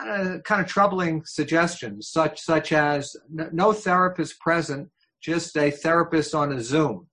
uh, 0.00 0.38
kind 0.44 0.60
of 0.60 0.66
troubling 0.66 1.24
suggestions 1.24 2.08
such 2.08 2.40
such 2.40 2.72
as 2.72 3.16
no 3.30 3.72
therapist 3.72 4.40
present 4.40 4.90
just 5.20 5.56
a 5.56 5.70
therapist 5.70 6.34
on 6.34 6.52
a 6.52 6.60
zoom 6.60 7.08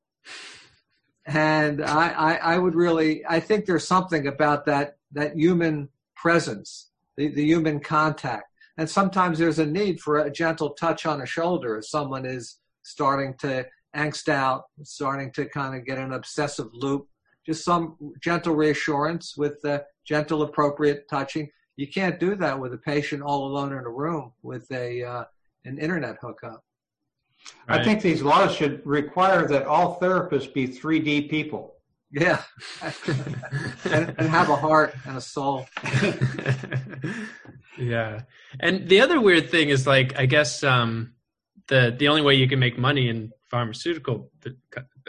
and 1.25 1.83
I, 1.83 2.09
I, 2.09 2.33
I, 2.35 2.57
would 2.57 2.73
really 2.73 3.23
I 3.27 3.39
think 3.39 3.65
there's 3.65 3.87
something 3.87 4.25
about 4.25 4.65
that 4.65 4.95
that 5.11 5.35
human 5.35 5.89
presence, 6.15 6.89
the, 7.17 7.29
the 7.29 7.43
human 7.43 7.79
contact. 7.79 8.45
And 8.77 8.89
sometimes 8.89 9.39
there's 9.39 9.59
a 9.59 9.65
need 9.65 9.99
for 9.99 10.19
a 10.19 10.31
gentle 10.31 10.71
touch 10.71 11.05
on 11.05 11.21
a 11.21 11.25
shoulder 11.25 11.77
if 11.77 11.85
someone 11.85 12.25
is 12.25 12.57
starting 12.83 13.35
to 13.39 13.65
angst 13.95 14.29
out, 14.29 14.63
starting 14.83 15.31
to 15.33 15.45
kind 15.45 15.75
of 15.75 15.85
get 15.85 15.97
an 15.97 16.13
obsessive 16.13 16.67
loop. 16.73 17.07
Just 17.45 17.63
some 17.63 17.97
gentle 18.21 18.55
reassurance 18.55 19.35
with 19.37 19.61
the 19.61 19.83
gentle, 20.05 20.43
appropriate 20.43 21.09
touching. 21.09 21.49
You 21.77 21.87
can't 21.87 22.19
do 22.19 22.35
that 22.35 22.59
with 22.59 22.73
a 22.73 22.77
patient 22.77 23.23
all 23.23 23.47
alone 23.47 23.71
in 23.71 23.79
a 23.79 23.89
room 23.89 24.33
with 24.43 24.69
a 24.71 25.03
uh, 25.03 25.23
an 25.65 25.77
internet 25.79 26.17
hookup. 26.21 26.63
Right. 27.67 27.79
I 27.79 27.83
think 27.83 28.01
these 28.01 28.21
laws 28.21 28.53
should 28.53 28.85
require 28.85 29.47
that 29.47 29.65
all 29.65 29.99
therapists 29.99 30.53
be 30.53 30.67
3D 30.67 31.29
people. 31.29 31.75
Yeah, 32.11 32.41
and, 33.85 34.15
and, 34.17 34.29
have 34.29 34.49
a 34.49 34.55
heart 34.55 34.95
and 35.05 35.15
a 35.15 35.21
soul. 35.21 35.67
yeah, 37.77 38.21
and 38.59 38.89
the 38.89 39.01
other 39.01 39.21
weird 39.21 39.51
thing 39.51 39.69
is 39.69 39.85
like 39.85 40.17
I 40.17 40.25
guess 40.25 40.63
um, 40.63 41.13
the 41.67 41.95
the 41.95 42.07
only 42.07 42.23
way 42.23 42.33
you 42.33 42.49
can 42.49 42.57
make 42.57 42.79
money 42.79 43.09
in 43.09 43.31
pharmaceutical 43.49 44.31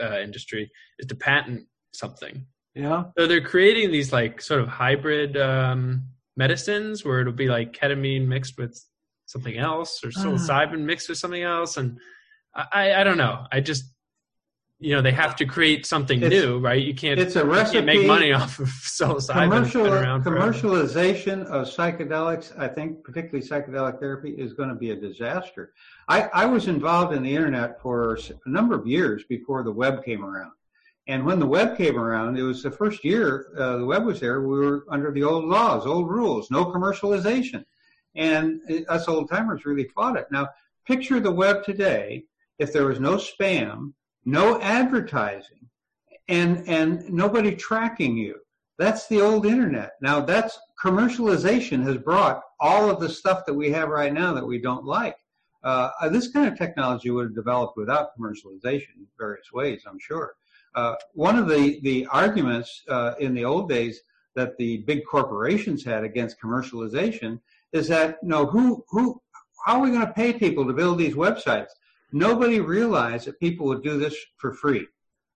uh, 0.03 0.19
industry 0.21 0.71
is 0.99 1.07
to 1.07 1.15
patent 1.15 1.67
something. 1.93 2.47
Yeah. 2.75 3.05
So 3.19 3.27
they're 3.27 3.41
creating 3.41 3.91
these 3.91 4.13
like 4.13 4.41
sort 4.41 4.61
of 4.61 4.69
hybrid 4.69 5.37
um, 5.37 6.05
medicines 6.37 7.05
where 7.05 7.21
it'll 7.21 7.33
be 7.33 7.49
like 7.49 7.73
ketamine 7.73 8.27
mixed 8.27 8.59
with 8.59 8.81
something 9.27 9.57
else 9.57 10.03
or 10.05 10.09
psilocybin 10.09 10.75
uh. 10.75 10.79
mixed 10.79 11.09
with 11.09 11.19
something 11.19 11.43
else, 11.43 11.77
and 11.77 11.99
I, 12.55 12.95
I 12.95 13.05
don't 13.05 13.19
know. 13.19 13.45
I 13.53 13.61
just 13.61 13.85
you 14.81 14.95
know 14.95 15.03
they 15.03 15.13
have 15.13 15.37
to 15.37 15.45
create 15.45 15.85
something 15.85 16.23
it's, 16.23 16.31
new, 16.31 16.59
right? 16.59 16.83
You 16.83 16.95
can't. 16.95 17.21
It's 17.21 17.37
a 17.37 17.45
recipe. 17.45 17.79
You 17.79 17.85
make 17.85 18.07
money 18.07 18.33
off 18.41 18.59
of 18.59 18.69
psilocybin. 18.69 19.45
Commercial, 19.45 19.85
commercialization 19.85 21.45
of 21.47 21.67
psychedelics, 21.67 22.59
I 22.59 22.67
think, 22.67 23.05
particularly 23.05 23.47
psychedelic 23.47 24.01
therapy, 24.01 24.31
is 24.31 24.55
going 24.55 24.71
to 24.71 24.75
be 24.75 24.91
a 24.91 24.97
disaster. 24.97 25.75
I, 26.09 26.23
I 26.33 26.47
was 26.47 26.67
involved 26.67 27.15
in 27.15 27.23
the 27.23 27.35
internet 27.35 27.81
for 27.81 28.19
a 28.47 28.49
number 28.49 28.75
of 28.75 28.87
years 28.87 29.23
before 29.29 29.63
the 29.63 29.73
web 29.73 30.03
came 30.03 30.25
around. 30.25 30.53
And 31.07 31.27
when 31.27 31.39
the 31.39 31.47
web 31.47 31.77
came 31.77 31.99
around, 31.99 32.39
it 32.39 32.43
was 32.43 32.63
the 32.63 32.71
first 32.71 33.05
year 33.05 33.49
uh, 33.59 33.77
the 33.79 33.85
web 33.85 34.05
was 34.05 34.19
there. 34.21 34.41
We 34.41 34.59
were 34.59 34.87
under 34.91 35.11
the 35.13 35.25
old 35.25 35.45
laws, 35.45 35.85
old 35.87 36.09
rules, 36.09 36.51
no 36.51 36.65
commercialization, 36.65 37.65
and 38.15 38.61
us 38.89 39.09
old 39.09 39.29
timers 39.29 39.67
really 39.67 39.85
fought 39.85 40.17
it. 40.17 40.27
Now, 40.31 40.49
picture 40.87 41.21
the 41.21 41.31
web 41.31 41.65
today 41.65 42.25
if 42.59 42.73
there 42.73 42.87
was 42.87 43.01
no 43.01 43.17
spam, 43.17 43.93
no 44.25 44.61
advertising, 44.61 45.69
and 46.29 46.69
and 46.69 47.09
nobody 47.11 47.55
tracking 47.55 48.17
you. 48.17 48.37
That's 48.79 49.07
the 49.09 49.21
old 49.21 49.47
internet. 49.47 49.93
Now 50.01 50.21
that's 50.21 50.59
commercialization 50.83 51.83
has 51.85 51.99
brought 51.99 52.43
all 52.59 52.91
of 52.91 53.01
the 53.01 53.09
stuff 53.09 53.45
that 53.47 53.55
we 53.55 53.71
have 53.71 53.89
right 53.89 54.13
now 54.13 54.33
that 54.33 54.47
we 54.47 54.61
don't 54.61 54.85
like. 54.85 55.17
Uh, 55.63 55.91
this 56.09 56.29
kind 56.29 56.49
of 56.49 56.57
technology 56.57 57.11
would 57.11 57.27
have 57.27 57.35
developed 57.35 57.77
without 57.77 58.17
commercialization 58.19 58.97
in 58.97 59.07
various 59.19 59.53
ways, 59.53 59.83
I'm 59.87 59.99
sure. 59.99 60.35
Uh, 60.75 60.95
one 61.13 61.37
of 61.37 61.49
the, 61.49 61.81
the 61.83 62.07
arguments 62.07 62.83
uh, 62.89 63.15
in 63.19 63.35
the 63.35 63.45
old 63.45 63.69
days 63.69 64.01
that 64.37 64.57
the 64.57 64.79
big 64.79 65.05
corporations 65.05 65.85
had 65.85 66.05
against 66.05 66.41
commercialization 66.41 67.41
is 67.73 67.89
that, 67.89 68.19
you 68.23 68.29
know, 68.29 68.47
who, 68.47 68.85
who, 68.89 69.21
how 69.67 69.79
are 69.79 69.83
we 69.83 69.91
going 69.91 70.07
to 70.07 70.13
pay 70.13 70.33
people 70.33 70.67
to 70.67 70.73
build 70.73 70.99
these 70.99 71.15
websites? 71.15 71.69
Nobody 72.13 72.61
realized 72.61 73.27
that 73.27 73.41
people 73.41 73.67
would 73.67 73.83
do 73.83 73.99
this 73.99 74.17
for 74.37 74.53
free. 74.53 74.87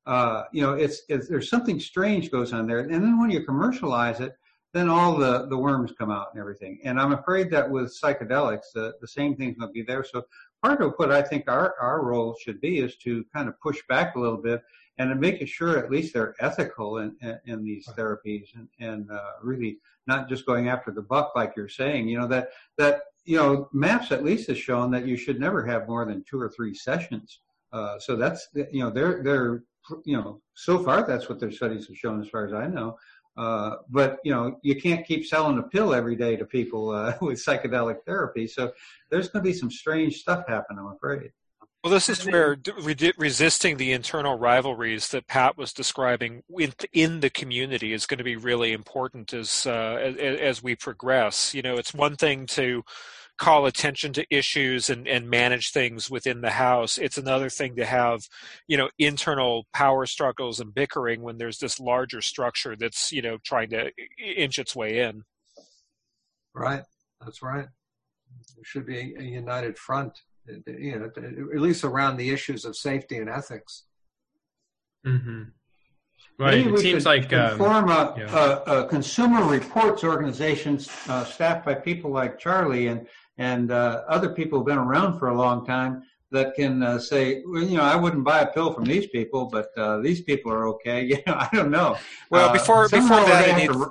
Uh, 0.06 0.44
you 0.52 0.62
know, 0.62 0.74
it's, 0.74 1.02
it's, 1.08 1.28
there's 1.28 1.48
something 1.48 1.80
strange 1.80 2.30
goes 2.30 2.52
on 2.52 2.66
there, 2.66 2.80
and 2.80 2.92
then 2.92 3.18
when 3.18 3.30
you 3.30 3.42
commercialize 3.44 4.20
it, 4.20 4.36
then 4.74 4.88
all 4.88 5.16
the 5.16 5.46
the 5.46 5.56
worms 5.56 5.92
come 5.96 6.10
out 6.10 6.28
and 6.32 6.40
everything. 6.40 6.80
And 6.84 7.00
I'm 7.00 7.12
afraid 7.12 7.48
that 7.52 7.70
with 7.70 7.96
psychedelics, 7.96 8.72
the 8.74 8.94
the 9.00 9.06
same 9.06 9.36
thing's 9.36 9.56
going 9.56 9.68
to 9.68 9.72
be 9.72 9.82
there. 9.82 10.04
So 10.04 10.24
part 10.62 10.82
of 10.82 10.94
what 10.96 11.12
I 11.12 11.22
think 11.22 11.44
our 11.48 11.76
our 11.80 12.04
role 12.04 12.36
should 12.42 12.60
be 12.60 12.80
is 12.80 12.96
to 12.96 13.24
kind 13.32 13.48
of 13.48 13.58
push 13.60 13.78
back 13.88 14.16
a 14.16 14.20
little 14.20 14.42
bit 14.42 14.60
and 14.98 15.10
to 15.10 15.16
make 15.16 15.46
sure 15.48 15.78
at 15.78 15.90
least 15.90 16.14
they're 16.14 16.34
ethical 16.40 16.98
in 16.98 17.16
in, 17.20 17.38
in 17.46 17.64
these 17.64 17.86
therapies 17.96 18.48
and 18.54 18.68
and 18.78 19.10
uh, 19.10 19.32
really 19.42 19.78
not 20.06 20.28
just 20.28 20.46
going 20.46 20.68
after 20.68 20.90
the 20.90 21.02
buck 21.02 21.32
like 21.34 21.54
you're 21.56 21.68
saying. 21.68 22.08
You 22.08 22.18
know 22.20 22.28
that 22.28 22.50
that 22.78 23.02
you 23.24 23.38
know, 23.38 23.68
MAPS 23.72 24.12
at 24.12 24.24
least 24.24 24.48
has 24.48 24.58
shown 24.58 24.90
that 24.90 25.06
you 25.06 25.16
should 25.16 25.40
never 25.40 25.64
have 25.64 25.88
more 25.88 26.04
than 26.04 26.24
two 26.28 26.40
or 26.40 26.50
three 26.50 26.74
sessions. 26.74 27.40
Uh, 27.72 27.98
so 27.98 28.16
that's, 28.16 28.48
you 28.54 28.80
know, 28.80 28.90
they're, 28.90 29.22
they're, 29.22 29.64
you 30.04 30.16
know, 30.16 30.40
so 30.54 30.82
far 30.82 31.06
that's 31.06 31.28
what 31.28 31.40
their 31.40 31.50
studies 31.50 31.86
have 31.88 31.96
shown 31.96 32.20
as 32.20 32.28
far 32.28 32.46
as 32.46 32.52
I 32.52 32.66
know. 32.66 32.96
Uh, 33.36 33.76
but, 33.90 34.18
you 34.24 34.32
know, 34.32 34.58
you 34.62 34.80
can't 34.80 35.06
keep 35.06 35.26
selling 35.26 35.58
a 35.58 35.62
pill 35.62 35.92
every 35.92 36.14
day 36.14 36.36
to 36.36 36.44
people 36.44 36.90
uh, 36.90 37.14
with 37.20 37.44
psychedelic 37.44 38.04
therapy. 38.06 38.46
So 38.46 38.72
there's 39.10 39.28
going 39.28 39.42
to 39.42 39.50
be 39.50 39.56
some 39.56 39.70
strange 39.70 40.16
stuff 40.16 40.46
happen, 40.46 40.78
I'm 40.78 40.92
afraid. 40.94 41.32
Well, 41.84 41.92
this 41.92 42.08
is 42.08 42.24
where 42.24 42.56
resisting 43.18 43.76
the 43.76 43.92
internal 43.92 44.38
rivalries 44.38 45.10
that 45.10 45.26
Pat 45.26 45.58
was 45.58 45.70
describing 45.70 46.42
in 46.94 47.20
the 47.20 47.28
community 47.28 47.92
is 47.92 48.06
going 48.06 48.16
to 48.16 48.24
be 48.24 48.36
really 48.36 48.72
important 48.72 49.34
as, 49.34 49.66
uh, 49.66 49.98
as 50.00 50.40
as 50.40 50.62
we 50.62 50.76
progress. 50.76 51.52
You 51.52 51.60
know, 51.60 51.76
it's 51.76 51.92
one 51.92 52.16
thing 52.16 52.46
to 52.46 52.84
call 53.36 53.66
attention 53.66 54.14
to 54.14 54.24
issues 54.30 54.88
and, 54.88 55.06
and 55.06 55.28
manage 55.28 55.72
things 55.72 56.08
within 56.08 56.40
the 56.40 56.52
house. 56.52 56.96
It's 56.96 57.18
another 57.18 57.50
thing 57.50 57.76
to 57.76 57.84
have, 57.84 58.22
you 58.66 58.78
know, 58.78 58.88
internal 58.98 59.66
power 59.74 60.06
struggles 60.06 60.60
and 60.60 60.74
bickering 60.74 61.20
when 61.20 61.36
there's 61.36 61.58
this 61.58 61.78
larger 61.78 62.22
structure 62.22 62.76
that's, 62.76 63.12
you 63.12 63.20
know, 63.20 63.36
trying 63.44 63.68
to 63.70 63.90
inch 64.18 64.58
its 64.58 64.74
way 64.74 65.00
in. 65.00 65.24
Right. 66.54 66.84
That's 67.20 67.42
right. 67.42 67.66
There 68.56 68.64
should 68.64 68.86
be 68.86 69.14
a 69.18 69.22
united 69.22 69.76
front 69.76 70.14
you 70.66 70.98
know, 70.98 71.10
at 71.16 71.60
least 71.60 71.84
around 71.84 72.16
the 72.16 72.30
issues 72.30 72.64
of 72.64 72.76
safety 72.76 73.18
and 73.18 73.28
ethics. 73.28 73.84
Mm-hmm. 75.06 75.42
Right. 76.38 76.64
Maybe 76.64 76.74
it 76.74 76.80
seems 76.80 77.06
like 77.06 77.32
um, 77.32 77.58
form 77.58 77.90
a, 77.90 78.14
yeah. 78.18 78.60
a, 78.66 78.80
a, 78.80 78.88
consumer 78.88 79.44
reports 79.44 80.02
organization 80.02 80.80
uh, 81.08 81.24
staffed 81.24 81.64
by 81.64 81.74
people 81.74 82.10
like 82.10 82.38
Charlie 82.38 82.88
and 82.88 83.06
and 83.38 83.70
uh, 83.70 84.02
other 84.08 84.30
people 84.30 84.58
who've 84.58 84.66
been 84.66 84.78
around 84.78 85.18
for 85.18 85.28
a 85.28 85.36
long 85.36 85.64
time 85.64 86.02
that 86.30 86.54
can 86.54 86.82
uh, 86.82 86.98
say, 86.98 87.42
well, 87.46 87.62
you 87.62 87.76
know, 87.76 87.82
I 87.82 87.96
wouldn't 87.96 88.24
buy 88.24 88.40
a 88.40 88.46
pill 88.46 88.72
from 88.72 88.84
these 88.84 89.06
people, 89.08 89.46
but 89.46 89.68
uh, 89.76 89.98
these 89.98 90.22
people 90.22 90.52
are 90.52 90.66
okay. 90.68 91.04
You 91.04 91.18
know, 91.26 91.34
I 91.34 91.48
don't 91.52 91.70
know. 91.70 91.96
Well, 92.30 92.52
before 92.52 92.84
uh, 92.84 92.88
before 92.88 93.24
that, 93.24 93.48
it 93.48 93.68
needs, 93.68 93.84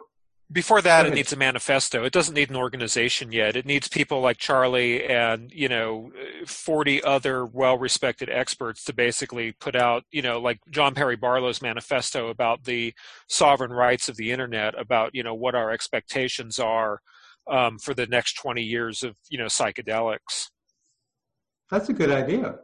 before 0.54 0.82
that, 0.82 1.06
it 1.06 1.14
needs 1.14 1.34
a 1.34 1.36
manifesto. 1.36 2.04
It 2.04 2.14
doesn't 2.14 2.36
need 2.36 2.49
an 2.49 2.56
organization 2.56 3.32
yet. 3.32 3.56
It 3.56 3.66
needs 3.66 3.88
people 3.88 4.22
like 4.22 4.38
Charlie 4.38 5.06
and 5.06 5.51
you 5.51 5.68
know, 5.68 6.12
forty 6.45 7.04
other 7.04 7.45
well-respected 7.45 8.30
experts 8.30 8.84
to 8.86 8.93
basically 8.93 9.51
put 9.54 9.76
out, 9.76 10.04
you 10.12 10.22
know, 10.22 10.39
like 10.39 10.60
John 10.70 10.93
Perry 10.93 11.16
Barlow's 11.16 11.62
manifesto 11.62 12.30
about 12.30 12.66
the 12.66 12.93
sovereign 13.28 13.74
rights 13.74 14.08
of 14.08 14.16
the 14.16 14.32
internet, 14.32 14.80
about 14.80 15.16
you 15.16 15.24
know 15.24 15.34
what 15.34 15.56
our 15.56 15.72
expectations 15.72 16.60
are 16.60 17.01
um, 17.49 17.80
for 17.80 17.93
the 17.93 18.06
next 18.08 18.34
twenty 18.34 18.64
years 18.64 19.04
of 19.04 19.16
you 19.30 19.38
know 19.38 19.47
psychedelics. 19.47 20.49
That's 21.72 21.89
a 21.89 21.93
good 21.93 22.12
idea. 22.12 22.60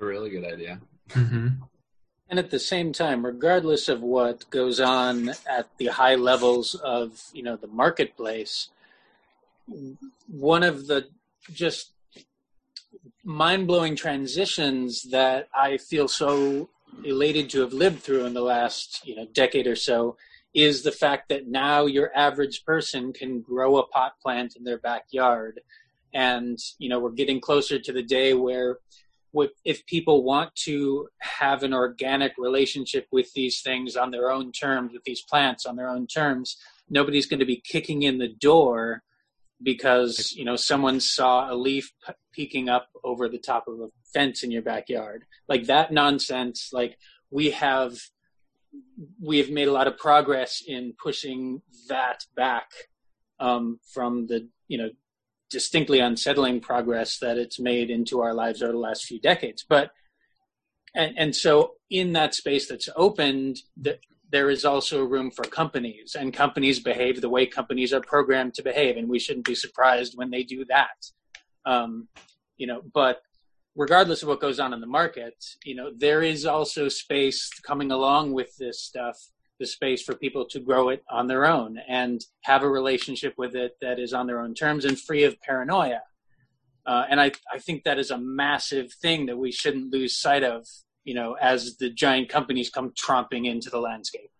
A 0.00 0.04
really 0.04 0.30
good 0.30 0.44
idea. 0.44 0.80
Mm-hmm. 1.10 1.48
And 2.28 2.38
at 2.38 2.50
the 2.50 2.58
same 2.58 2.92
time, 2.92 3.24
regardless 3.24 3.88
of 3.88 4.02
what 4.02 4.48
goes 4.50 4.80
on 4.80 5.30
at 5.48 5.68
the 5.78 5.86
high 5.86 6.14
levels 6.14 6.74
of 6.74 7.22
you 7.32 7.42
know 7.42 7.56
the 7.56 7.66
marketplace, 7.66 8.68
one 10.26 10.62
of 10.62 10.86
the 10.86 11.08
just 11.52 11.92
mind 13.24 13.66
blowing 13.66 13.96
transitions 13.96 15.02
that 15.10 15.48
I 15.54 15.78
feel 15.78 16.08
so 16.08 16.68
elated 17.04 17.48
to 17.50 17.60
have 17.60 17.72
lived 17.72 18.02
through 18.02 18.26
in 18.26 18.34
the 18.34 18.42
last 18.42 19.06
you 19.06 19.16
know 19.16 19.26
decade 19.32 19.66
or 19.66 19.76
so 19.76 20.16
is 20.54 20.82
the 20.82 20.92
fact 20.92 21.28
that 21.28 21.46
now 21.46 21.86
your 21.86 22.10
average 22.16 22.64
person 22.64 23.12
can 23.12 23.40
grow 23.40 23.76
a 23.76 23.86
pot 23.86 24.14
plant 24.22 24.56
in 24.56 24.64
their 24.64 24.78
backyard. 24.78 25.60
And 26.12 26.58
you 26.78 26.90
know 26.90 26.98
we're 26.98 27.10
getting 27.10 27.40
closer 27.40 27.78
to 27.78 27.92
the 27.92 28.02
day 28.02 28.34
where 28.34 28.78
if 29.64 29.84
people 29.86 30.24
want 30.24 30.54
to 30.54 31.08
have 31.20 31.62
an 31.62 31.74
organic 31.74 32.32
relationship 32.38 33.06
with 33.12 33.32
these 33.34 33.60
things 33.60 33.96
on 33.96 34.10
their 34.10 34.30
own 34.30 34.52
terms, 34.52 34.92
with 34.92 35.04
these 35.04 35.22
plants 35.22 35.66
on 35.66 35.76
their 35.76 35.88
own 35.88 36.06
terms, 36.06 36.56
nobody's 36.88 37.26
going 37.26 37.40
to 37.40 37.46
be 37.46 37.62
kicking 37.64 38.02
in 38.02 38.18
the 38.18 38.28
door 38.28 39.02
because 39.62 40.32
you 40.32 40.44
know 40.44 40.56
someone 40.56 41.00
saw 41.00 41.52
a 41.52 41.54
leaf 41.54 41.92
peeking 42.32 42.68
up 42.68 42.88
over 43.02 43.28
the 43.28 43.38
top 43.38 43.66
of 43.66 43.80
a 43.80 43.88
fence 44.12 44.42
in 44.42 44.50
your 44.50 44.62
backyard. 44.62 45.24
Like 45.48 45.66
that 45.66 45.92
nonsense. 45.92 46.70
Like 46.72 46.96
we 47.30 47.50
have 47.50 47.98
we 49.20 49.38
have 49.38 49.50
made 49.50 49.68
a 49.68 49.72
lot 49.72 49.86
of 49.86 49.98
progress 49.98 50.62
in 50.66 50.94
pushing 51.02 51.62
that 51.88 52.24
back 52.36 52.70
um, 53.40 53.78
from 53.92 54.26
the 54.26 54.48
you 54.68 54.78
know 54.78 54.90
distinctly 55.50 56.00
unsettling 56.00 56.60
progress 56.60 57.18
that 57.18 57.38
it's 57.38 57.58
made 57.58 57.90
into 57.90 58.20
our 58.20 58.34
lives 58.34 58.62
over 58.62 58.72
the 58.72 58.78
last 58.78 59.04
few 59.04 59.20
decades. 59.20 59.64
But 59.68 59.90
and 60.94 61.14
and 61.18 61.36
so 61.36 61.74
in 61.90 62.12
that 62.12 62.34
space 62.34 62.68
that's 62.68 62.88
opened, 62.96 63.58
the, 63.76 63.98
there 64.30 64.50
is 64.50 64.64
also 64.64 65.04
room 65.04 65.30
for 65.30 65.44
companies, 65.44 66.16
and 66.18 66.32
companies 66.32 66.80
behave 66.80 67.20
the 67.20 67.28
way 67.28 67.46
companies 67.46 67.92
are 67.92 68.00
programmed 68.00 68.54
to 68.54 68.62
behave, 68.62 68.96
and 68.96 69.08
we 69.08 69.18
shouldn't 69.18 69.46
be 69.46 69.54
surprised 69.54 70.14
when 70.16 70.30
they 70.30 70.42
do 70.42 70.64
that. 70.66 71.10
Um, 71.64 72.08
you 72.56 72.66
know, 72.66 72.82
but 72.92 73.22
regardless 73.74 74.22
of 74.22 74.28
what 74.28 74.40
goes 74.40 74.58
on 74.58 74.72
in 74.72 74.80
the 74.80 74.86
market, 74.86 75.36
you 75.64 75.74
know, 75.74 75.90
there 75.96 76.22
is 76.22 76.44
also 76.44 76.88
space 76.88 77.48
coming 77.62 77.90
along 77.90 78.32
with 78.32 78.56
this 78.56 78.82
stuff 78.82 79.16
the 79.58 79.66
space 79.66 80.02
for 80.02 80.14
people 80.14 80.44
to 80.46 80.60
grow 80.60 80.88
it 80.88 81.02
on 81.10 81.26
their 81.26 81.46
own 81.46 81.78
and 81.88 82.24
have 82.42 82.62
a 82.62 82.68
relationship 82.68 83.34
with 83.36 83.54
it 83.56 83.76
that 83.80 83.98
is 83.98 84.12
on 84.12 84.26
their 84.26 84.40
own 84.40 84.54
terms 84.54 84.84
and 84.84 84.98
free 84.98 85.24
of 85.24 85.40
paranoia. 85.40 86.02
Uh, 86.86 87.04
and 87.10 87.20
I, 87.20 87.32
I 87.52 87.58
think 87.58 87.84
that 87.84 87.98
is 87.98 88.10
a 88.10 88.18
massive 88.18 88.92
thing 88.92 89.26
that 89.26 89.36
we 89.36 89.52
shouldn't 89.52 89.92
lose 89.92 90.16
sight 90.16 90.42
of, 90.42 90.66
you 91.04 91.14
know, 91.14 91.36
as 91.40 91.76
the 91.76 91.90
giant 91.90 92.28
companies 92.28 92.70
come 92.70 92.92
tromping 92.92 93.46
into 93.46 93.68
the 93.68 93.78
landscape. 93.78 94.30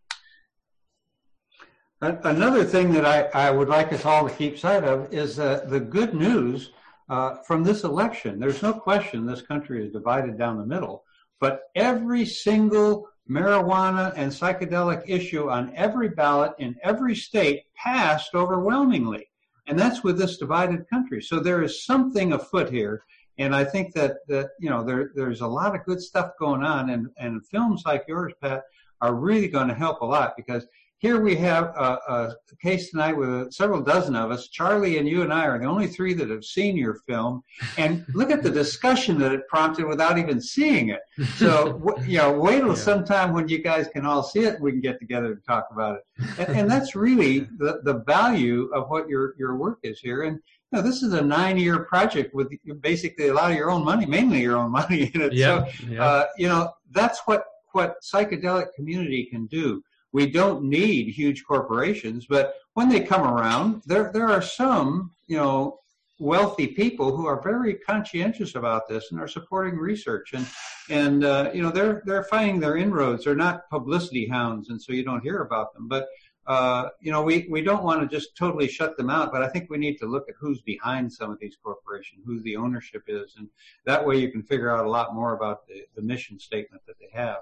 Another 2.01 2.65
thing 2.65 2.93
that 2.93 3.05
I, 3.05 3.49
I 3.49 3.51
would 3.51 3.69
like 3.69 3.93
us 3.93 4.05
all 4.05 4.29
to 4.29 4.35
keep 4.35 4.57
sight 4.57 4.85
of 4.85 5.13
is 5.13 5.41
uh, 5.41 5.67
the 5.69 5.81
good 5.81 6.15
news 6.15 6.71
uh, 7.09 7.39
from 7.47 7.65
this 7.65 7.83
election. 7.83 8.39
There's 8.39 8.63
no 8.63 8.73
question 8.73 9.27
this 9.27 9.43
country 9.43 9.85
is 9.85 9.93
divided 9.93 10.39
down 10.39 10.59
the 10.59 10.67
middle, 10.67 11.05
but 11.41 11.63
every 11.75 12.25
single 12.25 13.09
marijuana 13.31 14.13
and 14.17 14.33
psychedelic 14.33 15.03
issue 15.07 15.51
on 15.51 15.73
every 15.75 16.09
ballot 16.09 16.53
in 16.59 16.77
every 16.83 17.15
state 17.15 17.65
passed 17.77 18.35
overwhelmingly. 18.35 19.29
And 19.67 19.79
that's 19.79 20.03
with 20.03 20.19
this 20.19 20.39
divided 20.39 20.89
country. 20.89 21.21
So 21.21 21.41
there 21.41 21.63
is 21.63 21.85
something 21.85 22.33
afoot 22.33 22.71
here. 22.71 23.05
And 23.37 23.55
I 23.55 23.65
think 23.65 23.95
that, 23.95 24.17
that 24.29 24.51
you 24.59 24.71
know, 24.71 24.83
there, 24.83 25.13
there's 25.15 25.43
a 25.43 25.47
lot 25.47 25.75
of 25.75 25.85
good 25.85 26.01
stuff 26.01 26.33
going 26.41 26.63
on. 26.63 26.91
And, 26.91 27.09
and 27.19 27.47
films 27.47 27.83
like 27.85 28.05
yours, 28.09 28.33
Pat, 28.41 28.63
are 29.01 29.15
really 29.15 29.49
going 29.49 29.69
to 29.69 29.75
help 29.75 30.01
a 30.01 30.07
lot 30.07 30.35
because 30.37 30.67
here 30.99 31.21
we 31.21 31.37
have 31.37 31.65
a, 31.77 31.99
a 32.09 32.37
case 32.61 32.91
tonight 32.91 33.17
with 33.17 33.53
several 33.53 33.81
dozen 33.81 34.17
of 34.17 34.33
us. 34.33 34.49
Charlie 34.49 34.99
and 34.99 35.09
you 35.09 35.23
and 35.23 35.33
I 35.33 35.47
are 35.47 35.59
the 35.59 35.67
only 35.67 35.87
three 35.87 36.13
that 36.15 36.29
have 36.29 36.45
seen 36.45 36.77
your 36.77 36.95
film. 36.95 37.45
And 37.77 38.05
look 38.15 38.33
at 38.33 38.43
the 38.43 38.51
discussion 38.51 39.17
that 39.21 39.31
it 39.31 39.47
prompted 39.49 39.87
without 39.87 40.19
even 40.19 40.41
seeing 40.41 40.89
it. 40.89 41.01
So, 41.37 41.97
you 42.07 42.19
know, 42.19 42.33
wait 42.33 42.59
till 42.59 42.69
yeah. 42.71 42.75
sometime 42.75 43.33
when 43.33 43.49
you 43.49 43.63
guys 43.63 43.87
can 43.89 44.05
all 44.05 44.25
see 44.25 44.41
it, 44.41 44.61
we 44.61 44.73
can 44.73 44.81
get 44.81 44.99
together 44.99 45.33
and 45.33 45.45
talk 45.45 45.69
about 45.71 45.99
it. 45.99 46.27
And, 46.39 46.59
and 46.59 46.71
that's 46.71 46.97
really 46.97 47.41
the, 47.59 47.81
the 47.85 48.03
value 48.07 48.69
of 48.75 48.91
what 48.91 49.09
your, 49.09 49.35
your 49.39 49.57
work 49.57 49.79
is 49.85 50.01
here. 50.01 50.25
And, 50.25 50.41
you 50.73 50.79
know, 50.79 50.83
this 50.83 51.05
is 51.05 51.13
a 51.13 51.23
nine-year 51.23 51.85
project 51.85 52.35
with 52.35 52.53
basically 52.81 53.29
a 53.29 53.35
lot 53.35 53.53
of 53.53 53.57
your 53.57 53.71
own 53.71 53.85
money, 53.85 54.05
mainly 54.05 54.41
your 54.41 54.57
own 54.57 54.71
money 54.81 55.13
in 55.15 55.21
it. 55.21 55.33
Yeah, 55.33 55.65
so, 55.65 55.87
yeah. 55.89 56.05
Uh, 56.05 56.27
you 56.37 56.49
know, 56.49 56.73
that's 56.91 57.21
what 57.27 57.45
what 57.73 57.97
psychedelic 58.03 58.73
community 58.75 59.27
can 59.27 59.47
do 59.47 59.83
we 60.13 60.27
don't 60.27 60.65
need 60.65 61.09
huge 61.09 61.45
corporations, 61.45 62.27
but 62.27 62.55
when 62.75 62.89
they 62.89 63.01
come 63.01 63.23
around, 63.23 63.83
there 63.87 64.11
there 64.13 64.29
are 64.29 64.43
some, 64.43 65.11
you 65.27 65.37
know, 65.37 65.81
wealthy 66.19 66.67
people 66.67 67.17
who 67.17 67.27
are 67.27 67.41
very 67.43 67.75
conscientious 67.75 68.55
about 68.55 68.89
this 68.89 69.11
and 69.11 69.21
are 69.21 69.29
supporting 69.29 69.77
research 69.79 70.33
and 70.33 70.47
and 70.91 71.25
uh, 71.25 71.51
you 71.53 71.63
know 71.63 71.71
they're 71.71 72.03
they're 72.07 72.25
finding 72.25 72.61
their 72.61 72.77
inroads. 72.77 73.25
They're 73.25 73.35
not 73.35 73.69
publicity 73.71 74.27
hounds, 74.27 74.71
and 74.71 74.81
so 74.81 74.93
you 74.93 75.05
don't 75.05 75.23
hear 75.23 75.41
about 75.43 75.75
them. 75.75 75.89
But 75.89 76.09
uh, 76.47 76.89
you 77.01 77.13
know 77.13 77.23
we 77.23 77.47
we 77.51 77.63
don't 77.63 77.85
want 77.85 78.01
to 78.01 78.17
just 78.17 78.37
totally 78.37 78.69
shut 78.69 78.97
them 78.97 79.11
out. 79.11 79.33
But 79.33 79.43
I 79.43 79.49
think 79.49 79.69
we 79.71 79.79
need 79.79 79.99
to 79.99 80.07
look 80.07 80.29
at 80.29 80.35
who's 80.41 80.63
behind 80.63 81.13
some 81.13 81.31
of 81.31 81.39
these 81.39 81.57
corporations, 81.63 82.23
who 82.25 82.41
the 82.41 82.57
ownership 82.57 83.03
is, 83.07 83.35
and 83.37 83.49
that 83.85 84.05
way 84.05 84.17
you 84.17 84.31
can 84.31 84.43
figure 84.43 84.75
out 84.75 84.87
a 84.87 84.91
lot 84.91 85.15
more 85.15 85.35
about 85.35 85.67
the 85.67 85.85
the 85.95 86.03
mission 86.03 86.39
statement 86.39 86.83
that 86.87 86.99
they 86.99 87.11
have. 87.13 87.39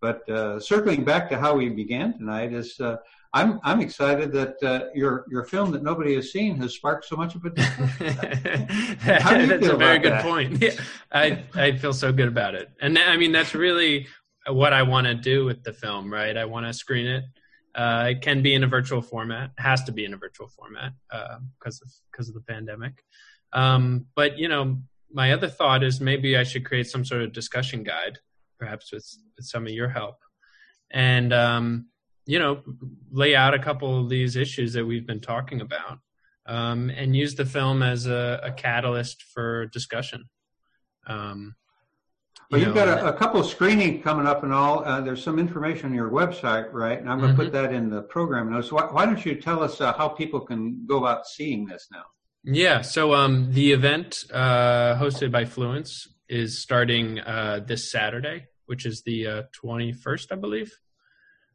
But 0.00 0.28
uh, 0.28 0.60
circling 0.60 1.04
back 1.04 1.28
to 1.30 1.38
how 1.38 1.56
we 1.56 1.68
began 1.68 2.16
tonight 2.16 2.52
is 2.52 2.78
uh, 2.80 2.96
I'm 3.34 3.60
I'm 3.62 3.80
excited 3.80 4.32
that 4.32 4.62
uh, 4.62 4.86
your 4.94 5.26
your 5.30 5.44
film 5.44 5.70
that 5.72 5.82
nobody 5.82 6.14
has 6.14 6.32
seen 6.32 6.56
has 6.58 6.74
sparked 6.74 7.04
so 7.06 7.16
much 7.16 7.34
of 7.34 7.44
a 7.44 7.50
discussion. 7.50 8.14
how 8.98 9.34
do 9.34 9.40
you 9.40 9.46
that's 9.46 9.66
feel 9.66 9.74
a 9.74 9.78
very 9.78 9.98
good 9.98 10.12
that? 10.12 10.24
point. 10.24 10.62
Yeah, 10.62 10.70
I 11.12 11.42
I 11.54 11.76
feel 11.76 11.92
so 11.92 12.12
good 12.12 12.28
about 12.28 12.54
it, 12.54 12.70
and 12.80 12.98
I 12.98 13.16
mean 13.16 13.32
that's 13.32 13.54
really 13.54 14.06
what 14.46 14.72
I 14.72 14.82
want 14.82 15.06
to 15.06 15.14
do 15.14 15.44
with 15.44 15.62
the 15.64 15.72
film. 15.72 16.12
Right, 16.12 16.36
I 16.36 16.44
want 16.44 16.66
to 16.66 16.72
screen 16.72 17.06
it. 17.06 17.24
Uh, 17.74 18.08
it 18.10 18.22
can 18.22 18.42
be 18.42 18.54
in 18.54 18.64
a 18.64 18.66
virtual 18.66 19.02
format. 19.02 19.50
It 19.58 19.62
has 19.62 19.84
to 19.84 19.92
be 19.92 20.04
in 20.04 20.14
a 20.14 20.16
virtual 20.16 20.48
format 20.48 20.92
because 21.58 21.82
uh, 21.82 21.86
of 21.86 21.92
because 22.10 22.28
of 22.28 22.34
the 22.34 22.40
pandemic. 22.40 23.04
Um, 23.52 24.06
but 24.14 24.38
you 24.38 24.48
know, 24.48 24.78
my 25.12 25.32
other 25.32 25.48
thought 25.48 25.82
is 25.82 26.00
maybe 26.00 26.36
I 26.36 26.44
should 26.44 26.64
create 26.64 26.88
some 26.88 27.04
sort 27.04 27.22
of 27.22 27.32
discussion 27.32 27.82
guide 27.82 28.18
perhaps 28.58 28.92
with, 28.92 29.06
with 29.38 29.46
some 29.46 29.66
of 29.66 29.72
your 29.72 29.88
help, 29.88 30.16
and 30.90 31.32
um, 31.32 31.86
you 32.26 32.38
know, 32.38 32.62
lay 33.10 33.34
out 33.34 33.54
a 33.54 33.58
couple 33.58 34.00
of 34.00 34.10
these 34.10 34.36
issues 34.36 34.74
that 34.74 34.84
we've 34.84 35.06
been 35.06 35.20
talking 35.20 35.62
about, 35.62 35.98
um, 36.44 36.90
and 36.90 37.16
use 37.16 37.34
the 37.34 37.46
film 37.46 37.82
as 37.82 38.06
a, 38.06 38.40
a 38.42 38.52
catalyst 38.52 39.22
for 39.32 39.66
discussion. 39.66 40.28
Um, 41.06 41.54
well, 42.50 42.60
you've 42.62 42.74
got 42.74 42.88
a, 42.88 43.08
a, 43.08 43.12
couple 43.12 43.40
of 43.40 43.46
screenings 43.46 44.02
coming 44.02 44.26
up 44.26 44.42
and 44.42 44.54
all. 44.54 44.82
Uh, 44.82 45.02
there's 45.02 45.22
some 45.22 45.38
information 45.38 45.86
on 45.86 45.94
your 45.94 46.10
website, 46.10 46.72
right? 46.72 46.98
And 46.98 47.08
I'm 47.08 47.18
going 47.18 47.36
to 47.36 47.42
mm-hmm. 47.42 47.50
put 47.50 47.52
that 47.52 47.74
in 47.74 47.90
the 47.90 48.02
program 48.02 48.50
notes. 48.50 48.72
Why, 48.72 48.84
why 48.84 49.04
don't 49.04 49.24
you 49.24 49.34
tell 49.34 49.62
us 49.62 49.82
uh, 49.82 49.92
how 49.92 50.08
people 50.08 50.40
can 50.40 50.86
go 50.86 50.96
about 50.96 51.26
seeing 51.26 51.66
this 51.66 51.88
now? 51.92 52.04
Yeah, 52.44 52.80
so 52.80 53.14
um, 53.14 53.52
the 53.52 53.72
event 53.72 54.24
uh, 54.32 54.96
hosted 54.98 55.30
by 55.30 55.44
Fluence 55.44 56.08
is 56.28 56.62
starting 56.62 57.20
uh, 57.20 57.60
this 57.66 57.90
Saturday, 57.90 58.46
which 58.68 58.86
is 58.86 59.02
the 59.02 59.26
uh, 59.26 59.42
21st, 59.64 60.32
I 60.32 60.36
believe. 60.36 60.72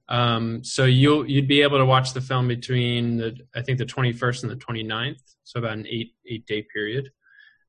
Um, 0.09 0.63
so 0.63 0.83
you'll 0.83 1.29
you'd 1.29 1.47
be 1.47 1.61
able 1.61 1.77
to 1.77 1.85
watch 1.85 2.13
the 2.13 2.21
film 2.21 2.47
between 2.47 3.17
the 3.17 3.37
I 3.55 3.61
think 3.61 3.77
the 3.77 3.85
21st 3.85 4.43
and 4.43 4.51
the 4.51 4.57
29th, 4.57 5.21
so 5.43 5.59
about 5.59 5.73
an 5.73 5.87
eight 5.87 6.11
eight 6.27 6.45
day 6.45 6.65
period. 6.73 7.09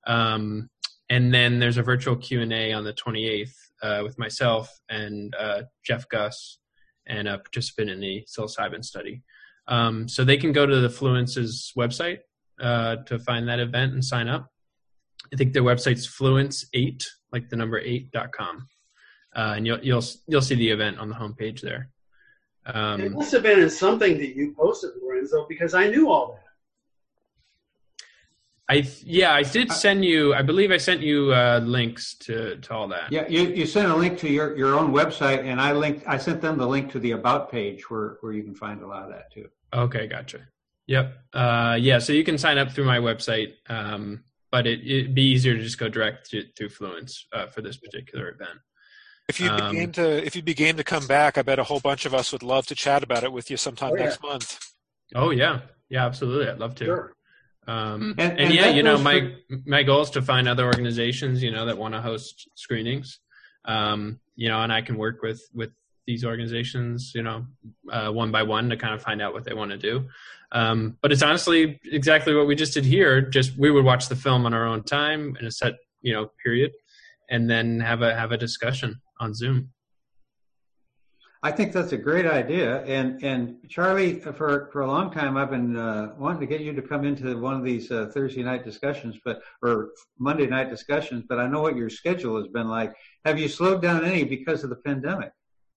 Um, 0.06 0.68
and 1.08 1.32
then 1.32 1.58
there's 1.58 1.76
a 1.76 1.82
virtual 1.82 2.16
Q 2.16 2.40
and 2.40 2.52
A 2.52 2.72
on 2.72 2.84
the 2.84 2.92
28th 2.92 3.54
uh, 3.82 4.00
with 4.02 4.18
myself 4.18 4.70
and 4.88 5.34
uh, 5.36 5.62
Jeff 5.84 6.08
Guss 6.08 6.58
and 7.06 7.28
a 7.28 7.38
participant 7.38 7.90
in 7.90 8.00
the 8.00 8.26
psilocybin 8.26 8.84
study. 8.84 9.22
Um, 9.68 10.08
so 10.08 10.24
they 10.24 10.36
can 10.36 10.52
go 10.52 10.66
to 10.66 10.80
the 10.80 10.88
Fluence's 10.88 11.72
website 11.76 12.20
uh, 12.60 12.96
to 13.06 13.18
find 13.18 13.48
that 13.48 13.60
event 13.60 13.92
and 13.92 14.04
sign 14.04 14.28
up. 14.28 14.50
I 15.32 15.36
think 15.36 15.52
their 15.52 15.62
website's 15.62 16.06
fluence8, 16.06 17.04
like 17.32 17.48
the 17.48 17.56
number 17.56 17.80
8.com. 17.80 18.68
Uh, 19.34 19.54
and 19.56 19.66
you'll, 19.66 19.80
you'll, 19.80 20.04
you'll 20.26 20.42
see 20.42 20.54
the 20.54 20.70
event 20.70 20.98
on 20.98 21.08
the 21.08 21.14
homepage 21.14 21.60
there. 21.60 21.90
Um, 22.66 23.00
it 23.00 23.12
must 23.12 23.32
have 23.32 23.42
been 23.42 23.60
in 23.60 23.70
something 23.70 24.16
that 24.18 24.36
you 24.36 24.54
posted, 24.56 24.92
Lorenzo, 25.02 25.46
because 25.48 25.74
I 25.74 25.88
knew 25.88 26.10
all 26.10 26.34
that. 26.34 26.40
I 28.66 28.88
yeah, 29.04 29.34
I 29.34 29.42
did 29.42 29.70
send 29.70 30.06
you. 30.06 30.32
I 30.32 30.40
believe 30.40 30.70
I 30.72 30.78
sent 30.78 31.02
you 31.02 31.34
uh, 31.34 31.60
links 31.62 32.14
to 32.20 32.56
to 32.56 32.72
all 32.72 32.88
that. 32.88 33.12
Yeah, 33.12 33.28
you, 33.28 33.42
you 33.42 33.66
sent 33.66 33.90
a 33.90 33.94
link 33.94 34.18
to 34.20 34.30
your, 34.30 34.56
your 34.56 34.74
own 34.74 34.90
website, 34.90 35.44
and 35.44 35.60
I 35.60 35.72
linked. 35.72 36.06
I 36.08 36.16
sent 36.16 36.40
them 36.40 36.56
the 36.56 36.66
link 36.66 36.90
to 36.92 36.98
the 36.98 37.10
about 37.10 37.50
page 37.50 37.90
where 37.90 38.16
where 38.22 38.32
you 38.32 38.42
can 38.42 38.54
find 38.54 38.80
a 38.80 38.86
lot 38.86 39.02
of 39.02 39.10
that 39.10 39.30
too. 39.30 39.50
Okay, 39.74 40.06
gotcha. 40.06 40.48
Yep. 40.86 41.14
Uh, 41.34 41.76
yeah, 41.78 41.98
so 41.98 42.14
you 42.14 42.24
can 42.24 42.38
sign 42.38 42.56
up 42.56 42.72
through 42.72 42.84
my 42.84 42.98
website, 42.98 43.52
um, 43.68 44.24
but 44.50 44.66
it, 44.66 44.80
it'd 44.86 45.14
be 45.14 45.24
easier 45.24 45.54
to 45.54 45.62
just 45.62 45.78
go 45.78 45.88
direct 45.88 46.30
to, 46.30 46.44
through 46.56 46.68
Fluence 46.68 47.24
uh, 47.32 47.46
for 47.46 47.60
this 47.60 47.76
particular 47.76 48.30
event. 48.30 48.58
If 49.28 49.40
you'd 49.40 49.50
Um, 49.50 49.70
be 49.72 49.78
game 49.78 49.92
to 49.92 50.26
if 50.26 50.36
you'd 50.36 50.44
be 50.44 50.54
game 50.54 50.76
to 50.76 50.84
come 50.84 51.06
back, 51.06 51.38
I 51.38 51.42
bet 51.42 51.58
a 51.58 51.64
whole 51.64 51.80
bunch 51.80 52.04
of 52.04 52.14
us 52.14 52.30
would 52.32 52.42
love 52.42 52.66
to 52.66 52.74
chat 52.74 53.02
about 53.02 53.24
it 53.24 53.32
with 53.32 53.50
you 53.50 53.56
sometime 53.56 53.92
Oh, 53.92 53.96
yeah. 53.96 54.04
next 54.04 54.22
month. 54.22 54.58
Oh 55.14 55.30
yeah, 55.30 55.60
yeah, 55.88 56.04
absolutely. 56.04 56.48
I'd 56.48 56.58
love 56.58 56.74
to. 56.76 56.84
Sure. 56.84 57.14
Um, 57.66 58.14
And- 58.18 58.20
and, 58.32 58.40
and 58.40 58.54
yeah, 58.54 58.68
you 58.68 58.82
know, 58.82 58.96
goes 58.96 59.04
my 59.04 59.34
my 59.66 59.82
goal 59.82 60.02
is 60.02 60.10
to 60.10 60.22
find 60.22 60.46
other 60.48 60.66
organizations, 60.66 61.42
you 61.42 61.50
know, 61.50 61.64
that 61.66 61.78
want 61.78 61.94
to 61.94 62.02
host 62.02 62.48
screenings. 62.54 63.20
Um, 63.64 64.20
you 64.36 64.48
know, 64.48 64.60
and 64.62 64.70
I 64.72 64.82
can 64.82 64.98
work 64.98 65.22
with 65.22 65.40
with 65.54 65.70
these 66.06 66.22
organizations, 66.26 67.12
you 67.14 67.22
know, 67.22 67.46
uh, 67.90 68.10
one 68.10 68.30
by 68.30 68.42
one 68.42 68.68
to 68.68 68.76
kind 68.76 68.92
of 68.92 69.00
find 69.02 69.22
out 69.22 69.32
what 69.32 69.44
they 69.44 69.54
want 69.54 69.70
to 69.70 69.78
do. 69.78 70.06
Um, 70.52 70.98
but 71.00 71.12
it's 71.12 71.22
honestly 71.22 71.80
exactly 71.84 72.34
what 72.34 72.46
we 72.46 72.54
just 72.54 72.74
did 72.74 72.84
here. 72.84 73.22
Just 73.22 73.56
we 73.56 73.70
would 73.70 73.86
watch 73.86 74.08
the 74.10 74.16
film 74.16 74.44
on 74.44 74.52
our 74.52 74.66
own 74.66 74.82
time 74.82 75.34
in 75.40 75.46
a 75.46 75.50
set, 75.50 75.74
you 76.02 76.12
know, 76.12 76.30
period, 76.44 76.72
and 77.30 77.48
then 77.48 77.80
have 77.80 78.02
a 78.02 78.14
have 78.14 78.32
a 78.32 78.36
discussion 78.36 79.00
on 79.20 79.34
Zoom. 79.34 79.70
I 81.42 81.52
think 81.52 81.72
that's 81.74 81.92
a 81.92 81.98
great 81.98 82.24
idea. 82.24 82.82
And 82.84 83.22
and 83.22 83.58
Charlie, 83.68 84.18
for 84.18 84.70
for 84.72 84.80
a 84.80 84.86
long 84.86 85.10
time, 85.10 85.36
I've 85.36 85.50
been 85.50 85.76
uh, 85.76 86.14
wanting 86.16 86.40
to 86.40 86.46
get 86.46 86.62
you 86.62 86.72
to 86.72 86.80
come 86.80 87.04
into 87.04 87.38
one 87.38 87.54
of 87.54 87.62
these 87.62 87.90
uh, 87.90 88.10
Thursday 88.14 88.42
night 88.42 88.64
discussions, 88.64 89.18
but 89.24 89.42
or 89.62 89.90
Monday 90.18 90.46
night 90.46 90.70
discussions. 90.70 91.24
But 91.28 91.38
I 91.40 91.46
know 91.46 91.60
what 91.60 91.76
your 91.76 91.90
schedule 91.90 92.38
has 92.38 92.48
been 92.48 92.68
like. 92.68 92.94
Have 93.26 93.38
you 93.38 93.48
slowed 93.48 93.82
down 93.82 94.06
any 94.06 94.24
because 94.24 94.64
of 94.64 94.70
the 94.70 94.76
pandemic? 94.76 95.32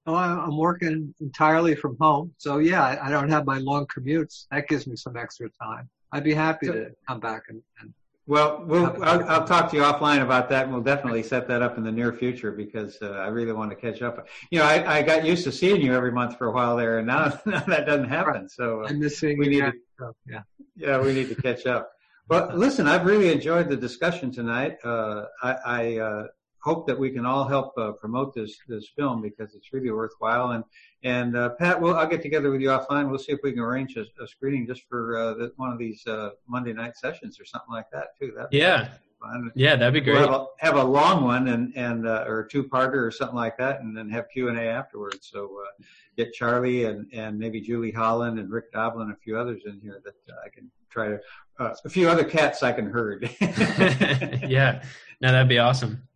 Oh, 0.05 0.13
I- 0.15 0.41
I'm 0.45 0.55
working 0.57 1.13
entirely 1.19 1.75
from 1.75 1.97
home, 1.99 2.33
so 2.37 2.59
yeah, 2.59 2.81
I- 2.81 3.07
I 3.07 3.09
don't 3.11 3.27
have 3.29 3.45
my 3.45 3.57
long 3.57 3.85
commutes. 3.87 4.47
That 4.51 4.69
gives 4.69 4.87
me 4.87 4.95
some 4.95 5.17
extra 5.17 5.49
time. 5.61 5.89
I'd 6.13 6.23
be 6.23 6.33
happy 6.33 6.67
to 6.67 6.91
come 7.05 7.19
back 7.19 7.43
and, 7.49 7.61
and 7.81 7.93
Well, 8.27 8.61
we'll 8.65 9.01
I'll, 9.03 9.23
I'll 9.29 9.47
talk 9.47 9.71
to 9.71 9.77
you 9.77 9.83
offline 9.83 10.21
about 10.21 10.49
that, 10.49 10.65
and 10.65 10.73
we'll 10.73 10.83
definitely 10.83 11.23
set 11.23 11.47
that 11.47 11.61
up 11.61 11.77
in 11.77 11.83
the 11.85 11.91
near 11.91 12.11
future 12.11 12.51
because 12.51 12.97
uh, 13.01 13.11
I 13.11 13.27
really 13.27 13.53
want 13.53 13.71
to 13.71 13.75
catch 13.75 14.01
up. 14.01 14.27
You 14.51 14.59
know, 14.59 14.65
I, 14.65 14.97
I 14.97 15.01
got 15.01 15.25
used 15.25 15.45
to 15.45 15.51
seeing 15.51 15.81
you 15.81 15.93
every 15.95 16.11
month 16.11 16.37
for 16.37 16.47
a 16.47 16.51
while 16.51 16.75
there, 16.75 16.97
and 16.97 17.07
now, 17.07 17.39
now 17.45 17.61
that 17.61 17.85
doesn't 17.85 18.09
happen. 18.09 18.49
So 18.49 18.83
uh, 18.83 18.89
I'm 18.89 18.99
missing. 18.99 19.37
we 19.39 19.47
need 19.47 19.59
yeah, 19.59 19.71
to 19.99 20.13
yeah. 20.27 20.41
Yeah, 20.75 21.01
we 21.01 21.13
need 21.13 21.29
to 21.29 21.35
catch 21.35 21.65
up. 21.65 21.89
Well, 22.29 22.51
listen, 22.53 22.89
I've 22.89 23.05
really 23.05 23.31
enjoyed 23.31 23.69
the 23.69 23.77
discussion 23.77 24.33
tonight. 24.33 24.75
Uh, 24.83 25.27
I, 25.41 25.55
I 25.65 25.97
uh, 25.99 26.27
hope 26.59 26.87
that 26.87 26.97
we 26.97 27.09
can 27.11 27.25
all 27.25 27.47
help 27.47 27.77
uh, 27.77 27.91
promote 27.93 28.33
this 28.33 28.57
this 28.67 28.87
film 28.95 29.21
because 29.21 29.55
it's 29.55 29.71
really 29.73 29.91
worthwhile. 29.91 30.51
And 30.51 30.63
and 31.03 31.37
uh, 31.37 31.49
Pat, 31.49 31.79
we'll 31.79 31.95
I'll 31.95 32.07
get 32.07 32.21
together 32.21 32.51
with 32.51 32.61
you 32.61 32.69
offline. 32.69 33.09
We'll 33.09 33.19
see 33.19 33.33
if 33.33 33.39
we 33.43 33.51
can 33.51 33.61
arrange 33.61 33.95
a, 33.97 34.05
a 34.21 34.27
screening 34.27 34.65
just 34.67 34.83
for 34.89 35.17
uh, 35.17 35.33
the, 35.35 35.53
one 35.57 35.71
of 35.71 35.77
these 35.77 36.05
uh, 36.07 36.31
Monday 36.47 36.73
night 36.73 36.97
sessions 36.97 37.39
or 37.39 37.45
something 37.45 37.71
like 37.71 37.89
that 37.91 38.17
too. 38.19 38.33
That 38.35 38.47
Yeah, 38.51 38.89
fun. 39.21 39.51
yeah, 39.55 39.75
that'd 39.75 39.93
be 39.93 40.01
great. 40.01 40.19
We'll 40.19 40.31
have, 40.31 40.41
a, 40.41 40.47
have 40.59 40.75
a 40.75 40.83
long 40.83 41.23
one 41.23 41.47
and 41.49 41.75
and 41.75 42.07
uh, 42.07 42.25
or 42.27 42.41
a 42.41 42.49
two 42.49 42.63
parter 42.63 43.05
or 43.05 43.11
something 43.11 43.37
like 43.37 43.57
that, 43.57 43.81
and 43.81 43.95
then 43.95 44.09
have 44.09 44.29
Q 44.29 44.49
and 44.49 44.57
A 44.57 44.63
afterwards. 44.63 45.29
So 45.31 45.59
uh, 45.65 45.83
get 46.17 46.33
Charlie 46.33 46.85
and 46.85 47.07
and 47.13 47.37
maybe 47.37 47.61
Julie 47.61 47.91
Holland 47.91 48.39
and 48.39 48.49
Rick 48.49 48.71
Doblin 48.71 49.07
and 49.07 49.15
a 49.15 49.19
few 49.19 49.37
others 49.37 49.63
in 49.65 49.79
here 49.79 50.01
that 50.03 50.15
I 50.43 50.49
can 50.49 50.69
try 50.89 51.09
to 51.09 51.19
uh, 51.59 51.73
a 51.85 51.89
few 51.89 52.09
other 52.09 52.23
cats 52.23 52.63
I 52.63 52.71
can 52.71 52.89
herd. 52.89 53.29
yeah, 53.39 54.83
no, 55.21 55.31
that'd 55.31 55.47
be 55.47 55.59
awesome. 55.59 56.06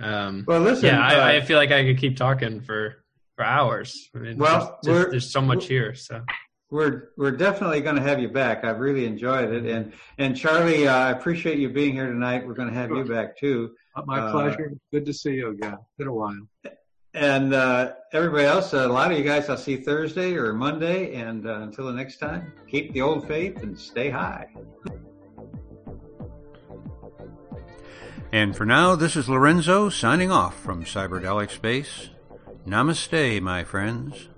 Um, 0.00 0.44
Well, 0.46 0.60
listen. 0.60 0.86
yeah, 0.86 1.00
uh, 1.06 1.20
I, 1.20 1.36
I 1.36 1.40
feel 1.40 1.56
like 1.56 1.70
I 1.72 1.84
could 1.84 1.98
keep 1.98 2.16
talking 2.16 2.60
for 2.60 3.04
for 3.36 3.44
hours. 3.44 4.10
I 4.14 4.18
mean, 4.18 4.38
Well, 4.38 4.78
there's, 4.82 4.92
we're- 4.94 5.02
just, 5.04 5.10
there's 5.12 5.30
so 5.32 5.40
much 5.40 5.66
here. 5.66 5.94
So 5.94 6.22
we're 6.70 7.10
we're 7.16 7.30
definitely 7.32 7.80
going 7.80 7.96
to 7.96 8.02
have 8.02 8.20
you 8.20 8.28
back. 8.28 8.64
I've 8.64 8.78
really 8.78 9.06
enjoyed 9.06 9.52
it, 9.52 9.64
and 9.66 9.92
and 10.18 10.36
Charlie, 10.36 10.86
uh, 10.86 10.94
I 10.94 11.10
appreciate 11.12 11.58
you 11.58 11.68
being 11.68 11.92
here 11.94 12.06
tonight. 12.06 12.46
We're 12.46 12.54
going 12.54 12.68
to 12.68 12.74
have 12.74 12.90
you 12.90 13.04
back 13.04 13.38
too. 13.38 13.74
My 14.06 14.20
Uh, 14.20 14.30
pleasure. 14.32 14.72
Good 14.92 15.06
to 15.06 15.12
see 15.12 15.34
you 15.34 15.48
again. 15.50 15.76
Been 15.98 16.08
a 16.08 16.12
while. 16.14 16.36
And 17.14 17.52
uh, 17.54 17.94
everybody 18.12 18.44
else, 18.44 18.74
a 18.74 18.86
lot 18.86 19.10
of 19.10 19.18
you 19.18 19.24
guys, 19.24 19.48
I'll 19.48 19.56
see 19.56 19.76
Thursday 19.76 20.34
or 20.34 20.52
Monday. 20.52 21.14
And 21.14 21.48
uh, 21.48 21.60
until 21.62 21.86
the 21.86 21.92
next 21.92 22.18
time, 22.18 22.52
keep 22.70 22.92
the 22.92 23.00
old 23.00 23.26
faith 23.26 23.56
and 23.62 23.76
stay 23.76 24.08
high. 24.10 24.46
And 28.30 28.54
for 28.54 28.66
now, 28.66 28.94
this 28.94 29.16
is 29.16 29.28
Lorenzo 29.28 29.88
signing 29.88 30.30
off 30.30 30.58
from 30.60 30.84
Cyberdelic 30.84 31.50
Space. 31.50 32.10
Namaste, 32.66 33.40
my 33.40 33.64
friends. 33.64 34.28